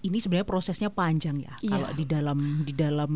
ini 0.05 0.17
sebenarnya 0.21 0.47
prosesnya 0.47 0.89
panjang 0.93 1.41
ya. 1.41 1.53
Iya. 1.59 1.71
Kalau 1.73 1.89
di 1.97 2.05
dalam 2.05 2.39
di 2.63 2.73
dalam 2.73 3.13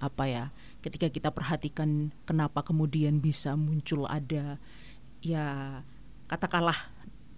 apa 0.00 0.24
ya, 0.24 0.44
ketika 0.80 1.12
kita 1.12 1.28
perhatikan 1.30 2.10
kenapa 2.24 2.64
kemudian 2.64 3.20
bisa 3.20 3.54
muncul 3.54 4.08
ada 4.08 4.56
ya 5.20 5.80
katakanlah 6.26 6.76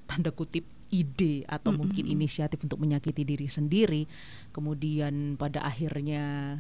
tanda 0.07 0.31
kutip 0.31 0.63
ide 0.87 1.43
atau 1.51 1.75
mungkin 1.75 2.07
inisiatif 2.07 2.63
untuk 2.63 2.79
menyakiti 2.79 3.27
diri 3.27 3.51
sendiri, 3.51 4.07
kemudian 4.55 5.35
pada 5.35 5.67
akhirnya 5.67 6.55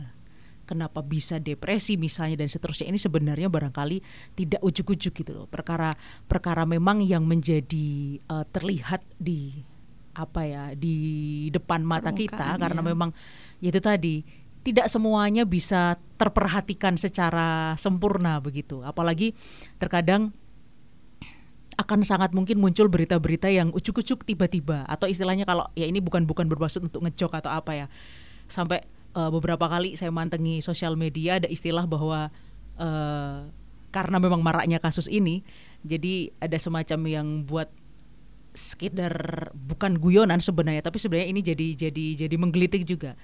kenapa 0.67 1.01
bisa 1.01 1.39
depresi 1.39 1.95
misalnya 1.97 2.45
dan 2.45 2.51
seterusnya 2.51 2.91
ini 2.91 2.99
sebenarnya 2.99 3.47
barangkali 3.47 4.03
tidak 4.35 4.61
ujuk-ujuk 4.61 5.15
gitu 5.15 5.33
loh. 5.33 5.47
Perkara 5.47 5.95
perkara 6.27 6.67
memang 6.67 7.01
yang 7.01 7.23
menjadi 7.23 8.19
eh, 8.19 8.45
terlihat 8.51 9.01
di 9.17 9.63
apa 10.17 10.43
ya 10.49 10.65
di 10.73 10.97
depan 11.53 11.85
mata 11.85 12.11
kita 12.11 12.37
Permukaan, 12.41 12.61
karena 12.61 12.81
ya. 12.81 12.87
memang 12.89 13.11
ya 13.61 13.69
itu 13.69 13.81
tadi 13.85 14.15
tidak 14.67 14.91
semuanya 14.91 15.47
bisa 15.47 15.95
terperhatikan 16.19 16.99
secara 16.99 17.79
sempurna 17.79 18.43
begitu. 18.43 18.83
Apalagi 18.83 19.31
terkadang 19.79 20.35
akan 21.77 22.03
sangat 22.03 22.33
mungkin 22.33 22.57
muncul 22.59 22.89
berita-berita 22.89 23.53
yang 23.53 23.71
ucuk-ucuk 23.71 24.25
tiba-tiba. 24.27 24.83
Atau 24.89 25.07
istilahnya 25.07 25.47
kalau 25.47 25.69
ya 25.77 25.87
ini 25.87 26.03
bukan 26.03 26.25
bukan 26.25 26.49
bermaksud 26.49 26.83
untuk 26.83 27.05
ngejok 27.05 27.39
atau 27.45 27.53
apa 27.53 27.79
ya. 27.79 27.87
Sampai 28.49 28.83
eh, 29.17 29.31
beberapa 29.33 29.65
kali 29.65 29.97
saya 29.97 30.13
mantengi 30.13 30.61
sosial 30.61 30.95
media 31.01 31.41
ada 31.41 31.49
istilah 31.49 31.89
bahwa 31.89 32.29
eh, 32.77 33.49
karena 33.91 34.21
memang 34.21 34.45
maraknya 34.45 34.77
kasus 34.77 35.09
ini 35.09 35.41
Jadi 35.87 36.35
ada 36.43 36.59
semacam 36.59 37.01
yang 37.07 37.29
buat 37.47 37.71
sekedar 38.57 39.49
bukan 39.55 40.01
guyonan 40.01 40.43
sebenarnya, 40.43 40.83
tapi 40.83 40.99
sebenarnya 40.99 41.29
ini 41.31 41.41
jadi 41.45 41.67
jadi 41.87 42.27
jadi 42.27 42.37
menggelitik 42.41 42.83
juga. 42.83 43.15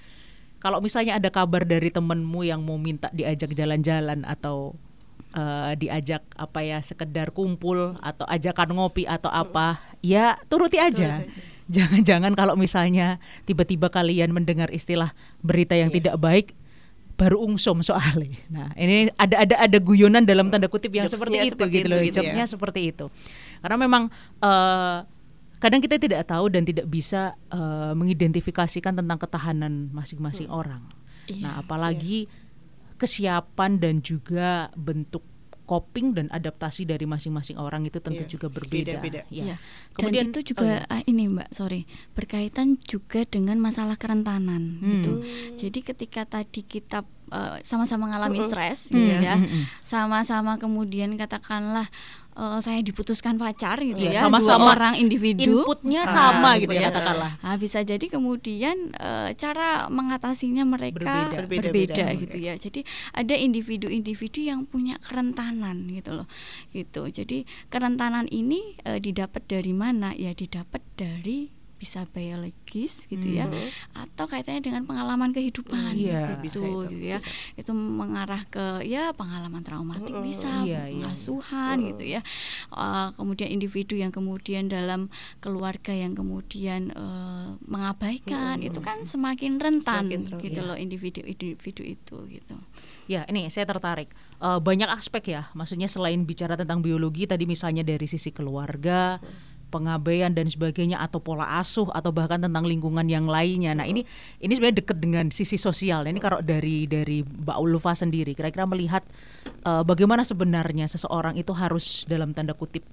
Kalau 0.63 0.79
misalnya 0.79 1.19
ada 1.19 1.27
kabar 1.27 1.67
dari 1.67 1.91
temenmu 1.91 2.47
yang 2.47 2.63
mau 2.63 2.79
minta 2.79 3.11
diajak 3.11 3.51
jalan-jalan 3.51 4.23
atau 4.23 4.79
uh, 5.35 5.75
diajak 5.75 6.23
apa 6.39 6.63
ya 6.63 6.79
sekedar 6.79 7.35
kumpul 7.35 7.99
atau 7.99 8.23
ajakan 8.31 8.79
ngopi 8.79 9.03
atau 9.03 9.27
apa, 9.27 9.83
ya 9.99 10.39
turuti 10.47 10.79
aja. 10.79 11.19
Jangan-jangan 11.71 12.35
kalau 12.35 12.59
misalnya 12.59 13.21
tiba-tiba 13.47 13.87
kalian 13.87 14.35
mendengar 14.35 14.67
istilah 14.73 15.15
berita 15.39 15.77
yang 15.77 15.91
yeah. 15.91 15.97
tidak 15.99 16.15
baik 16.19 16.47
baru 17.13 17.39
ungsum 17.45 17.85
soalnya. 17.85 18.35
Nah, 18.49 18.73
ini 18.73 19.07
ada 19.15 19.45
ada 19.45 19.55
ada 19.69 19.77
guyonan 19.77 20.25
dalam 20.25 20.49
tanda 20.49 20.65
kutip 20.67 20.91
yang 20.91 21.05
seperti 21.05 21.39
itu 21.39 21.53
seperti 21.55 21.85
gitu 21.85 21.87
loh. 21.87 22.01
Gitu 22.01 22.19
ya. 22.19 22.45
seperti 22.49 22.81
itu. 22.89 23.05
Karena 23.61 23.77
memang 23.77 24.03
uh, 24.41 25.05
kadang 25.61 25.79
kita 25.79 25.95
tidak 26.01 26.27
tahu 26.27 26.51
dan 26.51 26.67
tidak 26.67 26.89
bisa 26.89 27.37
uh, 27.53 27.93
mengidentifikasikan 27.95 28.97
tentang 28.97 29.15
ketahanan 29.21 29.93
masing-masing 29.93 30.49
hmm. 30.49 30.59
orang. 30.59 30.83
Iya, 31.29 31.39
nah, 31.39 31.53
apalagi 31.63 32.27
iya. 32.27 32.97
kesiapan 32.99 33.79
dan 33.79 34.03
juga 34.03 34.67
bentuk 34.75 35.23
coping 35.63 36.11
dan 36.11 36.27
adaptasi 36.29 36.83
dari 36.83 37.07
masing-masing 37.07 37.55
orang 37.55 37.87
itu 37.87 38.03
tentu 38.03 38.27
yeah. 38.27 38.31
juga 38.31 38.47
berbeda. 38.51 38.99
Beda, 38.99 39.03
beda. 39.03 39.21
Ya. 39.31 39.55
Yeah. 39.55 39.57
Kemudian 39.95 40.29
dan 40.29 40.33
itu 40.35 40.39
juga 40.53 40.83
oh, 40.83 40.99
ya. 40.99 41.03
ini 41.07 41.23
Mbak, 41.31 41.49
sorry, 41.55 41.87
berkaitan 42.13 42.75
juga 42.83 43.23
dengan 43.23 43.57
masalah 43.59 43.95
kerentanan 43.95 44.79
hmm. 44.79 44.89
gitu. 44.99 45.13
Jadi 45.55 45.79
ketika 45.83 46.27
tadi 46.27 46.67
kita 46.67 47.07
eh, 47.31 47.57
sama-sama 47.63 48.05
uh, 48.05 48.11
mengalami 48.11 48.39
stres 48.47 48.91
gitu 48.91 49.13
ya, 49.23 49.39
sama-sama 49.87 50.59
kemudian 50.59 51.15
katakanlah 51.15 51.87
uh, 52.37 52.59
saya 52.59 52.79
diputuskan 52.81 53.37
pacar 53.37 53.81
gitu 53.81 54.03
ya, 54.03 54.13
ya 54.13 54.21
sama-sama 54.27 54.73
orang 54.73 54.95
individu. 54.97 55.63
inputnya 55.63 56.05
sama 56.05 56.57
gitu 56.61 56.73
ya 56.73 56.89
katakanlah. 56.89 57.39
Nah, 57.41 57.55
bisa 57.57 57.81
jadi 57.81 58.05
kemudian 58.09 58.93
uh, 58.97 59.29
cara 59.33 59.87
mengatasinya 59.89 60.63
mereka 60.65 61.31
berbeda, 61.33 61.37
berbeda, 61.45 61.69
berbeda 61.69 62.05
gitu 62.19 62.37
ya. 62.37 62.53
jadi 62.57 62.81
ada 63.13 63.35
individu-individu 63.37 64.39
yang 64.45 64.65
punya 64.67 64.97
kerentanan 65.01 65.89
gitu 65.89 66.13
loh 66.13 66.27
gitu. 66.73 67.07
Jadi 67.09 67.45
kerentanan 67.69 68.29
ini 68.29 68.77
uh, 68.85 68.97
didapat 68.97 69.45
dari 69.45 69.73
mana? 69.73 70.13
Ya 70.13 70.33
didapat 70.33 70.81
dari 70.97 71.62
bisa 71.83 72.07
biologis 72.07 73.11
gitu 73.11 73.27
ya 73.27 73.43
hmm. 73.43 73.99
atau 74.07 74.23
kaitannya 74.23 74.63
dengan 74.63 74.87
pengalaman 74.87 75.35
kehidupan 75.35 75.99
iya, 75.99 76.31
gitu, 76.31 76.35
bisa 76.39 76.63
itu, 76.63 76.79
gitu 76.87 76.95
ya 77.03 77.19
bisa. 77.19 77.59
itu 77.59 77.71
mengarah 77.75 78.47
ke 78.47 78.87
ya 78.87 79.11
pengalaman 79.11 79.67
traumatik 79.67 80.15
hmm. 80.15 80.23
bisa 80.23 80.63
iya, 80.63 80.87
iya. 80.87 81.03
pengasuhan 81.03 81.75
iya. 81.83 81.87
gitu 81.91 82.03
ya 82.07 82.21
uh, 82.71 83.11
kemudian 83.19 83.51
individu 83.51 83.99
yang 83.99 84.15
kemudian 84.15 84.71
dalam 84.71 85.11
keluarga 85.43 85.91
yang 85.91 86.15
kemudian 86.15 86.95
uh, 86.95 87.59
mengabaikan 87.67 88.63
hmm. 88.63 88.69
itu 88.71 88.79
kan 88.79 89.03
semakin 89.03 89.59
rentan 89.59 90.07
semakin 90.07 90.39
gitu 90.39 90.63
iya. 90.63 90.69
loh 90.71 90.79
individu-individu 90.79 91.83
itu 91.83 92.15
gitu 92.31 92.55
ya 93.11 93.27
ini 93.27 93.51
saya 93.51 93.67
tertarik 93.67 94.07
uh, 94.39 94.63
banyak 94.63 94.87
aspek 94.87 95.35
ya 95.35 95.51
maksudnya 95.51 95.91
selain 95.91 96.23
bicara 96.23 96.55
tentang 96.55 96.79
biologi 96.79 97.27
tadi 97.27 97.43
misalnya 97.43 97.83
dari 97.83 98.07
sisi 98.07 98.31
keluarga 98.31 99.19
hmm 99.19 99.52
pengabaian 99.73 100.29
dan 100.29 100.45
sebagainya 100.45 101.01
atau 101.01 101.17
pola 101.17 101.57
asuh 101.57 101.89
atau 101.89 102.13
bahkan 102.13 102.37
tentang 102.37 102.61
lingkungan 102.61 103.09
yang 103.09 103.25
lainnya. 103.25 103.73
Nah, 103.73 103.89
ini 103.89 104.05
ini 104.37 104.51
sebenarnya 104.53 104.85
dekat 104.85 104.97
dengan 105.01 105.25
sisi 105.33 105.57
sosial. 105.57 106.05
Nah, 106.05 106.13
ini 106.13 106.21
kalau 106.21 106.45
dari 106.45 106.85
dari 106.85 107.25
Mbak 107.25 107.57
Ulfa 107.57 107.97
sendiri 107.97 108.37
kira-kira 108.37 108.69
melihat 108.69 109.01
uh, 109.65 109.81
bagaimana 109.81 110.21
sebenarnya 110.21 110.85
seseorang 110.85 111.33
itu 111.41 111.49
harus 111.57 112.05
dalam 112.05 112.37
tanda 112.37 112.53
kutip 112.53 112.85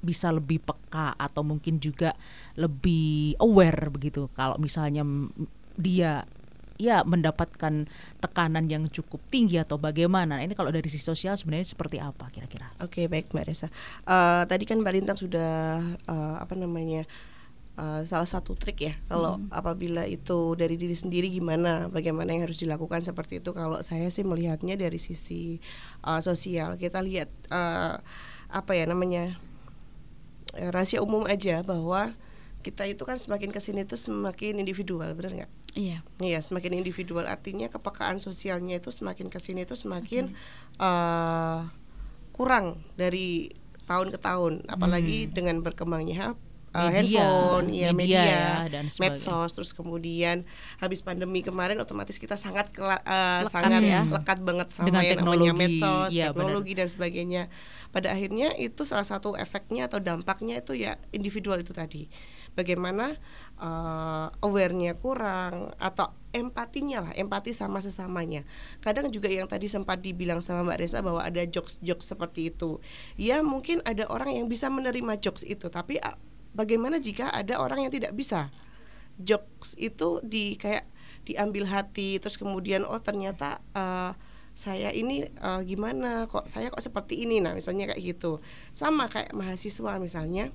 bisa 0.00 0.32
lebih 0.32 0.64
peka 0.64 1.12
atau 1.18 1.44
mungkin 1.44 1.76
juga 1.76 2.16
lebih 2.56 3.36
aware 3.36 3.92
begitu 3.92 4.32
kalau 4.32 4.56
misalnya 4.56 5.04
dia 5.76 6.24
ya 6.80 7.04
mendapatkan 7.04 7.84
tekanan 8.24 8.64
yang 8.72 8.88
cukup 8.88 9.20
tinggi 9.28 9.60
atau 9.60 9.76
bagaimana? 9.76 10.40
Nah, 10.40 10.42
ini 10.42 10.56
kalau 10.56 10.72
dari 10.72 10.88
sisi 10.88 11.04
sosial 11.04 11.36
sebenarnya 11.36 11.76
seperti 11.76 12.00
apa 12.00 12.32
kira-kira? 12.32 12.72
Oke, 12.80 13.04
baik 13.04 13.28
Mbak 13.28 13.44
Resa. 13.44 13.68
Uh, 14.08 14.48
tadi 14.48 14.64
kan 14.64 14.80
Mbak 14.80 14.94
Lintang 14.96 15.18
sudah 15.20 15.84
uh, 16.08 16.36
apa 16.40 16.56
namanya? 16.56 17.04
Uh, 17.80 18.04
salah 18.04 18.28
satu 18.28 18.52
trik 18.58 18.84
ya 18.84 18.92
kalau 19.08 19.40
hmm. 19.40 19.56
apabila 19.56 20.04
itu 20.04 20.52
dari 20.52 20.76
diri 20.76 20.92
sendiri 20.92 21.32
gimana 21.32 21.88
bagaimana 21.88 22.28
yang 22.28 22.44
harus 22.44 22.60
dilakukan 22.60 23.00
seperti 23.00 23.40
itu 23.40 23.56
kalau 23.56 23.80
saya 23.80 24.12
sih 24.12 24.20
melihatnya 24.20 24.76
dari 24.76 25.00
sisi 25.00 25.64
uh, 26.04 26.20
sosial 26.20 26.76
kita 26.76 27.00
lihat 27.00 27.32
uh, 27.48 27.96
apa 28.52 28.72
ya 28.76 28.84
namanya 28.84 29.32
rahasia 30.52 31.00
umum 31.00 31.24
aja 31.24 31.64
bahwa 31.64 32.12
kita 32.60 32.84
itu 32.84 33.02
kan 33.08 33.16
semakin 33.16 33.48
ke 33.48 33.60
sini 33.62 33.88
tuh 33.88 33.96
semakin 33.96 34.60
individual 34.60 35.08
benar 35.16 35.32
nggak 35.32 35.52
Iya. 35.78 36.02
Iya, 36.18 36.38
semakin 36.42 36.82
individual 36.82 37.30
artinya 37.30 37.70
kepekaan 37.70 38.18
sosialnya 38.18 38.82
itu 38.82 38.90
semakin 38.90 39.30
ke 39.30 39.38
sini 39.38 39.62
itu 39.62 39.78
semakin 39.78 40.34
hmm. 40.34 40.82
uh, 40.82 41.70
kurang 42.34 42.82
dari 42.98 43.54
tahun 43.86 44.14
ke 44.14 44.18
tahun, 44.18 44.66
apalagi 44.70 45.26
hmm. 45.26 45.32
dengan 45.34 45.56
berkembangnya 45.62 46.34
uh, 46.74 46.90
media, 46.90 47.22
handphone, 47.22 47.66
ya 47.70 47.90
media, 47.90 47.94
media 47.94 48.22
ya, 48.22 48.50
dan 48.70 48.84
medsos, 48.86 49.50
terus 49.54 49.70
kemudian 49.74 50.46
habis 50.78 51.02
pandemi 51.02 51.42
kemarin 51.42 51.78
otomatis 51.82 52.16
kita 52.18 52.38
sangat 52.38 52.70
kela, 52.70 52.98
uh, 53.02 53.46
lekat 53.46 53.50
sangat 53.50 53.82
ya. 53.82 54.00
lekat 54.06 54.38
banget 54.42 54.68
sama 54.70 54.86
Dengan 54.90 55.02
yang 55.02 55.12
teknologi, 55.18 55.48
namanya 55.50 55.54
medsos, 55.58 56.10
ya, 56.14 56.26
teknologi 56.30 56.72
benar. 56.74 56.78
dan 56.78 56.88
sebagainya. 56.90 57.42
Pada 57.90 58.08
akhirnya 58.14 58.48
itu 58.58 58.82
salah 58.86 59.06
satu 59.06 59.34
efeknya 59.34 59.90
atau 59.90 59.98
dampaknya 59.98 60.62
itu 60.62 60.78
ya 60.78 60.94
individual 61.10 61.58
itu 61.58 61.74
tadi. 61.74 62.06
Bagaimana 62.58 63.14
uh, 63.60 64.28
awarenya 64.42 64.98
kurang 64.98 65.74
atau 65.78 66.10
empatinya 66.30 67.10
lah, 67.10 67.12
empati 67.14 67.50
sama 67.50 67.82
sesamanya. 67.82 68.46
Kadang 68.82 69.10
juga 69.10 69.26
yang 69.26 69.50
tadi 69.50 69.66
sempat 69.66 69.98
dibilang 70.02 70.38
sama 70.42 70.66
Mbak 70.66 70.78
Reza 70.78 70.98
bahwa 71.02 71.22
ada 71.22 71.42
jokes-jokes 71.46 72.06
seperti 72.14 72.54
itu. 72.54 72.78
Ya 73.18 73.42
mungkin 73.42 73.82
ada 73.82 74.06
orang 74.06 74.34
yang 74.34 74.46
bisa 74.46 74.70
menerima 74.70 75.18
jokes 75.18 75.42
itu, 75.42 75.66
tapi 75.70 75.98
bagaimana 76.54 76.98
jika 76.98 77.30
ada 77.30 77.58
orang 77.58 77.86
yang 77.86 77.92
tidak 77.92 78.14
bisa 78.14 78.50
jokes 79.20 79.76
itu 79.76 80.18
di 80.24 80.56
kayak 80.56 80.88
diambil 81.28 81.68
hati 81.68 82.16
terus 82.16 82.40
kemudian 82.40 82.82
oh 82.88 82.98
ternyata 82.98 83.60
uh, 83.76 84.16
saya 84.56 84.90
ini 84.90 85.28
uh, 85.40 85.62
gimana 85.62 86.26
kok 86.26 86.48
saya 86.48 86.72
kok 86.72 86.82
seperti 86.82 87.22
ini 87.22 87.38
nah 87.38 87.54
misalnya 87.54 87.92
kayak 87.92 88.02
gitu 88.02 88.40
sama 88.74 89.06
kayak 89.06 89.30
mahasiswa 89.36 90.00
misalnya 90.00 90.50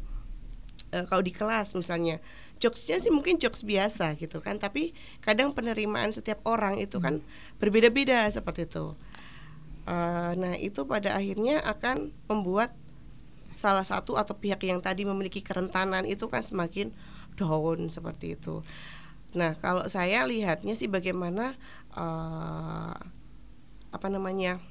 uh, 0.95 1.03
kalau 1.03 1.19
di 1.19 1.35
kelas 1.35 1.75
misalnya. 1.75 2.23
Jokesnya 2.55 3.03
sih 3.03 3.11
mungkin 3.11 3.35
jokes 3.35 3.67
biasa 3.67 4.15
gitu 4.15 4.39
kan 4.39 4.55
tapi 4.55 4.95
kadang 5.19 5.51
penerimaan 5.51 6.15
setiap 6.15 6.39
orang 6.47 6.79
itu 6.79 7.03
kan 7.03 7.19
berbeda-beda 7.59 8.23
seperti 8.31 8.63
itu. 8.63 8.95
Uh, 9.83 10.31
nah 10.39 10.55
itu 10.55 10.87
pada 10.87 11.19
akhirnya 11.19 11.59
akan 11.67 12.15
membuat 12.31 12.71
salah 13.51 13.83
satu 13.83 14.15
atau 14.15 14.35
pihak 14.39 14.63
yang 14.67 14.79
tadi 14.79 15.03
memiliki 15.03 15.43
kerentanan 15.43 16.07
itu 16.07 16.31
kan 16.31 16.39
semakin 16.39 16.95
down 17.35 17.91
seperti 17.91 18.39
itu. 18.39 18.63
Nah, 19.35 19.55
kalau 19.59 19.83
saya 19.91 20.23
lihatnya 20.23 20.73
sih 20.79 20.87
bagaimana 20.87 21.59
uh, 21.91 22.95
apa 23.91 24.07
namanya 24.07 24.63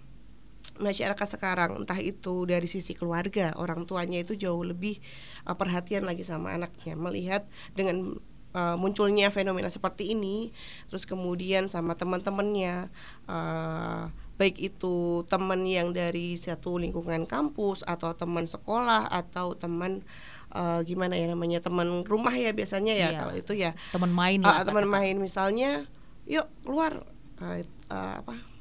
masyarakat 0.80 1.28
sekarang 1.38 1.78
entah 1.82 1.98
itu 1.98 2.46
dari 2.48 2.66
sisi 2.66 2.94
keluarga 2.98 3.54
orang 3.54 3.86
tuanya 3.86 4.22
itu 4.22 4.34
jauh 4.34 4.62
lebih 4.66 4.98
uh, 5.46 5.54
perhatian 5.54 6.02
lagi 6.06 6.26
sama 6.26 6.54
anaknya. 6.54 6.98
Melihat 6.98 7.46
dengan 7.78 8.18
uh, 8.54 8.76
munculnya 8.78 9.28
fenomena 9.28 9.68
seperti 9.68 10.14
ini 10.14 10.54
terus 10.88 11.04
kemudian 11.04 11.66
sama 11.66 11.98
teman-temannya 11.98 12.88
uh, 13.26 14.08
baik 14.34 14.58
itu 14.58 15.22
teman 15.30 15.62
yang 15.62 15.94
dari 15.94 16.34
satu 16.34 16.82
lingkungan 16.82 17.22
kampus 17.22 17.86
atau 17.86 18.18
teman 18.18 18.50
sekolah 18.50 19.06
atau 19.06 19.54
teman 19.54 20.02
uh, 20.50 20.82
gimana 20.82 21.14
ya 21.14 21.30
namanya 21.30 21.62
teman 21.62 22.02
rumah 22.02 22.34
ya 22.34 22.50
biasanya 22.50 22.98
ya 22.98 23.14
iya. 23.14 23.18
kalau 23.22 23.34
itu 23.38 23.52
ya. 23.54 23.78
Teman 23.94 24.10
main 24.10 24.42
uh, 24.42 24.66
teman 24.66 24.90
main 24.90 25.14
misalnya 25.22 25.86
yuk 26.26 26.50
keluar. 26.66 27.06
Uh, 27.34 27.66
uh, 27.90 28.22
apa 28.22 28.53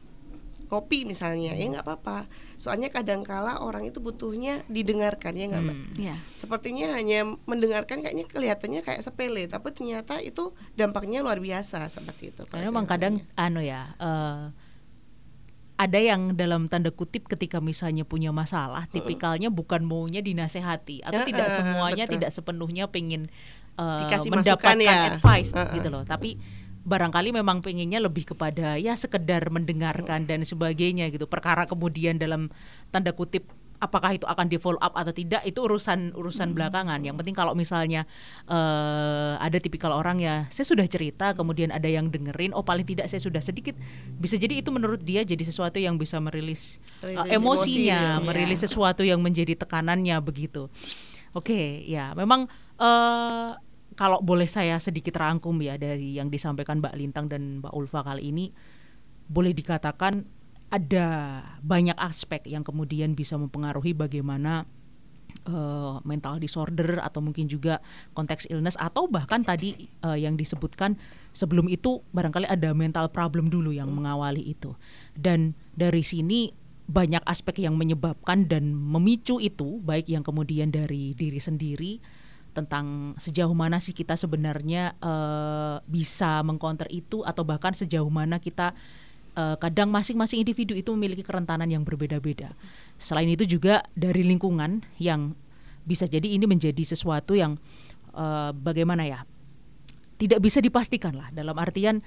kopi 0.68 1.06
misalnya 1.06 1.54
ya 1.54 1.66
nggak 1.70 1.86
apa-apa 1.86 2.26
soalnya 2.58 2.90
kadangkala 2.90 3.62
orang 3.62 3.88
itu 3.88 4.00
butuhnya 4.00 4.66
didengarkan 4.68 5.34
ya 5.36 5.46
nggak 5.52 5.64
hmm. 5.64 5.70
mbak 5.70 6.02
yeah. 6.02 6.20
sepertinya 6.34 6.96
hanya 6.98 7.26
mendengarkan 7.46 8.02
kayaknya 8.02 8.26
kelihatannya 8.26 8.82
kayak 8.82 9.02
sepele 9.06 9.46
tapi 9.46 9.70
ternyata 9.76 10.20
itu 10.20 10.52
dampaknya 10.74 11.22
luar 11.22 11.38
biasa 11.40 11.88
seperti 11.88 12.34
itu 12.34 12.44
karena 12.50 12.70
memang 12.70 12.86
kadang 12.90 13.22
anu 13.38 13.62
ya 13.62 13.94
uh, 14.02 14.50
ada 15.74 16.00
yang 16.00 16.38
dalam 16.38 16.70
tanda 16.70 16.94
kutip 16.94 17.26
ketika 17.26 17.58
misalnya 17.58 18.06
punya 18.06 18.30
masalah, 18.30 18.86
tipikalnya 18.94 19.50
bukan 19.50 19.82
maunya 19.82 20.22
dinasehati 20.22 21.02
atau 21.02 21.26
uh, 21.26 21.28
tidak 21.28 21.50
semuanya 21.50 22.06
betul. 22.06 22.14
tidak 22.22 22.30
sepenuhnya 22.30 22.86
pengen 22.88 23.28
uh, 23.76 24.06
mendapatkan 24.30 24.78
ya. 24.80 25.18
advice 25.18 25.50
uh, 25.52 25.66
uh. 25.66 25.74
gitu 25.74 25.90
loh. 25.90 26.06
Tapi 26.06 26.38
barangkali 26.84 27.32
memang 27.32 27.64
pengennya 27.64 28.04
lebih 28.04 28.36
kepada 28.36 28.76
ya 28.76 28.94
sekedar 28.96 29.48
mendengarkan 29.48 30.28
dan 30.28 30.44
sebagainya 30.44 31.08
gitu. 31.10 31.28
Perkara 31.28 31.64
kemudian 31.64 32.20
dalam 32.20 32.52
tanda 32.92 33.16
kutip 33.16 33.48
apakah 33.84 34.16
itu 34.16 34.24
akan 34.24 34.48
di 34.48 34.56
follow 34.56 34.80
up 34.80 34.96
atau 34.96 35.12
tidak 35.12 35.44
itu 35.44 35.60
urusan 35.60 36.16
urusan 36.16 36.56
belakangan. 36.56 37.04
Yang 37.04 37.20
penting 37.20 37.36
kalau 37.36 37.52
misalnya 37.52 38.08
uh, 38.48 39.36
ada 39.44 39.60
tipikal 39.60 39.92
orang 39.92 40.24
ya, 40.24 40.48
saya 40.48 40.64
sudah 40.64 40.88
cerita, 40.88 41.36
kemudian 41.36 41.68
ada 41.76 41.92
yang 41.92 42.08
dengerin, 42.08 42.56
oh 42.56 42.64
paling 42.64 42.88
tidak 42.88 43.12
saya 43.12 43.20
sudah 43.20 43.44
sedikit 43.44 43.76
bisa 44.16 44.40
jadi 44.40 44.64
itu 44.64 44.72
menurut 44.72 45.04
dia 45.04 45.28
jadi 45.28 45.44
sesuatu 45.44 45.84
yang 45.84 46.00
bisa 46.00 46.24
merilis, 46.24 46.80
uh, 47.04 47.28
emosinya, 47.28 48.24
emosi, 48.24 48.28
merilis 48.32 48.60
ya. 48.64 48.72
sesuatu 48.72 49.04
yang 49.04 49.20
menjadi 49.20 49.60
tekanannya 49.60 50.16
begitu. 50.24 50.72
Oke, 51.36 51.52
okay, 51.52 51.68
ya 51.90 52.16
memang 52.16 52.48
uh, 52.80 53.58
kalau 53.94 54.20
boleh 54.22 54.50
saya 54.50 54.78
sedikit 54.78 55.18
rangkum 55.18 55.58
ya 55.62 55.78
dari 55.78 56.18
yang 56.18 56.30
disampaikan 56.30 56.82
Mbak 56.82 56.96
Lintang 56.98 57.26
dan 57.30 57.62
Mbak 57.62 57.74
Ulfa 57.74 58.02
kali 58.06 58.30
ini, 58.30 58.50
boleh 59.30 59.54
dikatakan 59.56 60.26
ada 60.74 61.08
banyak 61.62 61.96
aspek 62.02 62.50
yang 62.50 62.66
kemudian 62.66 63.14
bisa 63.14 63.38
mempengaruhi 63.38 63.94
bagaimana 63.94 64.66
uh, 65.46 66.02
mental 66.02 66.42
disorder 66.42 66.98
atau 66.98 67.22
mungkin 67.22 67.46
juga 67.46 67.78
konteks 68.18 68.50
illness 68.50 68.78
atau 68.82 69.06
bahkan 69.06 69.46
tadi 69.46 69.90
uh, 70.02 70.18
yang 70.18 70.34
disebutkan 70.34 70.98
sebelum 71.32 71.70
itu 71.70 72.02
barangkali 72.14 72.50
ada 72.50 72.74
mental 72.74 73.10
problem 73.14 73.54
dulu 73.54 73.70
yang 73.70 73.94
mengawali 73.94 74.42
itu. 74.42 74.74
Dan 75.14 75.54
dari 75.78 76.02
sini 76.02 76.50
banyak 76.84 77.24
aspek 77.24 77.64
yang 77.64 77.80
menyebabkan 77.80 78.50
dan 78.50 78.76
memicu 78.76 79.40
itu 79.40 79.80
baik 79.86 80.12
yang 80.12 80.26
kemudian 80.26 80.68
dari 80.74 81.16
diri 81.16 81.40
sendiri 81.40 82.04
tentang 82.54 83.18
sejauh 83.18 83.52
mana 83.52 83.82
sih 83.82 83.92
kita 83.92 84.14
sebenarnya 84.14 84.94
uh, 85.02 85.82
bisa 85.90 86.46
mengcounter 86.46 86.86
itu 86.94 87.26
atau 87.26 87.42
bahkan 87.42 87.74
sejauh 87.74 88.08
mana 88.14 88.38
kita 88.38 88.78
uh, 89.36 89.58
kadang 89.58 89.90
masing-masing 89.90 90.46
individu 90.46 90.78
itu 90.78 90.94
memiliki 90.94 91.26
kerentanan 91.26 91.68
yang 91.68 91.82
berbeda-beda. 91.82 92.54
Selain 93.02 93.28
itu 93.28 93.44
juga 93.44 93.82
dari 93.98 94.22
lingkungan 94.22 94.86
yang 95.02 95.34
bisa 95.84 96.08
jadi 96.08 96.26
ini 96.26 96.48
menjadi 96.48 96.80
sesuatu 96.86 97.36
yang 97.36 97.60
uh, 98.16 98.56
bagaimana 98.56 99.04
ya 99.04 99.20
tidak 100.16 100.40
bisa 100.40 100.64
dipastikan 100.64 101.18
lah 101.18 101.28
dalam 101.36 101.58
artian 101.60 102.00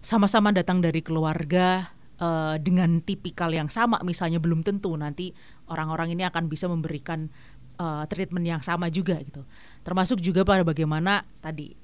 sama-sama 0.00 0.48
datang 0.48 0.80
dari 0.80 1.04
keluarga 1.04 1.92
uh, 2.16 2.56
dengan 2.56 3.04
tipikal 3.04 3.52
yang 3.52 3.68
sama 3.68 4.00
misalnya 4.00 4.40
belum 4.40 4.64
tentu 4.64 4.96
nanti 4.96 5.36
orang-orang 5.68 6.16
ini 6.16 6.24
akan 6.24 6.48
bisa 6.48 6.64
memberikan 6.72 7.28
uh, 7.76 8.08
treatment 8.08 8.48
yang 8.48 8.62
sama 8.64 8.88
juga 8.88 9.20
gitu 9.20 9.44
termasuk 9.86 10.20
juga 10.20 10.44
pada 10.44 10.64
bagaimana 10.64 11.24
tadi 11.40 11.76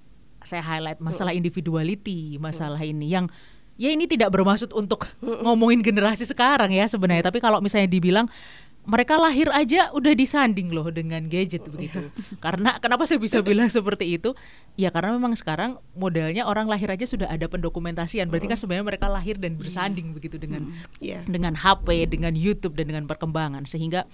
saya 0.44 0.62
highlight 0.62 1.02
masalah 1.02 1.34
individuality 1.34 2.38
masalah 2.38 2.78
ini 2.78 3.10
yang 3.10 3.26
ya 3.76 3.92
ini 3.92 4.08
tidak 4.08 4.32
bermaksud 4.32 4.72
untuk 4.72 5.06
ngomongin 5.44 5.84
generasi 5.84 6.24
sekarang 6.24 6.72
ya 6.72 6.88
sebenarnya. 6.88 7.28
Tapi 7.28 7.38
kalau 7.40 7.60
misalnya 7.60 7.88
dibilang 7.88 8.26
mereka 8.86 9.18
lahir 9.18 9.50
aja 9.50 9.90
udah 9.90 10.14
disanding 10.14 10.70
loh 10.70 10.86
dengan 10.94 11.26
gadget 11.26 11.66
begitu. 11.66 12.06
karena 12.44 12.78
kenapa 12.78 13.02
saya 13.02 13.18
bisa 13.18 13.42
bilang 13.42 13.66
seperti 13.66 14.14
itu? 14.14 14.32
Ya 14.78 14.94
karena 14.94 15.10
memang 15.18 15.34
sekarang 15.34 15.82
modelnya 15.98 16.46
orang 16.46 16.70
lahir 16.70 16.86
aja 16.94 17.02
sudah 17.02 17.26
ada 17.26 17.50
pendokumentasian. 17.50 18.30
Berarti 18.30 18.46
kan 18.46 18.58
sebenarnya 18.58 18.86
mereka 18.86 19.06
lahir 19.10 19.36
dan 19.42 19.58
bersanding 19.58 20.14
begitu 20.14 20.38
dengan 20.38 20.70
yeah. 21.02 21.26
dengan 21.26 21.58
HP, 21.58 22.06
dengan 22.06 22.32
YouTube 22.38 22.78
dan 22.78 22.86
dengan 22.86 23.04
perkembangan. 23.10 23.66
Sehingga 23.66 24.06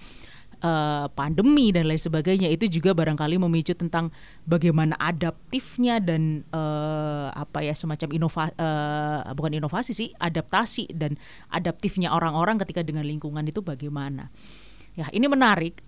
uh, 0.62 1.07
pandemi 1.12 1.75
dan 1.75 1.90
lain 1.90 2.01
sebagainya 2.01 2.48
itu 2.48 2.70
juga 2.70 2.94
barangkali 2.94 3.37
memicu 3.37 3.75
tentang 3.75 4.14
bagaimana 4.46 4.96
adaptifnya 4.96 5.98
dan 5.98 6.46
uh, 6.55 7.35
apa 7.35 7.66
ya 7.66 7.75
semacam 7.75 8.09
inovasi 8.14 8.55
uh, 8.57 8.62
eh, 8.62 9.20
bukan 9.35 9.53
inovasi 9.59 9.92
sih 9.92 10.09
adaptasi 10.16 10.94
dan 10.94 11.18
adaptifnya 11.51 12.14
orang-orang 12.14 12.62
ketika 12.62 12.87
dengan 12.87 13.05
lingkungan 13.05 13.44
itu 13.44 13.61
bagaimana. 13.61 14.31
Ya 14.94 15.11
ini 15.12 15.27
menarik 15.29 15.83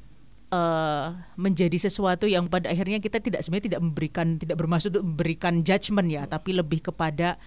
menjadi 1.34 1.74
sesuatu 1.90 2.30
yang 2.30 2.46
pada 2.46 2.70
akhirnya 2.70 3.02
kita 3.02 3.18
tidak 3.18 3.42
sebenarnya 3.42 3.74
tidak 3.74 3.82
memberikan 3.82 4.38
tidak 4.38 4.54
bermaksud 4.54 4.94
untuk 4.94 5.02
memberikan 5.02 5.66
judgement 5.66 6.06
ya 6.06 6.30
tapi 6.30 6.54
lebih 6.54 6.78
kepada 6.78 7.42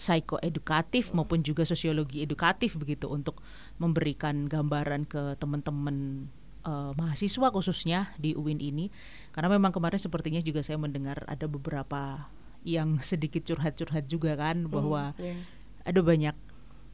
psikoedukatif 0.00 1.12
maupun 1.12 1.44
juga 1.44 1.68
sosiologi 1.68 2.24
edukatif 2.24 2.80
begitu 2.80 3.04
untuk 3.10 3.44
memberikan 3.76 4.48
gambaran 4.48 5.04
ke 5.04 5.36
teman-teman 5.36 6.30
uh, 6.68 6.92
mahasiswa 6.92 7.48
khususnya 7.48 8.12
di 8.20 8.36
UIN 8.36 8.60
ini 8.60 8.92
karena 9.32 9.48
memang 9.48 9.72
kemarin 9.72 9.96
sepertinya 9.96 10.44
juga 10.44 10.60
saya 10.60 10.76
mendengar 10.76 11.24
ada 11.24 11.48
beberapa 11.48 12.28
yang 12.68 13.00
sedikit 13.00 13.48
curhat-curhat 13.48 14.04
juga 14.04 14.36
kan 14.36 14.68
hmm, 14.68 14.70
bahwa 14.70 15.16
mm, 15.16 15.24
yeah. 15.24 15.40
ada 15.88 16.00
banyak 16.04 16.36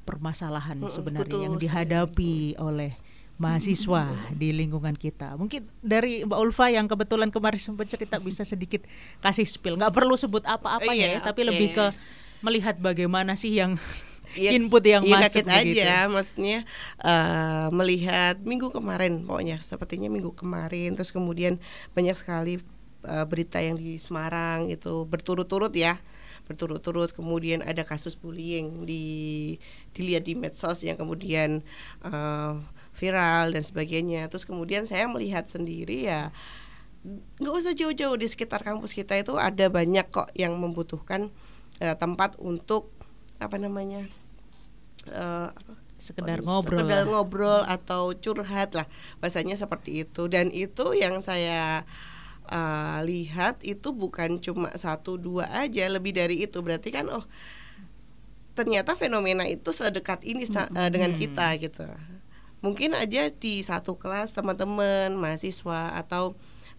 permasalahan 0.07 0.79
mm, 0.79 0.93
sebenarnya 0.93 1.27
betul, 1.27 1.43
yang 1.43 1.57
dihadapi 1.59 2.55
mm. 2.55 2.63
oleh 2.63 2.93
mahasiswa 3.35 4.15
mm. 4.15 4.39
di 4.39 4.49
lingkungan 4.55 4.95
kita. 4.95 5.35
Mungkin 5.35 5.67
dari 5.83 6.23
Mbak 6.23 6.39
Ulfa 6.39 6.71
yang 6.71 6.87
kebetulan 6.87 7.35
kemarin 7.35 7.59
sempat 7.59 7.91
cerita 7.91 8.23
bisa 8.23 8.47
sedikit 8.47 8.87
kasih 9.19 9.49
spill. 9.49 9.75
Nggak 9.75 9.91
perlu 9.91 10.15
sebut 10.15 10.47
apa-apa 10.47 10.87
oh, 10.87 10.95
ya, 10.95 11.19
tapi 11.19 11.43
lebih 11.43 11.75
ke 11.75 11.87
melihat 12.45 12.79
bagaimana 12.79 13.35
sih 13.35 13.59
yang 13.59 13.75
ya, 14.35 14.51
input 14.55 14.85
yang 14.85 15.03
ya, 15.07 15.19
masuk 15.25 15.47
kaget 15.47 15.83
aja 15.83 15.95
maksudnya 16.11 16.59
uh, 17.01 17.71
melihat 17.71 18.39
minggu 18.43 18.71
kemarin 18.71 19.25
pokoknya 19.25 19.59
sepertinya 19.63 20.11
minggu 20.11 20.35
kemarin 20.35 20.95
terus 20.99 21.15
kemudian 21.15 21.63
banyak 21.97 22.15
sekali 22.15 22.61
uh, 23.07 23.25
berita 23.25 23.63
yang 23.63 23.79
di 23.79 23.97
Semarang 23.97 24.69
itu 24.69 25.07
berturut-turut 25.07 25.73
ya 25.73 25.99
berturut-turut. 26.45 27.09
Kemudian 27.13 27.65
ada 27.65 27.83
kasus 27.89 28.15
bullying 28.21 28.85
di 28.85 29.57
dilihat 29.97 30.29
di 30.29 30.37
medsos 30.37 30.85
yang 30.85 31.01
kemudian 31.01 31.65
uh, 32.05 32.61
viral 32.95 33.53
dan 33.57 33.65
sebagainya. 33.65 34.29
Terus 34.29 34.45
kemudian 34.45 34.85
saya 34.85 35.09
melihat 35.09 35.49
sendiri 35.49 36.09
ya 36.09 36.31
nggak 37.05 37.53
usah 37.53 37.77
jauh-jauh 37.77 38.17
di 38.17 38.25
sekitar 38.25 38.65
kampus 38.65 38.97
kita 38.97 39.13
itu 39.21 39.37
ada 39.37 39.69
banyak 39.69 40.09
kok 40.09 40.33
yang 40.33 40.57
membutuhkan 40.57 41.29
uh, 41.85 41.97
tempat 42.01 42.41
untuk 42.41 42.89
apa 43.37 43.61
namanya 43.61 44.09
uh, 45.13 45.51
sekedar 45.99 46.45
oh, 46.45 46.61
ngobrol. 46.61 46.79
sekedar 46.81 47.03
ngobrol 47.09 47.63
atau 47.65 48.13
curhat 48.19 48.77
lah 48.77 48.87
bahasanya 49.19 49.57
seperti 49.57 50.05
itu. 50.05 50.29
Dan 50.29 50.53
itu 50.53 50.93
yang 50.93 51.21
saya 51.25 51.89
uh, 52.49 52.99
lihat 53.05 53.61
itu 53.65 53.93
bukan 53.95 54.37
cuma 54.41 54.73
satu 54.77 55.17
dua 55.17 55.49
aja 55.51 55.89
lebih 55.89 56.17
dari 56.17 56.45
itu. 56.45 56.61
Berarti 56.61 56.93
kan 56.93 57.09
oh 57.09 57.25
ternyata 58.55 58.95
fenomena 58.95 59.43
itu 59.49 59.75
sedekat 59.75 60.23
ini 60.23 60.47
uh, 60.47 60.89
dengan 60.91 61.11
kita 61.15 61.59
gitu. 61.59 61.87
Mungkin 62.65 62.97
aja 62.97 63.29
di 63.29 63.61
satu 63.61 64.01
kelas 64.01 64.33
teman-teman 64.33 65.13
mahasiswa 65.19 66.01
atau 66.01 66.33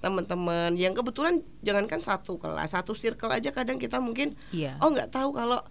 teman-teman 0.04 0.76
yang 0.78 0.94
kebetulan 0.94 1.42
jangankan 1.66 1.98
satu 1.98 2.38
kelas 2.38 2.78
satu 2.78 2.94
circle 2.94 3.32
aja 3.32 3.50
kadang 3.50 3.80
kita 3.82 3.98
mungkin 3.98 4.38
yeah. 4.54 4.78
oh 4.84 4.92
nggak 4.92 5.10
tahu 5.10 5.34
kalau 5.34 5.64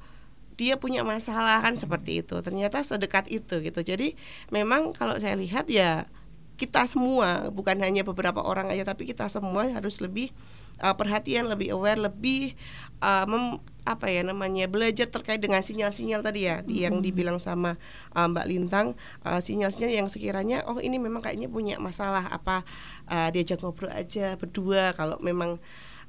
dia 0.54 0.78
punya 0.78 1.02
masalah 1.02 1.60
kan 1.62 1.74
seperti 1.74 2.22
itu. 2.22 2.38
Ternyata 2.40 2.82
sedekat 2.82 3.30
itu 3.30 3.60
gitu. 3.62 3.80
Jadi 3.82 4.14
memang 4.54 4.94
kalau 4.94 5.18
saya 5.18 5.34
lihat 5.34 5.66
ya 5.70 6.06
kita 6.54 6.86
semua 6.86 7.50
bukan 7.50 7.74
hanya 7.82 8.06
beberapa 8.06 8.38
orang 8.38 8.70
aja 8.70 8.86
tapi 8.86 9.10
kita 9.10 9.26
semua 9.26 9.66
harus 9.66 9.98
lebih 9.98 10.30
uh, 10.78 10.94
perhatian 10.94 11.50
lebih 11.50 11.74
aware 11.74 11.98
lebih 11.98 12.54
uh, 13.02 13.26
mem, 13.26 13.58
apa 13.84 14.08
ya 14.08 14.24
namanya 14.24 14.64
belajar 14.70 15.10
terkait 15.10 15.42
dengan 15.42 15.60
sinyal-sinyal 15.60 16.24
tadi 16.24 16.48
ya 16.48 16.62
mm-hmm. 16.62 16.78
yang 16.88 16.94
dibilang 17.04 17.36
sama 17.42 17.76
uh, 18.16 18.26
Mbak 18.30 18.46
Lintang. 18.48 18.96
Uh, 19.20 19.42
sinyal-sinyal 19.42 19.92
yang 19.92 20.08
sekiranya 20.08 20.64
oh 20.70 20.80
ini 20.80 20.96
memang 20.96 21.20
kayaknya 21.20 21.50
punya 21.52 21.76
masalah 21.76 22.30
apa 22.32 22.64
uh, 23.10 23.28
diajak 23.34 23.60
ngobrol 23.60 23.92
aja 23.92 24.38
berdua. 24.40 24.96
Kalau 24.96 25.20
memang 25.20 25.60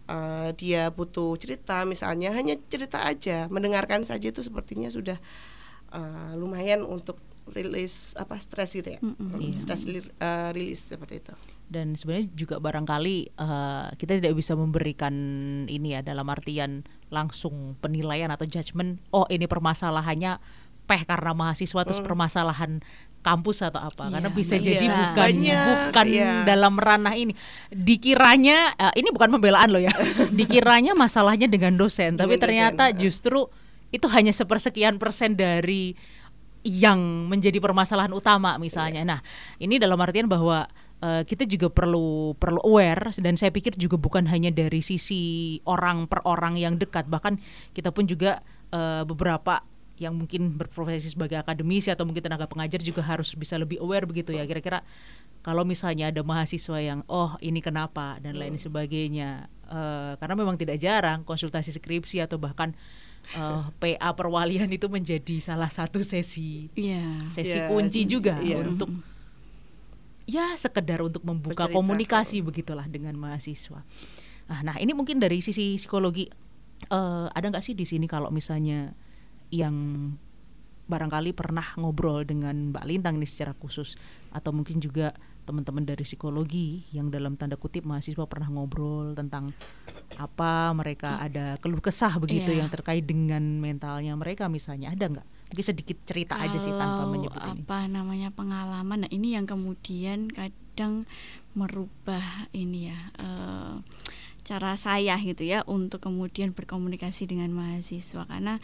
uh, 0.10 0.50
dia 0.56 0.90
butuh 0.90 1.36
cerita 1.38 1.84
misalnya 1.84 2.34
hanya 2.34 2.58
cerita 2.70 3.06
aja 3.06 3.50
mendengarkan 3.50 4.06
saja 4.06 4.30
itu 4.30 4.42
sepertinya 4.42 4.90
sudah 4.90 5.18
uh, 5.94 6.34
lumayan 6.38 6.86
untuk 6.86 7.22
rilis 7.46 8.18
apa 8.18 8.42
stres 8.42 8.74
gitu 8.74 8.98
ya 8.98 9.00
mm 9.02 9.14
-hmm. 9.14 9.54
stres 9.62 9.86
uh, 9.86 10.50
rilis 10.50 10.82
seperti 10.82 11.22
itu 11.22 11.34
dan 11.66 11.98
sebenarnya 11.98 12.30
juga 12.34 12.62
barangkali 12.62 13.38
uh, 13.42 13.90
kita 13.98 14.22
tidak 14.22 14.38
bisa 14.38 14.54
memberikan 14.54 15.14
ini 15.66 15.98
ya 15.98 16.02
dalam 16.06 16.26
artian 16.30 16.86
langsung 17.10 17.78
penilaian 17.82 18.30
atau 18.30 18.46
judgement 18.46 19.02
oh 19.14 19.26
ini 19.30 19.50
permasalahannya 19.50 20.38
peh 20.86 21.02
karena 21.06 21.34
mahasiswa 21.34 21.82
terus 21.82 22.02
mm. 22.02 22.06
permasalahan 22.06 22.72
kampus 23.26 23.66
atau 23.66 23.82
apa 23.82 24.06
yeah, 24.06 24.14
karena 24.14 24.30
bisa 24.30 24.54
yeah. 24.62 24.66
jadi 24.70 24.86
bukan 24.86 25.18
banyak, 25.18 25.66
bukan 25.66 26.06
yeah. 26.14 26.46
dalam 26.46 26.74
ranah 26.78 27.18
ini 27.18 27.34
dikiranya 27.74 28.78
uh, 28.78 28.94
ini 28.94 29.10
bukan 29.10 29.34
pembelaan 29.34 29.74
loh 29.74 29.82
ya 29.82 29.90
dikiranya 30.40 30.94
masalahnya 30.94 31.50
dengan 31.50 31.74
dosen 31.74 32.14
tapi 32.22 32.38
ternyata 32.38 32.94
dosen. 32.94 33.02
justru 33.02 33.50
itu 33.90 34.06
hanya 34.14 34.30
sepersekian 34.30 35.02
persen 35.02 35.34
dari 35.34 35.98
yang 36.66 37.30
menjadi 37.30 37.58
permasalahan 37.58 38.14
utama 38.14 38.62
misalnya 38.62 39.02
yeah. 39.02 39.12
nah 39.18 39.20
ini 39.58 39.82
dalam 39.82 39.98
artian 39.98 40.30
bahwa 40.30 40.70
uh, 41.02 41.26
kita 41.26 41.50
juga 41.50 41.74
perlu 41.74 42.38
perlu 42.38 42.62
aware 42.62 43.10
dan 43.18 43.34
saya 43.34 43.50
pikir 43.50 43.74
juga 43.74 43.98
bukan 43.98 44.30
hanya 44.30 44.54
dari 44.54 44.86
sisi 44.86 45.58
orang 45.66 46.06
per 46.06 46.22
orang 46.30 46.62
yang 46.62 46.78
dekat 46.78 47.10
bahkan 47.10 47.42
kita 47.74 47.90
pun 47.90 48.06
juga 48.06 48.46
uh, 48.70 49.02
beberapa 49.02 49.66
yang 49.96 50.12
mungkin 50.12 50.60
berprofesi 50.60 51.16
sebagai 51.16 51.40
akademisi 51.40 51.88
atau 51.88 52.04
mungkin 52.04 52.20
tenaga 52.20 52.52
pengajar 52.52 52.84
juga 52.84 53.00
harus 53.00 53.32
bisa 53.32 53.56
lebih 53.56 53.80
aware 53.80 54.04
begitu 54.04 54.36
ya 54.36 54.44
kira-kira 54.44 54.84
kalau 55.40 55.64
misalnya 55.64 56.12
ada 56.12 56.20
mahasiswa 56.20 56.78
yang 56.84 57.00
oh 57.08 57.38
ini 57.40 57.64
kenapa 57.64 58.20
dan 58.20 58.36
lain 58.36 58.60
sebagainya 58.60 59.48
uh, 59.72 60.20
karena 60.20 60.36
memang 60.36 60.60
tidak 60.60 60.82
jarang 60.84 61.24
konsultasi 61.24 61.72
skripsi 61.72 62.20
atau 62.20 62.36
bahkan 62.36 62.76
uh, 63.40 63.72
eh, 63.80 63.96
PA 63.96 64.12
perwalian 64.12 64.68
itu 64.68 64.92
menjadi 64.92 65.40
salah 65.40 65.72
satu 65.72 66.04
sesi 66.04 66.68
yeah. 66.76 67.24
sesi 67.32 67.56
yeah. 67.56 67.72
kunci 67.72 68.04
juga 68.04 68.36
yeah. 68.44 68.60
untuk 68.60 68.92
ya 70.26 70.58
sekedar 70.58 71.06
untuk 71.06 71.22
membuka 71.22 71.70
komunikasi 71.70 72.42
begitulah 72.42 72.90
dengan 72.90 73.14
mahasiswa. 73.14 73.86
Nah, 74.50 74.60
nah 74.66 74.76
ini 74.82 74.94
mungkin 74.98 75.22
dari 75.22 75.42
sisi 75.42 75.78
psikologi 75.78 76.26
uh, 76.90 77.30
ada 77.30 77.46
nggak 77.54 77.64
sih 77.64 77.78
di 77.78 77.86
sini 77.86 78.10
kalau 78.10 78.34
misalnya 78.34 78.98
yang 79.50 79.76
barangkali 80.86 81.34
pernah 81.34 81.66
ngobrol 81.82 82.22
dengan 82.24 82.70
Mbak 82.70 82.86
Lintang 82.86 83.18
ini 83.18 83.26
secara 83.26 83.58
khusus. 83.58 83.98
Atau 84.30 84.54
mungkin 84.54 84.78
juga 84.78 85.14
teman-teman 85.46 85.86
dari 85.86 86.02
psikologi 86.02 86.90
yang 86.90 87.14
dalam 87.14 87.38
tanda 87.38 87.54
kutip 87.54 87.86
mahasiswa 87.86 88.26
pernah 88.26 88.50
ngobrol 88.50 89.14
tentang 89.14 89.54
apa 90.18 90.74
mereka 90.74 91.22
ada 91.22 91.62
keluh 91.62 91.82
kesah 91.82 92.18
begitu 92.18 92.50
yeah. 92.50 92.66
yang 92.66 92.70
terkait 92.70 93.06
dengan 93.06 93.42
mentalnya 93.62 94.14
mereka 94.18 94.50
misalnya. 94.50 94.94
Ada 94.94 95.06
nggak? 95.10 95.28
Mungkin 95.54 95.66
sedikit 95.66 95.98
cerita 96.06 96.38
Kalau 96.38 96.50
aja 96.50 96.58
sih 96.58 96.74
tanpa 96.74 97.04
menyebut 97.06 97.42
ini. 97.42 97.62
apa 97.62 97.78
namanya 97.86 98.30
pengalaman 98.34 99.06
nah 99.06 99.12
ini 99.14 99.38
yang 99.38 99.46
kemudian 99.46 100.30
kadang 100.34 101.06
merubah 101.54 102.50
ini 102.52 102.90
ya 102.90 103.00
uh, 103.22 103.80
cara 104.46 104.78
saya 104.78 105.18
gitu 105.18 105.42
ya 105.42 105.66
untuk 105.66 106.06
kemudian 106.06 106.54
berkomunikasi 106.54 107.26
dengan 107.26 107.50
mahasiswa. 107.52 108.30
Karena 108.30 108.62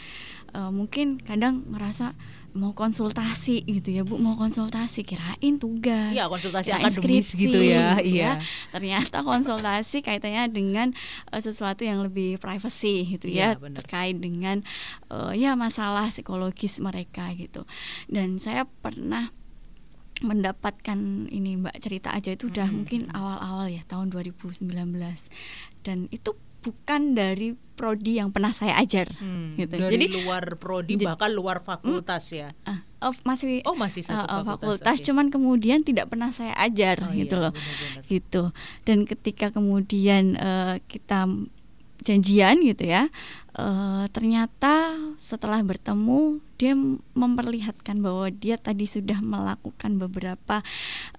e, 0.54 0.60
mungkin 0.70 1.18
kadang 1.18 1.66
ngerasa 1.74 2.14
mau 2.52 2.76
konsultasi 2.76 3.64
gitu 3.64 3.96
ya 3.96 4.04
Bu 4.04 4.20
mau 4.20 4.36
konsultasi 4.36 5.08
kirain 5.08 5.56
tugas 5.56 6.12
ya 6.12 6.28
konsultasi 6.28 6.76
akademis 6.76 7.32
skripsi, 7.32 7.40
gitu 7.48 7.60
ya 7.64 7.96
gitu 8.04 8.20
ya. 8.20 8.36
iya. 8.36 8.44
Ternyata 8.76 9.24
konsultasi 9.24 10.04
kaitannya 10.04 10.52
dengan 10.52 10.92
uh, 11.32 11.40
sesuatu 11.40 11.88
yang 11.88 12.04
lebih 12.04 12.44
privacy 12.44 13.08
gitu 13.08 13.32
ya, 13.32 13.56
ya 13.56 13.70
terkait 13.72 14.20
dengan 14.20 14.68
uh, 15.08 15.32
ya 15.32 15.56
masalah 15.56 16.12
psikologis 16.12 16.84
mereka 16.84 17.32
gitu. 17.40 17.64
Dan 18.12 18.36
saya 18.36 18.68
pernah 18.68 19.32
mendapatkan 20.22 21.28
ini 21.34 21.58
Mbak 21.58 21.76
cerita 21.82 22.14
aja 22.14 22.38
itu 22.38 22.54
udah 22.54 22.70
hmm. 22.70 22.78
mungkin 22.78 23.02
awal-awal 23.10 23.74
ya 23.74 23.82
tahun 23.90 24.14
2019 24.14 24.70
dan 25.82 26.10
itu 26.14 26.34
bukan 26.62 27.18
dari 27.18 27.58
prodi 27.58 28.22
yang 28.22 28.30
pernah 28.30 28.54
saya 28.54 28.78
ajar 28.78 29.10
hmm, 29.18 29.58
gitu. 29.58 29.74
Dari 29.82 29.98
Jadi 29.98 30.06
luar 30.22 30.46
prodi 30.62 30.94
bahkan 31.02 31.34
luar 31.34 31.66
fakultas 31.66 32.30
ya. 32.30 32.54
Uh, 32.70 33.10
oh, 33.10 33.14
masih 33.26 33.66
Oh, 33.66 33.74
masih 33.74 34.06
satu 34.06 34.22
uh, 34.22 34.46
fakultas. 34.46 34.86
fakultas 34.86 34.98
okay. 35.02 35.06
cuman 35.10 35.28
kemudian 35.34 35.82
tidak 35.82 36.14
pernah 36.14 36.30
saya 36.30 36.54
ajar 36.62 37.02
oh, 37.02 37.18
gitu 37.18 37.42
iya, 37.42 37.44
loh. 37.50 37.54
Benar 37.58 37.74
-benar. 37.82 38.04
Gitu. 38.06 38.44
Dan 38.86 38.98
ketika 39.10 39.50
kemudian 39.50 40.38
uh, 40.38 40.78
kita 40.86 41.26
janjian 42.02 42.66
gitu 42.66 42.90
ya 42.90 43.08
uh, 43.58 44.06
ternyata 44.10 44.98
setelah 45.22 45.62
bertemu 45.62 46.42
dia 46.58 46.74
memperlihatkan 47.14 48.02
bahwa 48.02 48.34
dia 48.34 48.58
tadi 48.58 48.90
sudah 48.90 49.22
melakukan 49.22 50.02
beberapa 50.02 50.66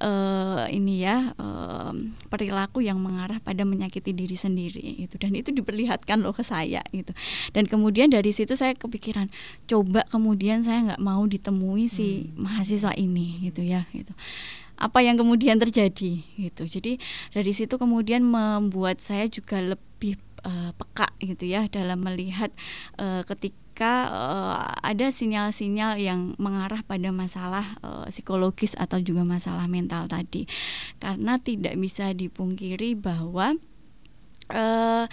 uh, 0.02 0.66
ini 0.66 1.06
ya 1.06 1.30
uh, 1.38 1.94
perilaku 2.26 2.82
yang 2.82 2.98
mengarah 2.98 3.38
pada 3.38 3.62
menyakiti 3.62 4.10
diri 4.10 4.34
sendiri 4.34 5.06
itu 5.06 5.14
dan 5.22 5.38
itu 5.38 5.54
diperlihatkan 5.54 6.18
loh 6.18 6.34
ke 6.34 6.42
saya 6.42 6.82
gitu. 6.90 7.14
Dan 7.54 7.70
kemudian 7.70 8.10
dari 8.10 8.34
situ 8.34 8.58
saya 8.58 8.74
kepikiran 8.74 9.30
coba 9.70 10.02
kemudian 10.10 10.66
saya 10.66 10.92
nggak 10.92 11.02
mau 11.02 11.22
ditemui 11.22 11.86
si 11.86 12.26
hmm. 12.34 12.42
mahasiswa 12.42 12.98
ini 12.98 13.38
gitu 13.46 13.62
ya 13.62 13.86
gitu. 13.94 14.10
Apa 14.82 14.98
yang 15.06 15.14
kemudian 15.14 15.62
terjadi 15.62 16.26
gitu. 16.42 16.62
Jadi 16.66 16.98
dari 17.30 17.52
situ 17.54 17.78
kemudian 17.78 18.26
membuat 18.26 18.98
saya 18.98 19.30
juga 19.30 19.62
lebih 19.62 20.18
uh, 20.42 20.74
peka 20.74 21.06
gitu 21.22 21.46
ya 21.46 21.70
dalam 21.70 22.02
melihat 22.02 22.50
uh, 22.98 23.22
ketika 23.26 23.61
uh, 23.80 24.76
ada 24.84 25.08
sinyal-sinyal 25.08 25.96
yang 25.96 26.36
mengarah 26.36 26.84
pada 26.84 27.08
masalah 27.08 27.64
uh, 27.80 28.04
psikologis 28.12 28.76
atau 28.76 29.00
juga 29.00 29.24
masalah 29.24 29.64
mental 29.70 30.10
tadi. 30.10 30.44
Karena 31.00 31.40
tidak 31.40 31.78
bisa 31.80 32.12
dipungkiri 32.12 32.98
bahwa 32.98 33.56
uh, 34.52 35.04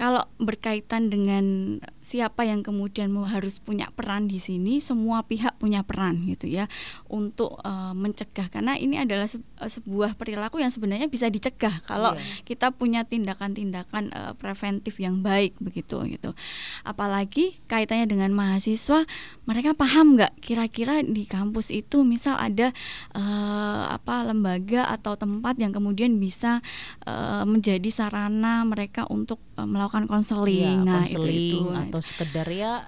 kalau 0.00 0.24
berkaitan 0.40 1.12
dengan 1.12 1.76
siapa 2.00 2.48
yang 2.48 2.64
kemudian 2.64 3.12
harus 3.28 3.60
punya 3.60 3.92
peran 3.92 4.32
di 4.32 4.40
sini, 4.40 4.80
semua 4.80 5.28
pihak 5.28 5.60
punya 5.60 5.84
peran 5.84 6.24
gitu 6.24 6.48
ya 6.48 6.64
untuk 7.12 7.60
uh, 7.60 7.92
mencegah 7.92 8.48
karena 8.48 8.80
ini 8.80 8.96
adalah 8.96 9.28
se 9.28 9.36
eh, 9.36 9.68
sebuah 9.68 10.16
perilaku 10.16 10.56
yang 10.56 10.72
sebenarnya 10.72 11.04
bisa 11.04 11.28
dicegah 11.28 11.84
kalau 11.84 12.16
yeah. 12.16 12.40
kita 12.48 12.72
punya 12.72 13.04
tindakan-tindakan 13.04 14.08
uh, 14.16 14.32
preventif 14.40 14.96
yang 14.96 15.20
baik 15.20 15.60
begitu 15.60 16.00
gitu. 16.08 16.32
Apalagi 16.80 17.60
kaitannya 17.68 18.08
dengan 18.08 18.32
mahasiswa, 18.32 19.04
mereka 19.44 19.76
paham 19.76 20.16
nggak 20.16 20.40
kira-kira 20.40 21.04
di 21.04 21.28
kampus 21.28 21.68
itu 21.68 22.08
misal 22.08 22.40
ada 22.40 22.72
uh, 23.12 23.92
apa 23.92 24.24
lembaga 24.24 24.88
atau 24.88 25.12
tempat 25.20 25.60
yang 25.60 25.76
kemudian 25.76 26.16
bisa 26.16 26.64
uh, 27.04 27.44
menjadi 27.44 27.92
sarana 27.92 28.64
mereka 28.64 29.04
untuk 29.12 29.36
melakukan 29.68 29.90
melakukan 29.90 30.04
konseling, 30.06 30.86
ya, 30.86 30.86
nah 30.86 31.04
itu, 31.04 31.26
itu. 31.26 31.60
Atau 31.74 32.00
sekedar 32.00 32.46
ya 32.46 32.86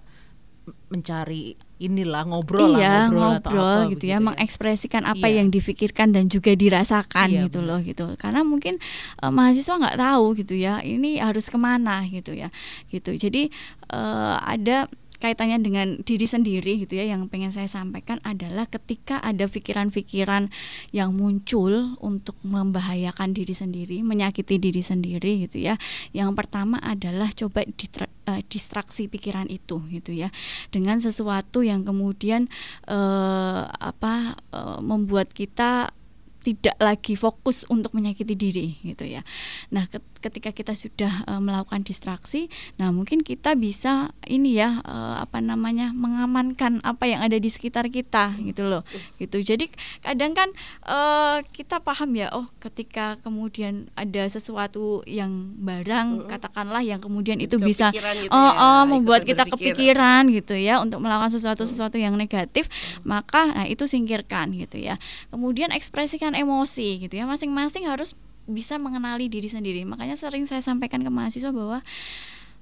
mencari 0.93 1.59
inilah 1.83 2.23
ngobrol 2.31 2.79
iya, 2.79 3.11
lah 3.11 3.11
ngobrol, 3.11 3.31
ngobrol 3.35 3.59
atau 3.59 3.83
apa, 3.83 3.93
gitu 3.99 4.05
ya, 4.07 4.15
ya. 4.15 4.19
mengekspresikan 4.23 5.03
apa 5.03 5.27
iya. 5.27 5.43
yang 5.43 5.49
difikirkan 5.51 6.15
dan 6.15 6.31
juga 6.31 6.55
dirasakan 6.55 7.27
iya, 7.27 7.51
gitu 7.51 7.59
bener. 7.59 7.69
loh 7.75 7.81
gitu. 7.83 8.07
Karena 8.15 8.47
mungkin 8.47 8.79
uh, 9.19 9.35
mahasiswa 9.35 9.75
nggak 9.83 9.99
tahu 9.99 10.25
gitu 10.39 10.55
ya 10.55 10.79
ini 10.87 11.19
harus 11.19 11.51
ke 11.51 11.59
mana 11.59 12.07
gitu 12.07 12.31
ya 12.39 12.55
gitu. 12.95 13.19
Jadi 13.19 13.51
uh, 13.91 14.39
ada 14.39 14.87
kaitannya 15.23 15.63
dengan 15.63 15.87
diri 16.03 16.27
sendiri 16.27 16.83
gitu 16.83 16.99
ya 16.99 17.15
yang 17.15 17.31
pengen 17.31 17.55
saya 17.55 17.71
sampaikan 17.71 18.19
adalah 18.27 18.67
ketika 18.67 19.23
ada 19.23 19.47
pikiran-pikiran 19.47 20.51
yang 20.91 21.15
muncul 21.15 21.95
untuk 22.03 22.35
membahayakan 22.43 23.31
diri 23.31 23.55
sendiri, 23.55 24.03
menyakiti 24.03 24.59
diri 24.59 24.83
sendiri 24.83 25.47
gitu 25.47 25.63
ya. 25.63 25.79
Yang 26.11 26.35
pertama 26.35 26.83
adalah 26.83 27.31
coba 27.31 27.63
uh, 27.63 28.41
distraksi 28.51 29.07
pikiran 29.07 29.47
itu 29.47 29.79
gitu 29.95 30.11
ya 30.11 30.35
dengan 30.75 30.99
sesuatu 30.99 31.63
yang 31.63 31.87
kemudian 31.87 32.51
uh, 32.91 33.71
apa 33.71 34.35
uh, 34.51 34.83
membuat 34.83 35.31
kita 35.31 35.95
tidak 36.43 36.75
lagi 36.83 37.15
fokus 37.15 37.63
untuk 37.71 37.95
menyakiti 37.95 38.35
diri 38.35 38.67
gitu 38.83 39.07
ya. 39.07 39.23
Nah, 39.71 39.87
ketika 40.19 40.51
kita 40.51 40.75
sudah 40.75 41.23
uh, 41.31 41.39
melakukan 41.39 41.87
distraksi, 41.87 42.51
nah 42.77 42.91
mungkin 42.91 43.23
kita 43.23 43.55
bisa 43.55 44.11
ini 44.27 44.59
ya 44.59 44.83
uh, 44.83 45.23
apa 45.23 45.39
namanya 45.39 45.95
mengamankan 45.95 46.83
apa 46.83 47.07
yang 47.07 47.23
ada 47.23 47.39
di 47.39 47.47
sekitar 47.47 47.87
kita 47.89 48.35
gitu 48.43 48.67
loh. 48.67 48.83
Gitu. 49.23 49.39
Jadi 49.43 49.71
kadang 50.03 50.35
kan 50.35 50.51
uh, 50.87 51.39
kita 51.55 51.79
paham 51.79 52.19
ya, 52.19 52.35
oh 52.35 52.51
ketika 52.59 53.23
kemudian 53.23 53.87
ada 53.95 54.27
sesuatu 54.27 55.07
yang 55.07 55.55
barang 55.63 56.27
katakanlah 56.27 56.83
yang 56.83 56.99
kemudian 56.99 57.39
itu 57.39 57.63
bisa 57.63 57.95
gitu 57.95 58.35
oh, 58.35 58.51
ya, 58.51 58.59
oh 58.59 58.85
membuat 58.91 59.23
kita 59.23 59.47
kepikiran 59.47 60.27
gitu 60.31 60.59
ya 60.59 60.83
untuk 60.83 60.99
melakukan 60.99 61.31
sesuatu 61.31 61.63
sesuatu 61.67 61.97
yang 62.03 62.19
negatif, 62.19 62.67
maka 63.07 63.55
nah 63.55 63.67
itu 63.71 63.87
singkirkan 63.87 64.51
gitu 64.59 64.83
ya. 64.83 64.99
Kemudian 65.31 65.71
ekspresikan 65.71 66.32
emosi 66.35 67.07
gitu 67.07 67.15
ya. 67.19 67.25
Masing-masing 67.29 67.89
harus 67.89 68.17
bisa 68.49 68.77
mengenali 68.79 69.31
diri 69.31 69.47
sendiri. 69.47 69.87
Makanya 69.87 70.19
sering 70.19 70.45
saya 70.49 70.65
sampaikan 70.65 71.03
ke 71.03 71.11
mahasiswa 71.11 71.55
bahwa 71.55 71.79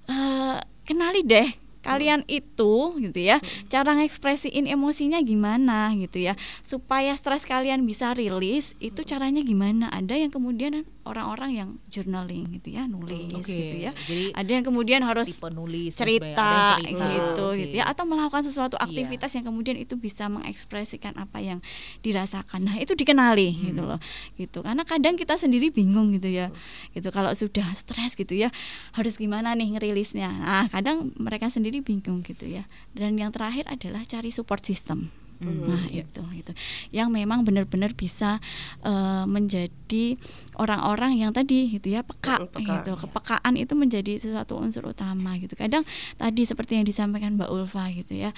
uh, 0.08 0.56
kenali 0.84 1.24
deh 1.24 1.48
kalian 1.80 2.28
itu 2.28 2.92
gitu 3.00 3.20
ya. 3.20 3.40
Cara 3.72 3.96
ngekspresiin 3.96 4.68
emosinya 4.68 5.18
gimana 5.24 5.96
gitu 5.96 6.20
ya. 6.20 6.36
Supaya 6.60 7.16
stres 7.16 7.48
kalian 7.48 7.88
bisa 7.88 8.12
rilis 8.12 8.76
itu 8.78 9.00
caranya 9.04 9.40
gimana? 9.40 9.88
Ada 9.88 10.20
yang 10.20 10.30
kemudian 10.32 10.84
orang-orang 11.08 11.50
yang 11.56 11.68
journaling 11.88 12.60
gitu 12.60 12.76
ya 12.76 12.84
nulis 12.84 13.32
okay. 13.32 13.56
gitu 13.56 13.76
ya 13.88 13.92
Jadi, 14.06 14.36
ada 14.36 14.50
yang 14.50 14.64
kemudian 14.64 15.00
harus 15.00 15.40
penulis, 15.40 15.96
cerita, 15.96 16.76
cerita 16.76 17.04
gitu 17.08 17.44
okay. 17.52 17.60
gitu 17.64 17.74
ya 17.80 17.84
atau 17.88 18.04
melakukan 18.04 18.44
sesuatu 18.44 18.76
iya. 18.76 18.84
aktivitas 18.84 19.30
yeah. 19.32 19.36
yang 19.40 19.44
kemudian 19.48 19.76
itu 19.80 19.96
bisa 19.96 20.28
mengekspresikan 20.28 21.16
apa 21.16 21.40
yang 21.40 21.58
dirasakan 22.04 22.68
nah 22.68 22.76
itu 22.76 22.92
dikenali 22.92 23.52
hmm. 23.52 23.60
gitu 23.72 23.82
loh 23.84 24.00
gitu 24.36 24.58
karena 24.60 24.84
kadang 24.84 25.16
kita 25.16 25.40
sendiri 25.40 25.72
bingung 25.72 26.12
gitu 26.12 26.28
ya 26.28 26.52
gitu 26.92 27.08
kalau 27.08 27.32
sudah 27.32 27.72
stres 27.72 28.12
gitu 28.14 28.36
ya 28.36 28.52
harus 28.92 29.16
gimana 29.16 29.56
nih 29.56 29.80
ngerilisnya 29.80 30.28
nah 30.28 30.66
kadang 30.68 31.16
mereka 31.16 31.48
sendiri 31.48 31.80
bingung 31.80 32.20
gitu 32.20 32.44
ya 32.44 32.68
dan 32.92 33.16
yang 33.16 33.32
terakhir 33.32 33.64
adalah 33.70 34.04
cari 34.04 34.28
support 34.28 34.64
system 34.64 35.08
Nah, 35.40 35.88
itu 35.88 36.20
itu. 36.36 36.52
Yang 36.92 37.08
memang 37.08 37.48
benar-benar 37.48 37.96
bisa 37.96 38.38
uh, 38.84 39.24
menjadi 39.24 40.20
orang-orang 40.60 41.16
yang 41.16 41.32
tadi 41.32 41.72
gitu 41.72 41.96
ya 41.96 42.04
peka, 42.04 42.44
peka, 42.44 42.60
gitu. 42.60 42.92
iya. 42.92 43.00
Kepekaan 43.00 43.54
itu 43.56 43.72
menjadi 43.72 44.12
sesuatu 44.20 44.60
unsur 44.60 44.84
utama 44.92 45.40
gitu. 45.40 45.56
Kadang 45.56 45.82
tadi 46.20 46.42
seperti 46.44 46.76
yang 46.76 46.86
disampaikan 46.86 47.40
Mbak 47.40 47.50
Ulfa 47.50 47.88
gitu 47.92 48.12
ya. 48.16 48.30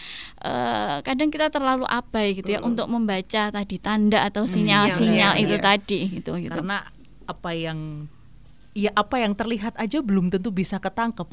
eh, 0.43 0.97
kadang 1.03 1.29
kita 1.29 1.51
terlalu 1.51 1.85
abai 1.89 2.39
gitu 2.39 2.55
ya 2.55 2.61
untuk 2.63 2.87
membaca 2.87 3.51
tadi 3.51 3.77
tanda 3.83 4.25
atau 4.25 4.47
sinyal-sinyal 4.47 5.37
Sinyal, 5.37 5.43
itu 5.43 5.57
iya. 5.59 5.63
tadi 5.63 5.99
gitu 6.21 6.33
gitu. 6.39 6.55
Karena 6.55 6.87
apa 7.27 7.51
yang 7.55 8.07
ya 8.73 8.89
apa 8.93 9.21
yang 9.21 9.37
terlihat 9.37 9.77
aja 9.77 10.01
belum 10.01 10.33
tentu 10.33 10.49
bisa 10.49 10.81
ketangkep. 10.81 11.29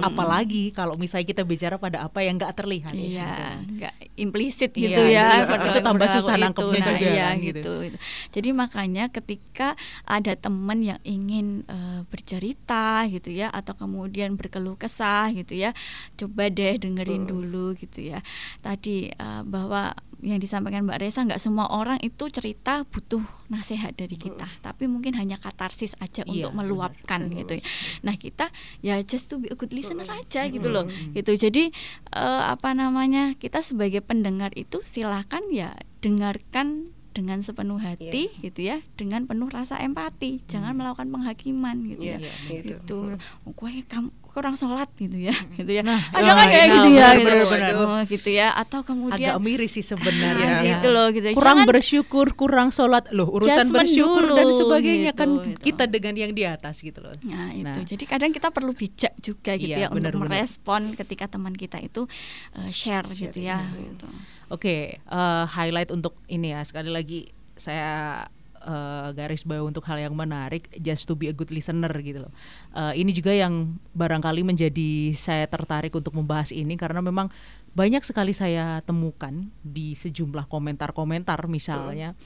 Apalagi 0.00 0.72
kalau 0.72 0.96
misalnya 0.96 1.28
kita 1.28 1.42
bicara 1.44 1.76
pada 1.76 2.00
apa 2.00 2.24
yang 2.24 2.40
nggak 2.40 2.56
terlihat. 2.56 2.96
Iya, 2.96 3.60
nggak 3.60 3.94
implisit 4.16 4.72
Iya, 4.72 4.82
gitu 4.88 5.02
ya. 5.04 5.24
itu- 5.36 5.52
pada- 5.52 5.68
itu 5.68 5.80
tambah 5.80 6.08
susah 6.08 6.34
nangkepnya 6.36 6.80
Nah, 6.80 6.88
juga 6.88 7.06
iya, 7.06 7.26
kan, 7.28 7.36
gitu. 7.38 7.52
gitu, 7.52 7.72
gitu. 7.84 7.98
Jadi 8.32 8.48
makanya 8.50 9.04
ketika 9.08 9.76
ada 10.04 10.32
teman 10.32 10.80
yang 10.80 11.00
ingin 11.04 11.68
eh, 11.68 12.00
bercerita 12.08 13.04
gitu 13.06 13.30
ya, 13.30 13.52
atau 13.52 13.76
kemudian 13.76 14.34
berkeluh 14.34 14.74
kesah 14.74 15.28
gitu 15.32 15.54
ya, 15.54 15.76
coba 16.16 16.48
deh 16.48 16.80
dengerin 16.80 17.28
dulu 17.28 17.76
gitu 17.76 18.00
ya. 18.00 18.24
Tadi 18.60 19.12
eh, 19.12 19.42
bahwa 19.44 19.92
yang 20.18 20.38
disampaikan 20.38 20.82
Mbak 20.82 20.98
Resa 20.98 21.22
nggak 21.22 21.38
semua 21.38 21.70
orang 21.70 22.02
itu 22.02 22.26
cerita 22.28 22.82
butuh 22.82 23.22
nasihat 23.46 23.94
dari 23.94 24.14
kita, 24.14 24.50
tapi 24.60 24.84
mungkin 24.84 25.14
hanya 25.14 25.36
katarsis 25.36 25.94
aja 25.98 26.26
Iya, 26.26 26.46
untuk 26.46 26.50
benar. 26.52 26.58
meluapkan 26.64 27.20
gitu 27.30 27.56
ya. 27.56 27.64
Nah 28.02 28.14
kita 28.14 28.50
ya 28.80 28.98
just 29.00 29.26
to 29.26 29.38
be 29.38 29.46
a 29.46 29.54
good 29.54 29.70
listener 29.70 30.04
aja 30.04 30.46
gitu 30.46 30.68
loh, 30.68 30.84
gitu. 31.14 31.32
Jadi 31.32 31.70
eh, 32.12 32.42
apa 32.44 32.74
namanya 32.74 33.34
kita 33.34 33.62
sebagai 33.62 34.02
pendengar 34.02 34.50
itu 34.54 34.82
silakan 34.82 35.46
ya 35.48 35.78
dengarkan 36.02 36.90
dengan 37.08 37.42
sepenuh 37.42 37.82
hati 37.82 38.30
gitu 38.38 38.60
ya, 38.62 38.78
dengan 38.94 39.26
penuh 39.26 39.50
rasa 39.50 39.82
empati, 39.82 40.38
jangan 40.46 40.78
melakukan 40.78 41.10
penghakiman 41.10 41.74
gitu 41.88 42.14
Iya, 42.14 42.22
ya. 42.22 42.30
iya, 42.46 42.58
itu. 42.62 42.78
Gitu. 42.78 42.98
Oh, 43.42 43.50
gue 43.50 43.82
kamu 43.82 44.10
kurang 44.38 44.54
sholat 44.54 44.86
gitu 44.94 45.18
ya, 45.18 45.34
gitu 45.58 45.66
ya. 45.66 45.82
Nah, 45.82 45.98
Ada 46.14 46.30
kan 46.30 46.46
kayak 46.46 46.66
nah, 46.70 46.74
gitu 46.78 46.88
ya, 46.94 47.08
gitu. 47.18 47.34
Oh, 47.74 48.00
gitu 48.06 48.28
ya. 48.30 48.48
Atau 48.54 48.86
kemudian 48.86 49.34
Agak 49.34 49.42
miris 49.42 49.74
sih 49.74 49.82
Ah, 49.82 49.98
sebenarnya. 49.98 50.50
gitu 50.62 50.88
loh, 50.94 51.10
gitu. 51.10 51.26
Kurang 51.34 51.66
Jangan- 51.66 51.70
bersyukur, 51.74 52.26
kurang 52.38 52.68
sholat 52.70 53.10
loh. 53.10 53.26
Urusan 53.26 53.74
bersyukur 53.74 54.30
dan 54.30 54.46
dulu, 54.46 54.54
sebagainya 54.54 55.10
kan 55.10 55.26
gitu, 55.26 55.58
gitu. 55.58 55.60
kita 55.74 55.84
dengan 55.90 56.14
yang 56.14 56.30
di 56.30 56.46
atas 56.46 56.78
gitu 56.78 57.02
loh. 57.02 57.10
Nah 57.26 57.50
itu, 57.50 57.66
Nah. 57.66 57.82
jadi 57.82 58.04
kadang 58.06 58.30
kita 58.30 58.54
perlu 58.54 58.70
bijak 58.70 59.18
juga 59.18 59.58
gitu 59.58 59.74
Iya, 59.74 59.84
ya 59.84 59.88
untuk 59.90 60.14
benar-benar. 60.14 60.30
merespon 60.30 60.94
ketika 60.94 61.26
teman 61.26 61.58
kita 61.58 61.82
itu 61.82 62.06
uh, 62.54 62.70
share 62.70 63.10
gitu 63.10 63.42
ya. 63.42 63.58
Gitu. 63.74 64.06
Oke, 64.54 65.02
eh, 65.02 65.44
highlight 65.50 65.90
untuk 65.90 66.14
ini 66.30 66.54
ya 66.54 66.62
sekali 66.62 66.94
lagi 66.94 67.28
saya 67.58 68.22
eh, 68.62 69.08
garis 69.14 69.42
bawah 69.46 69.68
untuk 69.68 69.84
hal 69.86 69.98
yang 69.98 70.14
menarik, 70.14 70.70
just 70.78 71.06
to 71.06 71.14
be 71.14 71.30
a 71.30 71.34
good 71.34 71.50
listener 71.50 71.90
gitu 72.02 72.26
loh. 72.26 72.32
Eh, 72.74 73.02
ini 73.02 73.10
juga 73.14 73.30
yang 73.34 73.78
barangkali 73.94 74.42
menjadi 74.42 75.14
saya 75.14 75.46
tertarik 75.46 75.94
untuk 75.94 76.14
membahas 76.14 76.50
ini 76.50 76.74
karena 76.74 76.98
memang 76.98 77.30
banyak 77.72 78.02
sekali 78.02 78.34
saya 78.34 78.82
temukan 78.82 79.48
di 79.62 79.94
sejumlah 79.94 80.50
komentar-komentar 80.50 81.46
misalnya. 81.46 82.18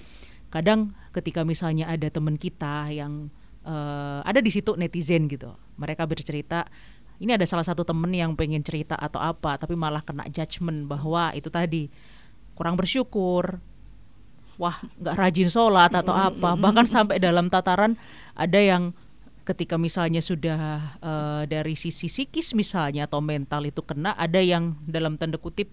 Kadang 0.53 0.93
ketika 1.16 1.45
misalnya 1.49 1.89
ada 1.89 2.09
teman 2.12 2.37
kita 2.37 2.93
yang 2.93 3.33
eh, 3.64 4.20
ada 4.24 4.41
di 4.41 4.51
situ 4.53 4.76
netizen 4.76 5.28
gitu, 5.28 5.53
mereka 5.76 6.05
bercerita 6.05 6.68
ini 7.22 7.39
ada 7.39 7.47
salah 7.47 7.62
satu 7.62 7.87
temen 7.87 8.11
yang 8.11 8.35
pengen 8.35 8.66
cerita 8.66 8.99
atau 8.99 9.22
apa 9.22 9.55
tapi 9.55 9.78
malah 9.78 10.03
kena 10.03 10.26
judgement 10.26 10.91
bahwa 10.91 11.30
itu 11.39 11.47
tadi 11.55 11.87
kurang 12.59 12.74
bersyukur 12.74 13.62
wah 14.61 14.77
nggak 15.01 15.17
rajin 15.17 15.49
sholat 15.49 15.93
atau 15.93 16.13
apa. 16.13 16.55
bahkan 16.57 16.85
sampai 16.85 17.21
dalam 17.21 17.49
tataran 17.49 17.97
ada 18.37 18.61
yang 18.61 18.93
ketika 19.43 19.75
misalnya 19.75 20.23
sudah 20.23 20.61
eh, 21.03 21.43
dari 21.51 21.75
sisi 21.75 22.07
psikis 22.07 22.55
misalnya 22.55 23.11
atau 23.11 23.19
mental 23.19 23.67
itu 23.67 23.83
kena 23.83 24.15
ada 24.15 24.39
yang 24.39 24.79
dalam 24.87 25.19
tanda 25.19 25.39
kutip 25.39 25.71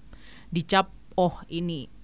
dicap 0.50 0.90
oh 1.14 1.38
ini 1.52 1.99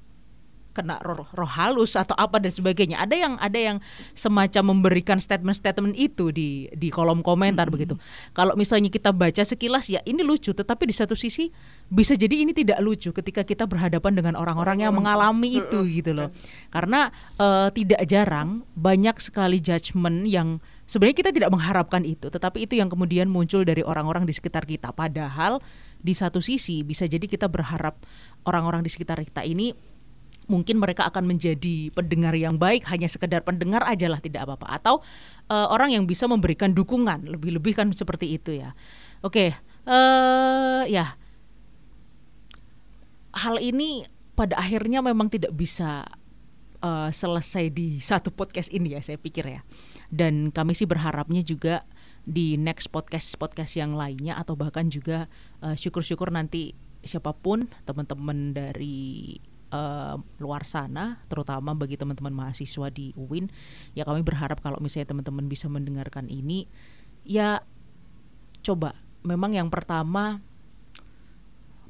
kena 0.75 0.99
roh, 0.99 1.23
roh 1.31 1.47
halus 1.47 1.95
atau 1.95 2.11
apa 2.19 2.43
dan 2.43 2.51
sebagainya. 2.51 2.99
Ada 2.99 3.15
yang 3.15 3.33
ada 3.39 3.55
yang 3.55 3.77
semacam 4.11 4.75
memberikan 4.75 5.17
statement-statement 5.23 5.95
itu 5.95 6.35
di 6.35 6.67
di 6.75 6.91
kolom 6.91 7.23
komentar 7.23 7.71
begitu. 7.71 7.95
Kalau 8.35 8.59
misalnya 8.59 8.91
kita 8.91 9.15
baca 9.15 9.39
sekilas 9.39 9.87
ya 9.87 10.03
ini 10.03 10.19
lucu, 10.21 10.51
tetapi 10.51 10.83
di 10.83 10.91
satu 10.91 11.15
sisi 11.15 11.47
bisa 11.87 12.11
jadi 12.19 12.43
ini 12.43 12.51
tidak 12.51 12.83
lucu 12.83 13.15
ketika 13.15 13.47
kita 13.47 13.63
berhadapan 13.63 14.19
dengan 14.19 14.35
orang-orang 14.35 14.83
yang 14.83 14.91
mengalami 14.91 15.63
itu 15.63 15.87
gitu 15.87 16.11
loh. 16.11 16.29
Karena 16.67 17.07
eh, 17.39 17.71
tidak 17.71 18.03
jarang 18.03 18.67
banyak 18.75 19.15
sekali 19.23 19.63
judgement 19.63 20.27
yang 20.27 20.59
sebenarnya 20.85 21.17
kita 21.17 21.31
tidak 21.31 21.49
mengharapkan 21.49 22.03
itu, 22.03 22.27
tetapi 22.27 22.67
itu 22.67 22.77
yang 22.77 22.91
kemudian 22.91 23.31
muncul 23.31 23.63
dari 23.63 23.81
orang-orang 23.81 24.27
di 24.27 24.33
sekitar 24.35 24.67
kita. 24.67 24.91
Padahal 24.91 25.63
di 26.05 26.13
satu 26.13 26.37
sisi 26.37 26.85
bisa 26.85 27.09
jadi 27.09 27.25
kita 27.25 27.49
berharap 27.49 27.97
orang-orang 28.45 28.85
di 28.85 28.93
sekitar 28.93 29.17
kita 29.25 29.41
ini 29.41 29.73
mungkin 30.45 30.77
mereka 30.77 31.09
akan 31.09 31.25
menjadi 31.25 31.89
pendengar 31.93 32.33
yang 32.37 32.55
baik 32.57 32.85
hanya 32.89 33.09
sekedar 33.09 33.41
pendengar 33.41 33.81
aja 33.85 34.09
lah 34.09 34.21
tidak 34.21 34.45
apa-apa. 34.45 34.67
Atau 34.81 34.95
eh, 35.49 35.67
orang 35.69 35.93
yang 35.93 36.05
bisa 36.05 36.29
memberikan 36.29 36.73
dukungan 36.73 37.29
lebih-lebih 37.29 37.73
kan 37.77 37.87
seperti 37.91 38.37
itu 38.37 38.61
ya. 38.61 38.73
Oke 39.25 39.57
eh 39.85 40.83
ya. 40.89 41.17
Hal 43.35 43.59
ini 43.59 44.07
pada 44.33 44.55
akhirnya 44.55 45.03
memang 45.03 45.27
tidak 45.27 45.51
bisa 45.53 46.07
eh, 46.81 47.09
selesai 47.11 47.69
di 47.73 47.99
satu 47.99 48.31
podcast 48.31 48.71
ini 48.71 48.95
ya 48.97 49.01
saya 49.01 49.17
pikir 49.19 49.45
ya. 49.45 49.61
Dan 50.09 50.53
kami 50.53 50.77
sih 50.77 50.85
berharapnya 50.85 51.41
juga 51.41 51.83
di 52.25 52.57
next 52.57 52.89
podcast 52.89 53.37
podcast 53.37 53.77
yang 53.77 53.93
lainnya 53.93 54.33
atau 54.33 54.57
bahkan 54.57 54.89
juga 54.89 55.29
syukur-syukur 55.61 56.33
nanti 56.33 56.73
siapa 57.05 57.37
pun 57.37 57.69
teman-teman 57.85 58.49
dari 58.49 59.37
eh, 59.75 60.15
luar 60.39 60.63
sana 60.63 61.19
terutama 61.27 61.75
bagi 61.75 61.99
teman-teman 61.99 62.31
mahasiswa 62.31 62.87
di 62.87 63.11
UIN 63.19 63.51
ya 63.91 64.07
kami 64.07 64.23
berharap 64.23 64.63
kalau 64.63 64.79
misalnya 64.79 65.11
teman-teman 65.11 65.51
bisa 65.51 65.67
mendengarkan 65.67 66.31
ini 66.31 66.71
ya 67.27 67.59
coba 68.63 68.95
memang 69.25 69.53
yang 69.57 69.67
pertama 69.67 70.39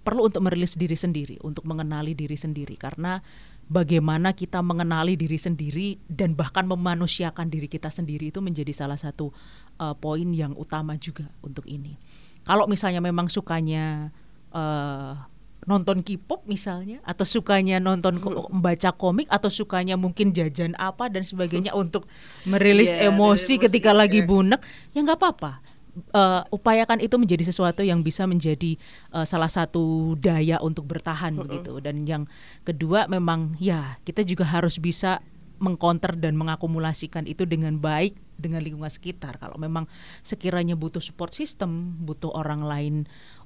perlu 0.05 0.29
untuk 0.29 0.45
merilis 0.45 0.77
diri 0.77 0.93
sendiri, 0.93 1.41
untuk 1.41 1.65
mengenali 1.65 2.13
diri 2.13 2.37
sendiri 2.37 2.77
karena 2.77 3.17
bagaimana 3.65 4.37
kita 4.37 4.61
mengenali 4.61 5.17
diri 5.17 5.41
sendiri 5.41 5.97
dan 6.05 6.37
bahkan 6.37 6.69
memanusiakan 6.69 7.49
diri 7.49 7.65
kita 7.65 7.89
sendiri 7.89 8.29
itu 8.29 8.37
menjadi 8.37 8.69
salah 8.69 9.01
satu 9.01 9.33
uh, 9.81 9.97
poin 9.97 10.29
yang 10.29 10.53
utama 10.53 10.93
juga 11.01 11.25
untuk 11.41 11.65
ini. 11.65 11.97
Kalau 12.45 12.69
misalnya 12.69 13.01
memang 13.01 13.25
sukanya 13.25 14.13
uh, 14.53 15.17
nonton 15.65 16.05
K-pop 16.05 16.45
misalnya 16.45 17.01
atau 17.01 17.25
sukanya 17.25 17.81
nonton 17.81 18.21
ko- 18.21 18.49
membaca 18.53 18.93
komik 18.93 19.25
atau 19.33 19.49
sukanya 19.49 19.97
mungkin 19.97 20.29
jajan 20.31 20.77
apa 20.77 21.09
dan 21.09 21.25
sebagainya 21.25 21.73
untuk 21.81 22.05
merilis 22.45 22.93
Iya, 22.93 23.09
emosi 23.09 23.57
emosi, 23.57 23.63
ketika 23.65 23.91
lagi 23.91 24.21
iya. 24.21 24.29
bunek 24.29 24.61
ya 24.93 25.01
nggak 25.01 25.17
apa-apa. 25.17 25.53
Eh, 25.95 26.41
upayakan 26.51 26.99
itu 26.99 27.15
menjadi 27.15 27.47
sesuatu 27.47 27.79
yang 27.79 28.03
bisa 28.03 28.27
menjadi 28.27 28.75
eh, 29.15 29.25
salah 29.25 29.47
satu 29.47 30.13
daya 30.19 30.59
untuk 30.59 30.83
bertahan 30.85 31.33
begitu 31.39 31.79
dan 31.79 32.03
yang 32.03 32.23
kedua 32.67 33.07
memang 33.07 33.55
ya 33.63 33.95
kita 34.03 34.21
juga 34.27 34.43
harus 34.43 34.75
bisa 34.77 35.23
mengcounter 35.55 36.11
dan 36.19 36.35
mengakumulasikan 36.35 37.23
itu 37.23 37.47
dengan 37.47 37.79
baik 37.79 38.19
dengan 38.35 38.59
lingkungan 38.59 38.91
sekitar. 38.91 39.39
Kalau 39.39 39.55
memang 39.55 39.87
sekiranya 40.19 40.75
butuh 40.75 40.99
support 40.99 41.31
system 41.31 41.95
butuh 42.03 42.27
orang 42.35 42.67
lain 42.67 42.95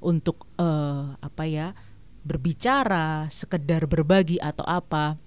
untuk 0.02 0.50
eh, 0.58 1.06
apa 1.22 1.44
ya 1.46 1.78
berbicara 2.30 3.26
sekedar 3.34 3.90
berbagi 3.90 4.38
atau 4.38 4.62
apa 4.70 5.18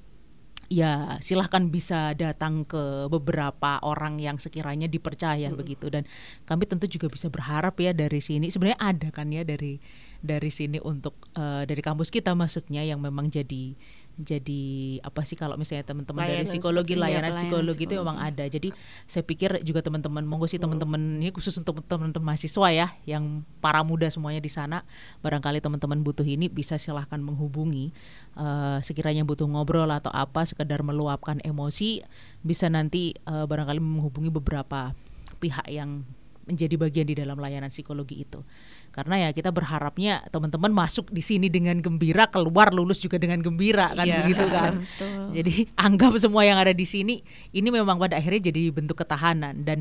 ya 0.72 1.20
silahkan 1.20 1.68
bisa 1.68 2.16
datang 2.16 2.64
ke 2.64 3.04
beberapa 3.12 3.76
orang 3.84 4.16
yang 4.16 4.40
sekiranya 4.40 4.88
dipercaya 4.88 5.52
begitu. 5.52 5.92
Dan 5.92 6.08
kami 6.48 6.64
tentu 6.64 6.88
juga 6.88 7.12
bisa 7.12 7.28
berharap 7.28 7.76
ya 7.76 7.92
dari 7.92 8.24
sini. 8.24 8.48
Sebenarnya 8.48 8.80
ada 8.80 9.08
kan 9.12 9.28
ya 9.28 9.44
dari 9.44 9.76
dari 10.24 10.48
sini 10.48 10.80
untuk 10.80 11.28
eh, 11.36 11.68
dari 11.68 11.82
kampus 11.84 12.08
kita 12.08 12.32
maksudnya 12.32 12.80
yang 12.86 13.04
memang 13.04 13.28
jadi 13.28 13.76
jadi 14.20 14.62
apa 15.00 15.24
sih 15.24 15.40
kalau 15.40 15.56
misalnya 15.56 15.88
teman-teman 15.88 16.20
dari 16.20 16.44
Layanan 16.44 16.52
psikologi 16.52 16.94
layanan 16.94 17.32
pelayanan 17.32 17.32
psikologi 17.32 17.82
itu 17.88 17.94
memang 17.96 18.18
ada. 18.20 18.44
Jadi 18.44 18.68
saya 19.08 19.24
pikir 19.24 19.64
juga 19.64 19.80
teman-teman 19.80 20.22
monggo 20.28 20.44
sih 20.44 20.60
teman-teman 20.60 21.00
ini 21.20 21.32
khusus 21.32 21.56
untuk 21.56 21.80
teman-teman 21.88 22.32
mahasiswa 22.32 22.68
ya 22.72 22.86
yang 23.08 23.40
para 23.64 23.80
muda 23.80 24.06
semuanya 24.12 24.44
di 24.44 24.52
sana 24.52 24.84
barangkali 25.24 25.64
teman-teman 25.64 26.04
butuh 26.04 26.24
ini 26.24 26.52
bisa 26.52 26.76
silahkan 26.76 27.18
menghubungi 27.18 27.90
eh, 28.36 28.78
sekiranya 28.84 29.24
butuh 29.24 29.48
ngobrol 29.48 29.88
atau 29.88 30.12
apa 30.12 30.44
sekedar 30.44 30.84
meluapkan 30.84 31.40
emosi 31.40 32.04
bisa 32.44 32.68
nanti 32.68 33.16
eh, 33.16 33.44
barangkali 33.48 33.80
menghubungi 33.80 34.28
beberapa 34.28 34.92
pihak 35.40 35.66
yang 35.72 36.04
menjadi 36.46 36.74
bagian 36.74 37.06
di 37.06 37.14
dalam 37.14 37.38
layanan 37.38 37.70
psikologi 37.70 38.26
itu. 38.26 38.42
Karena 38.92 39.24
ya 39.24 39.28
kita 39.32 39.48
berharapnya 39.48 40.20
teman-teman 40.28 40.68
masuk 40.68 41.08
di 41.08 41.24
sini 41.24 41.48
dengan 41.48 41.80
gembira, 41.80 42.28
keluar 42.28 42.76
lulus 42.76 43.00
juga 43.00 43.16
dengan 43.16 43.40
gembira 43.40 43.88
kan 43.96 44.04
Iya. 44.04 44.16
begitu 44.20 44.44
kan. 44.52 44.72
Betul. 44.84 45.22
Jadi 45.40 45.54
anggap 45.80 46.12
semua 46.20 46.44
yang 46.44 46.60
ada 46.60 46.76
di 46.76 46.84
sini 46.84 47.24
ini 47.56 47.68
memang 47.72 47.96
pada 47.96 48.20
akhirnya 48.20 48.52
jadi 48.52 48.68
bentuk 48.68 49.00
ketahanan 49.00 49.64
dan 49.64 49.80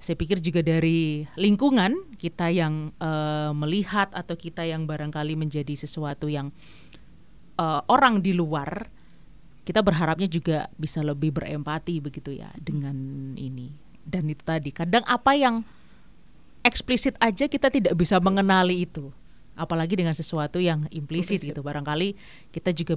saya 0.00 0.16
pikir 0.16 0.40
juga 0.40 0.64
dari 0.64 1.28
lingkungan 1.36 2.16
kita 2.18 2.50
yang 2.50 2.90
eh, 2.98 3.52
melihat 3.54 4.10
atau 4.10 4.34
kita 4.34 4.66
yang 4.66 4.88
barangkali 4.88 5.38
menjadi 5.38 5.76
sesuatu 5.78 6.26
yang 6.26 6.50
eh, 7.54 7.80
orang 7.86 8.18
di 8.18 8.34
luar 8.34 8.90
kita 9.62 9.84
berharapnya 9.84 10.26
juga 10.26 10.66
bisa 10.74 11.04
lebih 11.04 11.30
berempati 11.36 12.00
begitu 12.02 12.34
ya 12.34 12.50
dengan 12.58 12.96
ini 13.38 13.70
dan 14.02 14.26
itu 14.26 14.42
tadi 14.42 14.72
kadang 14.74 15.04
apa 15.06 15.36
yang 15.36 15.62
eksplisit 16.64 17.16
aja 17.20 17.48
kita 17.48 17.72
tidak 17.72 17.94
bisa 17.96 18.20
mengenali 18.20 18.84
itu 18.84 19.12
apalagi 19.56 19.98
dengan 19.98 20.16
sesuatu 20.16 20.56
yang 20.56 20.88
implisit 20.88 21.40
Implisit. 21.40 21.52
gitu 21.52 21.60
barangkali 21.60 22.16
kita 22.52 22.72
juga 22.72 22.96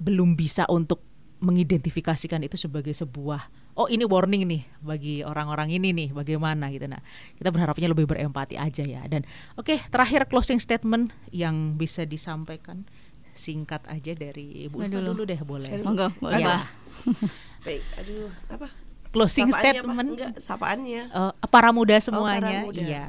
belum 0.00 0.36
bisa 0.36 0.64
untuk 0.68 1.00
mengidentifikasikan 1.36 2.40
itu 2.48 2.56
sebagai 2.56 2.96
sebuah 2.96 3.52
oh 3.76 3.84
ini 3.92 4.08
warning 4.08 4.48
nih 4.48 4.62
bagi 4.80 5.20
orang-orang 5.20 5.68
ini 5.68 5.92
nih 5.92 6.08
bagaimana 6.16 6.72
gitu 6.72 6.88
nah 6.88 7.00
kita 7.36 7.52
berharapnya 7.52 7.92
lebih 7.92 8.08
berempati 8.08 8.56
aja 8.56 8.80
ya 8.88 9.04
dan 9.04 9.28
oke 9.60 9.76
terakhir 9.92 10.24
closing 10.32 10.56
statement 10.56 11.12
yang 11.28 11.76
bisa 11.76 12.08
disampaikan 12.08 12.88
singkat 13.36 13.84
aja 13.92 14.16
dari 14.16 14.64
Bu 14.72 14.80
Siapa 14.80 14.88
Ulfa 14.88 14.96
dulu? 14.96 15.10
dulu 15.12 15.22
deh 15.28 15.40
boleh 15.44 15.70
Monggo, 15.84 16.08
boleh, 16.24 16.40
Ya. 16.40 16.64
Baik, 17.66 17.82
aduh, 18.00 18.30
apa? 18.48 18.85
Closing 19.16 19.48
Sapaannya 19.48 19.56
apa? 19.72 19.80
statement 19.80 20.08
Enggak, 20.12 20.32
sapaannya. 20.38 21.02
eh, 21.08 21.32
para 21.48 21.72
muda 21.72 21.96
Oh, 21.96 22.02
semuanya 22.02 22.60
para 22.60 22.66
muda. 22.68 22.82
iya 22.82 23.04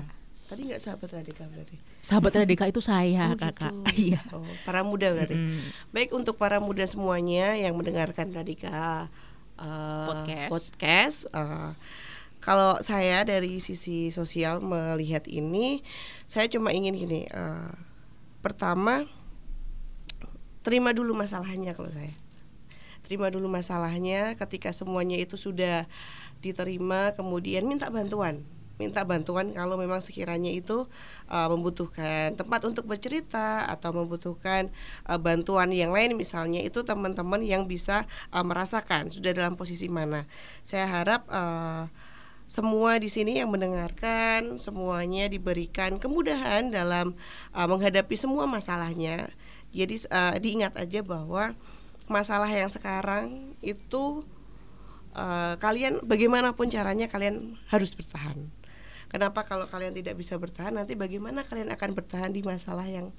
Tadi 0.48 0.64
enggak 0.64 0.80
sahabat 0.80 1.10
Radika 1.12 1.44
berarti. 1.44 1.76
sahabat 2.00 2.32
Radika 2.34 2.64
itu 2.66 2.80
saya 2.80 3.28
Oh, 3.28 3.36
kakak 3.36 3.68
gitu. 3.68 3.84
iya 4.08 4.22
Oh, 4.32 4.48
para 4.64 4.80
muda 4.82 5.12
berarti. 5.12 5.36
Mm. 5.36 5.60
Baik 5.92 6.10
untuk 6.14 6.40
para 6.40 6.58
muda 6.58 6.88
semuanya 6.88 7.52
yang 7.54 7.76
mendengarkan 7.76 8.32
Radika 8.32 9.12
eh, 9.60 10.06
Podcast. 10.08 10.50
podcast, 10.50 11.18
eh, 11.30 11.72
kalau 12.40 12.80
saya 12.80 13.28
dari 13.28 13.60
sisi 13.60 14.08
sosial 14.08 14.64
melihat 14.64 15.28
ini, 15.28 15.84
saya 16.24 16.48
cuma 16.48 16.72
ingin 16.72 16.96
gini. 16.96 17.28
eh, 17.28 17.72
pertama, 18.40 19.04
terima 20.62 20.92
dulu 20.92 21.12
masalahnya 21.12 21.74
kalau 21.74 21.90
saya. 21.90 22.16
Terima 23.08 23.32
dulu 23.32 23.48
masalahnya. 23.48 24.36
Ketika 24.36 24.76
semuanya 24.76 25.16
itu 25.16 25.40
sudah 25.40 25.88
diterima, 26.44 27.16
kemudian 27.16 27.64
minta 27.64 27.88
bantuan 27.88 28.44
minta 28.78 29.02
bantuan 29.02 29.52
kalau 29.58 29.76
memang 29.76 30.00
sekiranya 30.06 30.54
itu 30.54 30.86
uh, 31.34 31.48
membutuhkan 31.50 32.38
tempat 32.38 32.62
untuk 32.70 32.86
bercerita 32.86 33.66
atau 33.66 33.90
membutuhkan 33.90 34.70
uh, 35.10 35.18
bantuan 35.18 35.74
yang 35.74 35.90
lain 35.90 36.14
misalnya 36.14 36.62
itu 36.62 36.86
teman-teman 36.86 37.42
yang 37.42 37.66
bisa 37.66 38.06
uh, 38.30 38.46
merasakan 38.46 39.10
sudah 39.10 39.34
dalam 39.34 39.58
posisi 39.58 39.90
mana. 39.90 40.30
Saya 40.62 40.86
harap 40.86 41.26
uh, 41.34 41.90
semua 42.48 42.96
di 43.02 43.12
sini 43.12 43.44
yang 43.44 43.52
mendengarkan 43.52 44.56
semuanya 44.62 45.28
diberikan 45.28 45.98
kemudahan 46.00 46.70
dalam 46.70 47.18
uh, 47.52 47.68
menghadapi 47.68 48.14
semua 48.14 48.46
masalahnya. 48.46 49.28
Jadi 49.74 50.06
uh, 50.08 50.38
diingat 50.40 50.78
aja 50.80 51.04
bahwa 51.04 51.58
masalah 52.08 52.48
yang 52.48 52.72
sekarang 52.72 53.56
itu 53.60 54.24
uh, 55.16 55.56
kalian 55.60 56.04
bagaimanapun 56.04 56.72
caranya 56.72 57.12
kalian 57.12 57.60
harus 57.72 57.94
bertahan. 57.94 58.48
Kenapa 59.08 59.48
kalau 59.48 59.72
kalian 59.72 59.96
tidak 59.96 60.20
bisa 60.20 60.36
bertahan 60.36 60.76
nanti 60.76 61.00
bagaimana 61.00 61.48
kalian 61.48 61.72
akan 61.72 61.90
bertahan 61.96 62.32
di 62.36 62.44
masalah 62.44 62.84
yang 62.84 63.16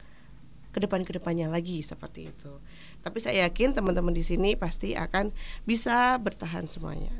ke 0.68 0.84
depan 0.84 1.00
ke 1.00 1.16
depannya 1.16 1.48
lagi 1.48 1.80
seperti 1.80 2.28
itu. 2.28 2.52
Tapi 3.00 3.18
saya 3.24 3.48
yakin 3.48 3.72
teman-teman 3.72 4.12
di 4.12 4.20
sini 4.20 4.52
pasti 4.52 4.92
akan 4.92 5.32
bisa 5.64 6.20
bertahan 6.20 6.68
semuanya. 6.68 7.12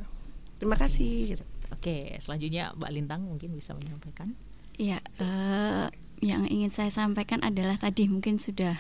Terima 0.61 0.77
kasih. 0.77 1.39
gitu. 1.39 1.45
oke 1.69 2.19
selanjutnya 2.19 2.75
Mbak 2.75 2.91
Lintang 2.93 3.23
mungkin 3.25 3.55
bisa 3.55 3.77
menyampaikan 3.77 4.35
Iya, 4.79 5.03
eh, 5.19 5.87
yang 6.23 6.47
ingin 6.47 6.71
saya 6.71 6.95
sampaikan 6.95 7.43
adalah 7.43 7.75
tadi 7.83 8.07
mungkin 8.07 8.39
sudah 8.39 8.79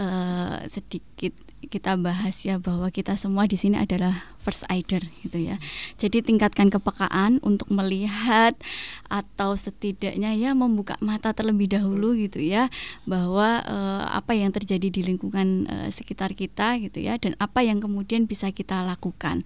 eh, 0.00 0.58
sedikit 0.72 1.36
kita 1.66 1.96
bahas 1.96 2.42
ya 2.44 2.60
bahwa 2.60 2.90
kita 2.90 3.14
semua 3.14 3.48
di 3.48 3.56
sini 3.56 3.80
adalah 3.80 4.33
first 4.44 4.68
aider 4.68 5.00
gitu 5.24 5.40
ya. 5.40 5.56
Jadi 5.96 6.20
tingkatkan 6.20 6.68
kepekaan 6.68 7.40
untuk 7.40 7.72
melihat 7.72 8.52
atau 9.08 9.56
setidaknya 9.56 10.36
ya 10.36 10.52
membuka 10.52 11.00
mata 11.00 11.32
terlebih 11.32 11.72
dahulu 11.72 12.12
gitu 12.12 12.44
ya 12.44 12.68
bahwa 13.08 13.64
eh, 13.64 14.02
apa 14.12 14.36
yang 14.36 14.52
terjadi 14.52 14.92
di 14.92 15.00
lingkungan 15.00 15.64
eh, 15.64 15.88
sekitar 15.88 16.36
kita 16.36 16.76
gitu 16.78 17.00
ya 17.00 17.16
dan 17.16 17.32
apa 17.40 17.64
yang 17.64 17.80
kemudian 17.80 18.28
bisa 18.28 18.52
kita 18.52 18.84
lakukan. 18.84 19.40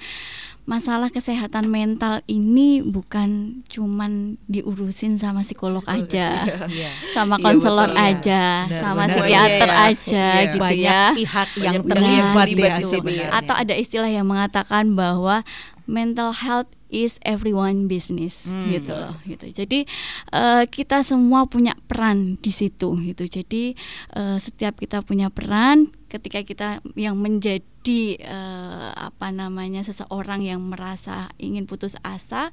Masalah 0.69 1.09
kesehatan 1.09 1.65
mental 1.65 2.21
ini 2.29 2.85
bukan 2.85 3.63
cuman 3.73 4.37
diurusin 4.53 5.17
sama 5.17 5.41
psikolog 5.41 5.81
aja 5.89 6.45
Iya. 6.69 6.91
sama 7.17 7.41
konselor 7.41 7.89
iya. 7.95 8.05
aja, 8.13 8.43
Benar, 8.69 8.81
sama 8.83 9.05
benar. 9.07 9.15
psikiater 9.17 9.69
Iya, 9.69 9.87
aja 9.89 10.27
gitu 10.45 10.59
banyak 10.61 10.85
ya. 10.85 11.03
pihak 11.17 11.49
yang 11.63 11.77
terlibat 11.85 12.47
ya 12.49 12.53
di 12.53 12.85
sini, 12.85 12.93
sebenarnya. 12.93 13.29
Atau 13.33 13.55
ada 13.57 13.75
istilah 13.77 14.11
yang 14.11 14.27
mengatakan 14.29 14.88
bahwa 14.95 15.43
mental 15.89 16.33
health 16.33 16.69
is 16.89 17.21
everyone 17.25 17.85
business 17.85 18.49
Hmm. 18.49 18.73
gitu 18.73 18.93
loh 18.97 19.17
gitu. 19.29 19.45
Jadi 19.53 19.85
eh, 20.33 20.65
kita 20.69 21.05
semua 21.05 21.45
punya 21.45 21.77
peran 21.89 22.41
di 22.41 22.49
situ 22.49 22.97
gitu. 23.05 23.25
Jadi 23.29 23.77
eh, 24.17 24.37
setiap 24.41 24.81
kita 24.81 25.05
punya 25.05 25.29
peran 25.29 25.93
ketika 26.09 26.41
kita 26.41 26.69
yang 26.97 27.21
menjadi 27.21 27.65
eh, 28.19 28.91
apa 28.93 29.29
namanya 29.33 29.81
seseorang 29.87 30.45
yang 30.45 30.61
merasa 30.67 31.31
ingin 31.41 31.65
putus 31.65 31.95
asa, 32.05 32.51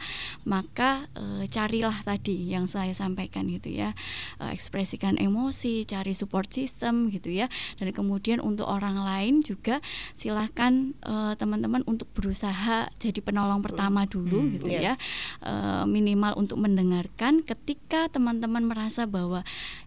maka 0.47 1.09
eh, 1.17 1.49
carilah 1.51 1.95
tadi 2.05 2.53
yang 2.53 2.69
saya 2.69 2.93
sampaikan 2.95 3.49
gitu 3.49 3.73
ya. 3.73 3.91
Eh, 4.39 4.51
ekspresikan 4.53 5.17
emosi, 5.19 5.83
cari 5.83 6.13
support 6.15 6.47
system 6.53 7.09
gitu 7.11 7.33
ya. 7.33 7.49
Dan 7.81 7.91
kemudian 7.91 8.39
untuk 8.39 8.69
orang 8.69 9.01
lain 9.01 9.41
juga 9.41 9.81
silahkan 10.15 10.95
eh, 11.03 11.33
teman-teman 11.35 11.83
untuk 11.89 12.07
berusaha 12.15 12.87
jadi 13.01 13.19
penolong 13.19 13.59
pertama 13.65 14.05
dulu 14.05 14.39
Hmm, 14.45 14.53
gitu 14.59 14.69
iya. 14.71 14.93
ya 14.93 14.95
Eh, 15.45 15.85
minimal 15.85 16.33
untuk 16.35 16.57
mendengarkan 16.59 17.45
ketika 17.45 18.09
teman-teman 18.11 18.65
merasa 18.65 19.05
bahwa 19.05 19.45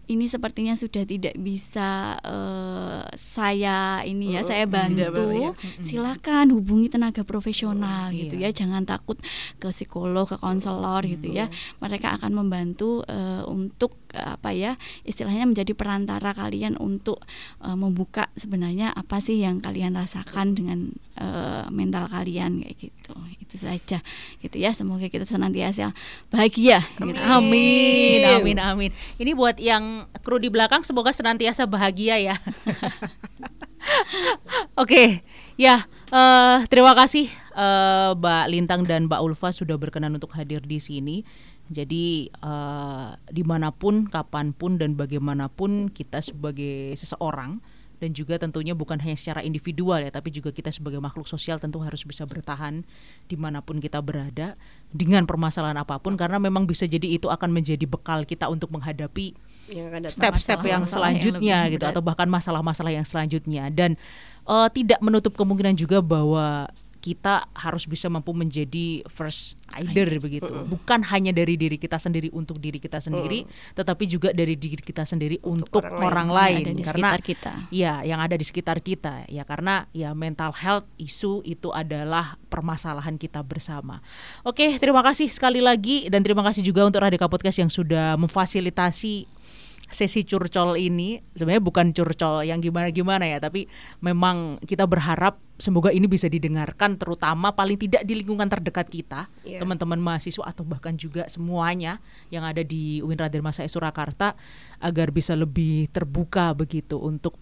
ini 0.09 0.25
sepertinya 0.25 0.73
sudah 0.73 1.05
tidak 1.05 1.37
bisa 1.37 1.89
eh, 2.19 3.01
saya 3.13 3.79
ini 4.03 4.33
ya 4.33 4.41
Mm, 4.41 4.47
saya 4.47 4.65
bantu. 4.65 5.25
ya. 5.31 5.51
silakan 5.79 6.49
hubungi 6.49 6.89
tenaga 6.89 7.21
profesional 7.23 8.09
Mm, 8.09 8.17
gitu 8.19 8.35
iya. 8.35 8.49
ya. 8.49 8.57
Jangan 8.59 8.83
takut 8.83 9.21
ke 9.55 9.69
psikolog 9.69 10.25
ke 10.25 10.35
konselor 10.35 11.05
gitu 11.05 11.29
ya. 11.29 11.45
Mereka 11.77 12.17
akan 12.17 12.31
membantu 12.35 13.05
eh, 13.05 13.45
untuk 13.45 13.93
apa 14.17 14.49
ya 14.55 14.73
istilahnya 15.05 15.45
menjadi 15.45 15.77
perantara 15.77 16.33
kalian 16.33 16.77
untuk 16.81 17.21
eh, 17.61 17.77
membuka 17.77 18.29
sebenarnya 18.33 18.93
apa 18.93 19.21
sih 19.21 19.41
yang 19.41 19.61
kalian 19.61 19.93
rasakan 19.93 20.57
dengan 20.57 20.89
eh, 21.17 21.65
mental 21.69 22.09
kalian 22.09 22.65
kayak 22.65 22.89
gitu 22.89 23.13
itu 23.37 23.55
saja 23.57 24.01
gitu 24.41 24.55
ya 24.57 24.73
semoga 24.73 25.09
kita 25.09 25.25
senantiasa 25.25 25.93
bahagia 26.29 26.85
gitu. 27.01 27.17
Amin, 27.25 28.21
amin, 28.25 28.57
amin. 28.61 28.91
Ini 29.17 29.33
buat 29.33 29.57
yang 29.57 30.05
kru 30.21 30.37
di 30.37 30.53
belakang 30.53 30.85
semoga 30.85 31.09
senantiasa 31.09 31.65
bahagia 31.65 32.21
ya. 32.21 32.35
Oke, 34.81 35.25
ya 35.57 35.89
eh, 36.13 36.57
terima 36.69 36.93
kasih 36.93 37.25
eh, 37.57 38.09
Mbak 38.13 38.45
Lintang 38.53 38.81
dan 38.85 39.09
Mbak 39.09 39.21
Ulfa 39.25 39.49
sudah 39.49 39.81
berkenan 39.81 40.13
untuk 40.13 40.29
hadir 40.37 40.61
di 40.61 40.77
sini. 40.77 41.25
Jadi 41.69 42.33
eh, 42.33 43.09
di 43.29 43.43
mana 43.45 43.69
pun, 43.69 44.09
kapan 44.09 44.51
pun 44.57 44.81
dan 44.81 44.97
bagaimanapun 44.97 45.93
kita 45.93 46.17
sebagai 46.19 46.97
seseorang 46.97 47.61
dan 47.99 48.15
juga 48.15 48.39
tentunya 48.39 48.71
bukan 48.71 48.95
hanya 49.03 49.19
secara 49.19 49.43
individual 49.43 49.99
ya, 49.99 50.09
tapi 50.09 50.31
juga 50.31 50.55
kita 50.55 50.71
sebagai 50.71 51.03
makhluk 51.03 51.27
sosial 51.27 51.59
tentu 51.59 51.83
harus 51.83 52.01
bisa 52.07 52.23
bertahan 52.23 52.87
di 53.27 53.35
mana 53.35 53.59
pun 53.59 53.77
kita 53.83 53.99
berada 53.99 54.55
dengan 54.89 55.27
permasalahan 55.27 55.75
apa 55.75 55.99
pun 55.99 56.15
karena 56.15 56.39
memang 56.39 56.63
bisa 56.63 56.87
jadi 56.87 57.05
itu 57.05 57.27
akan 57.27 57.51
menjadi 57.51 57.83
bekal 57.85 58.23
kita 58.23 58.47
untuk 58.47 58.71
menghadapi 58.71 59.35
Yang 59.69 60.15
step-step 60.15 60.63
yang 60.65 60.81
yang 60.81 60.83
selanjutnya 60.87 61.57
lebih 61.67 61.73
gitu 61.77 61.85
berat. 61.85 61.93
atau 61.93 62.01
bahkan 62.01 62.27
masalah-masalah 62.31 62.89
yang 62.95 63.05
selanjutnya 63.05 63.67
dan 63.69 63.99
eh, 64.47 64.67
tidak 64.71 65.03
menutup 65.03 65.35
kemungkinan 65.35 65.75
juga 65.75 65.99
bahwa 65.99 66.71
kita 66.99 67.47
harus 67.55 67.87
bisa 67.87 68.11
mampu 68.11 68.35
menjadi 68.35 69.07
first 69.07 69.55
aider 69.71 70.19
begitu. 70.19 70.51
Bukan 70.67 71.07
hanya 71.07 71.31
dari 71.31 71.55
diri 71.55 71.79
kita 71.79 71.95
sendiri 71.95 72.27
untuk 72.35 72.59
diri 72.59 72.77
kita 72.77 72.99
sendiri, 72.99 73.47
tetapi 73.73 74.03
juga 74.05 74.29
dari 74.35 74.59
diri 74.59 74.83
kita 74.83 75.07
sendiri 75.07 75.39
untuk, 75.47 75.79
orang, 75.79 76.27
lain, 76.27 76.61
Yang 76.61 76.67
ada 76.67 76.75
di 76.75 76.83
karena 76.83 77.09
sekitar 77.15 77.21
kita. 77.23 77.53
ya 77.71 77.93
yang 78.03 78.19
ada 78.19 78.35
di 78.35 78.45
sekitar 78.45 78.77
kita 78.83 79.13
ya 79.31 79.47
karena 79.47 79.87
ya 79.95 80.11
mental 80.11 80.51
health 80.51 80.85
isu 80.99 81.39
itu 81.47 81.71
adalah 81.71 82.35
permasalahan 82.51 83.15
kita 83.15 83.39
bersama. 83.41 84.03
Oke, 84.43 84.75
terima 84.77 84.99
kasih 84.99 85.31
sekali 85.31 85.63
lagi 85.63 86.11
dan 86.11 86.19
terima 86.19 86.43
kasih 86.43 86.59
juga 86.61 86.83
untuk 86.83 86.99
Radika 86.99 87.31
Podcast 87.31 87.63
yang 87.63 87.71
sudah 87.71 88.19
memfasilitasi 88.19 89.38
sesi 89.89 90.21
curcol 90.21 90.77
ini 90.77 91.17
sebenarnya 91.33 91.63
bukan 91.65 91.91
curcol 91.91 92.45
yang 92.45 92.61
gimana-gimana 92.61 93.25
ya 93.25 93.41
tapi 93.41 93.65
memang 93.99 94.61
kita 94.61 94.85
berharap 94.85 95.41
semoga 95.57 95.91
ini 95.91 96.05
bisa 96.07 96.29
didengarkan 96.29 96.95
terutama 96.95 97.51
paling 97.51 97.75
tidak 97.75 98.05
di 98.05 98.15
lingkungan 98.21 98.47
terdekat 98.47 98.87
kita 98.87 99.27
Iya. 99.43 99.59
teman-teman 99.59 99.99
mahasiswa 99.99 100.45
atau 100.45 100.63
bahkan 100.63 100.93
juga 100.95 101.25
semuanya 101.27 101.97
yang 102.29 102.45
ada 102.45 102.61
di 102.61 103.01
UIN 103.01 103.17
Raden 103.19 103.41
Masa 103.43 103.65
Surakarta 103.65 104.37
agar 104.79 105.09
bisa 105.11 105.33
lebih 105.35 105.89
terbuka 105.91 106.53
begitu 106.53 107.01
untuk 107.01 107.35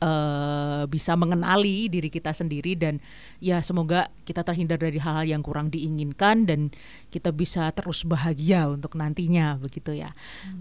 eh, 0.00 0.84
bisa 0.88 1.14
mengenali 1.14 1.88
diri 1.88 2.08
kita 2.12 2.32
sendiri 2.32 2.76
dan 2.76 3.00
ya 3.40 3.60
semoga 3.60 4.08
kita 4.24 4.42
terhindar 4.44 4.80
dari 4.80 5.00
hal-hal 5.00 5.26
yang 5.26 5.42
kurang 5.44 5.72
diinginkan 5.72 6.44
dan 6.48 6.72
kita 7.08 7.32
bisa 7.32 7.70
terus 7.72 8.04
bahagia 8.04 8.68
untuk 8.68 8.94
nantinya 8.98 9.56
begitu 9.60 9.96
ya. 9.96 10.10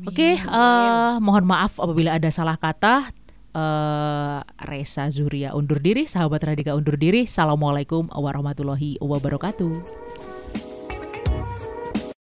Oke, 0.05 0.39
eh, 0.39 1.13
mohon 1.19 1.45
maaf 1.47 1.79
apabila 1.81 2.15
ada 2.15 2.29
salah 2.31 2.55
kata. 2.59 3.11
Eh, 3.55 4.39
Reza 4.67 5.07
Zuria 5.07 5.55
undur 5.55 5.79
diri, 5.79 6.11
sahabat 6.11 6.43
Radika 6.43 6.75
undur 6.75 6.99
diri. 6.99 7.23
Assalamualaikum 7.23 8.11
warahmatullahi 8.11 8.99
wabarakatuh. 8.99 10.05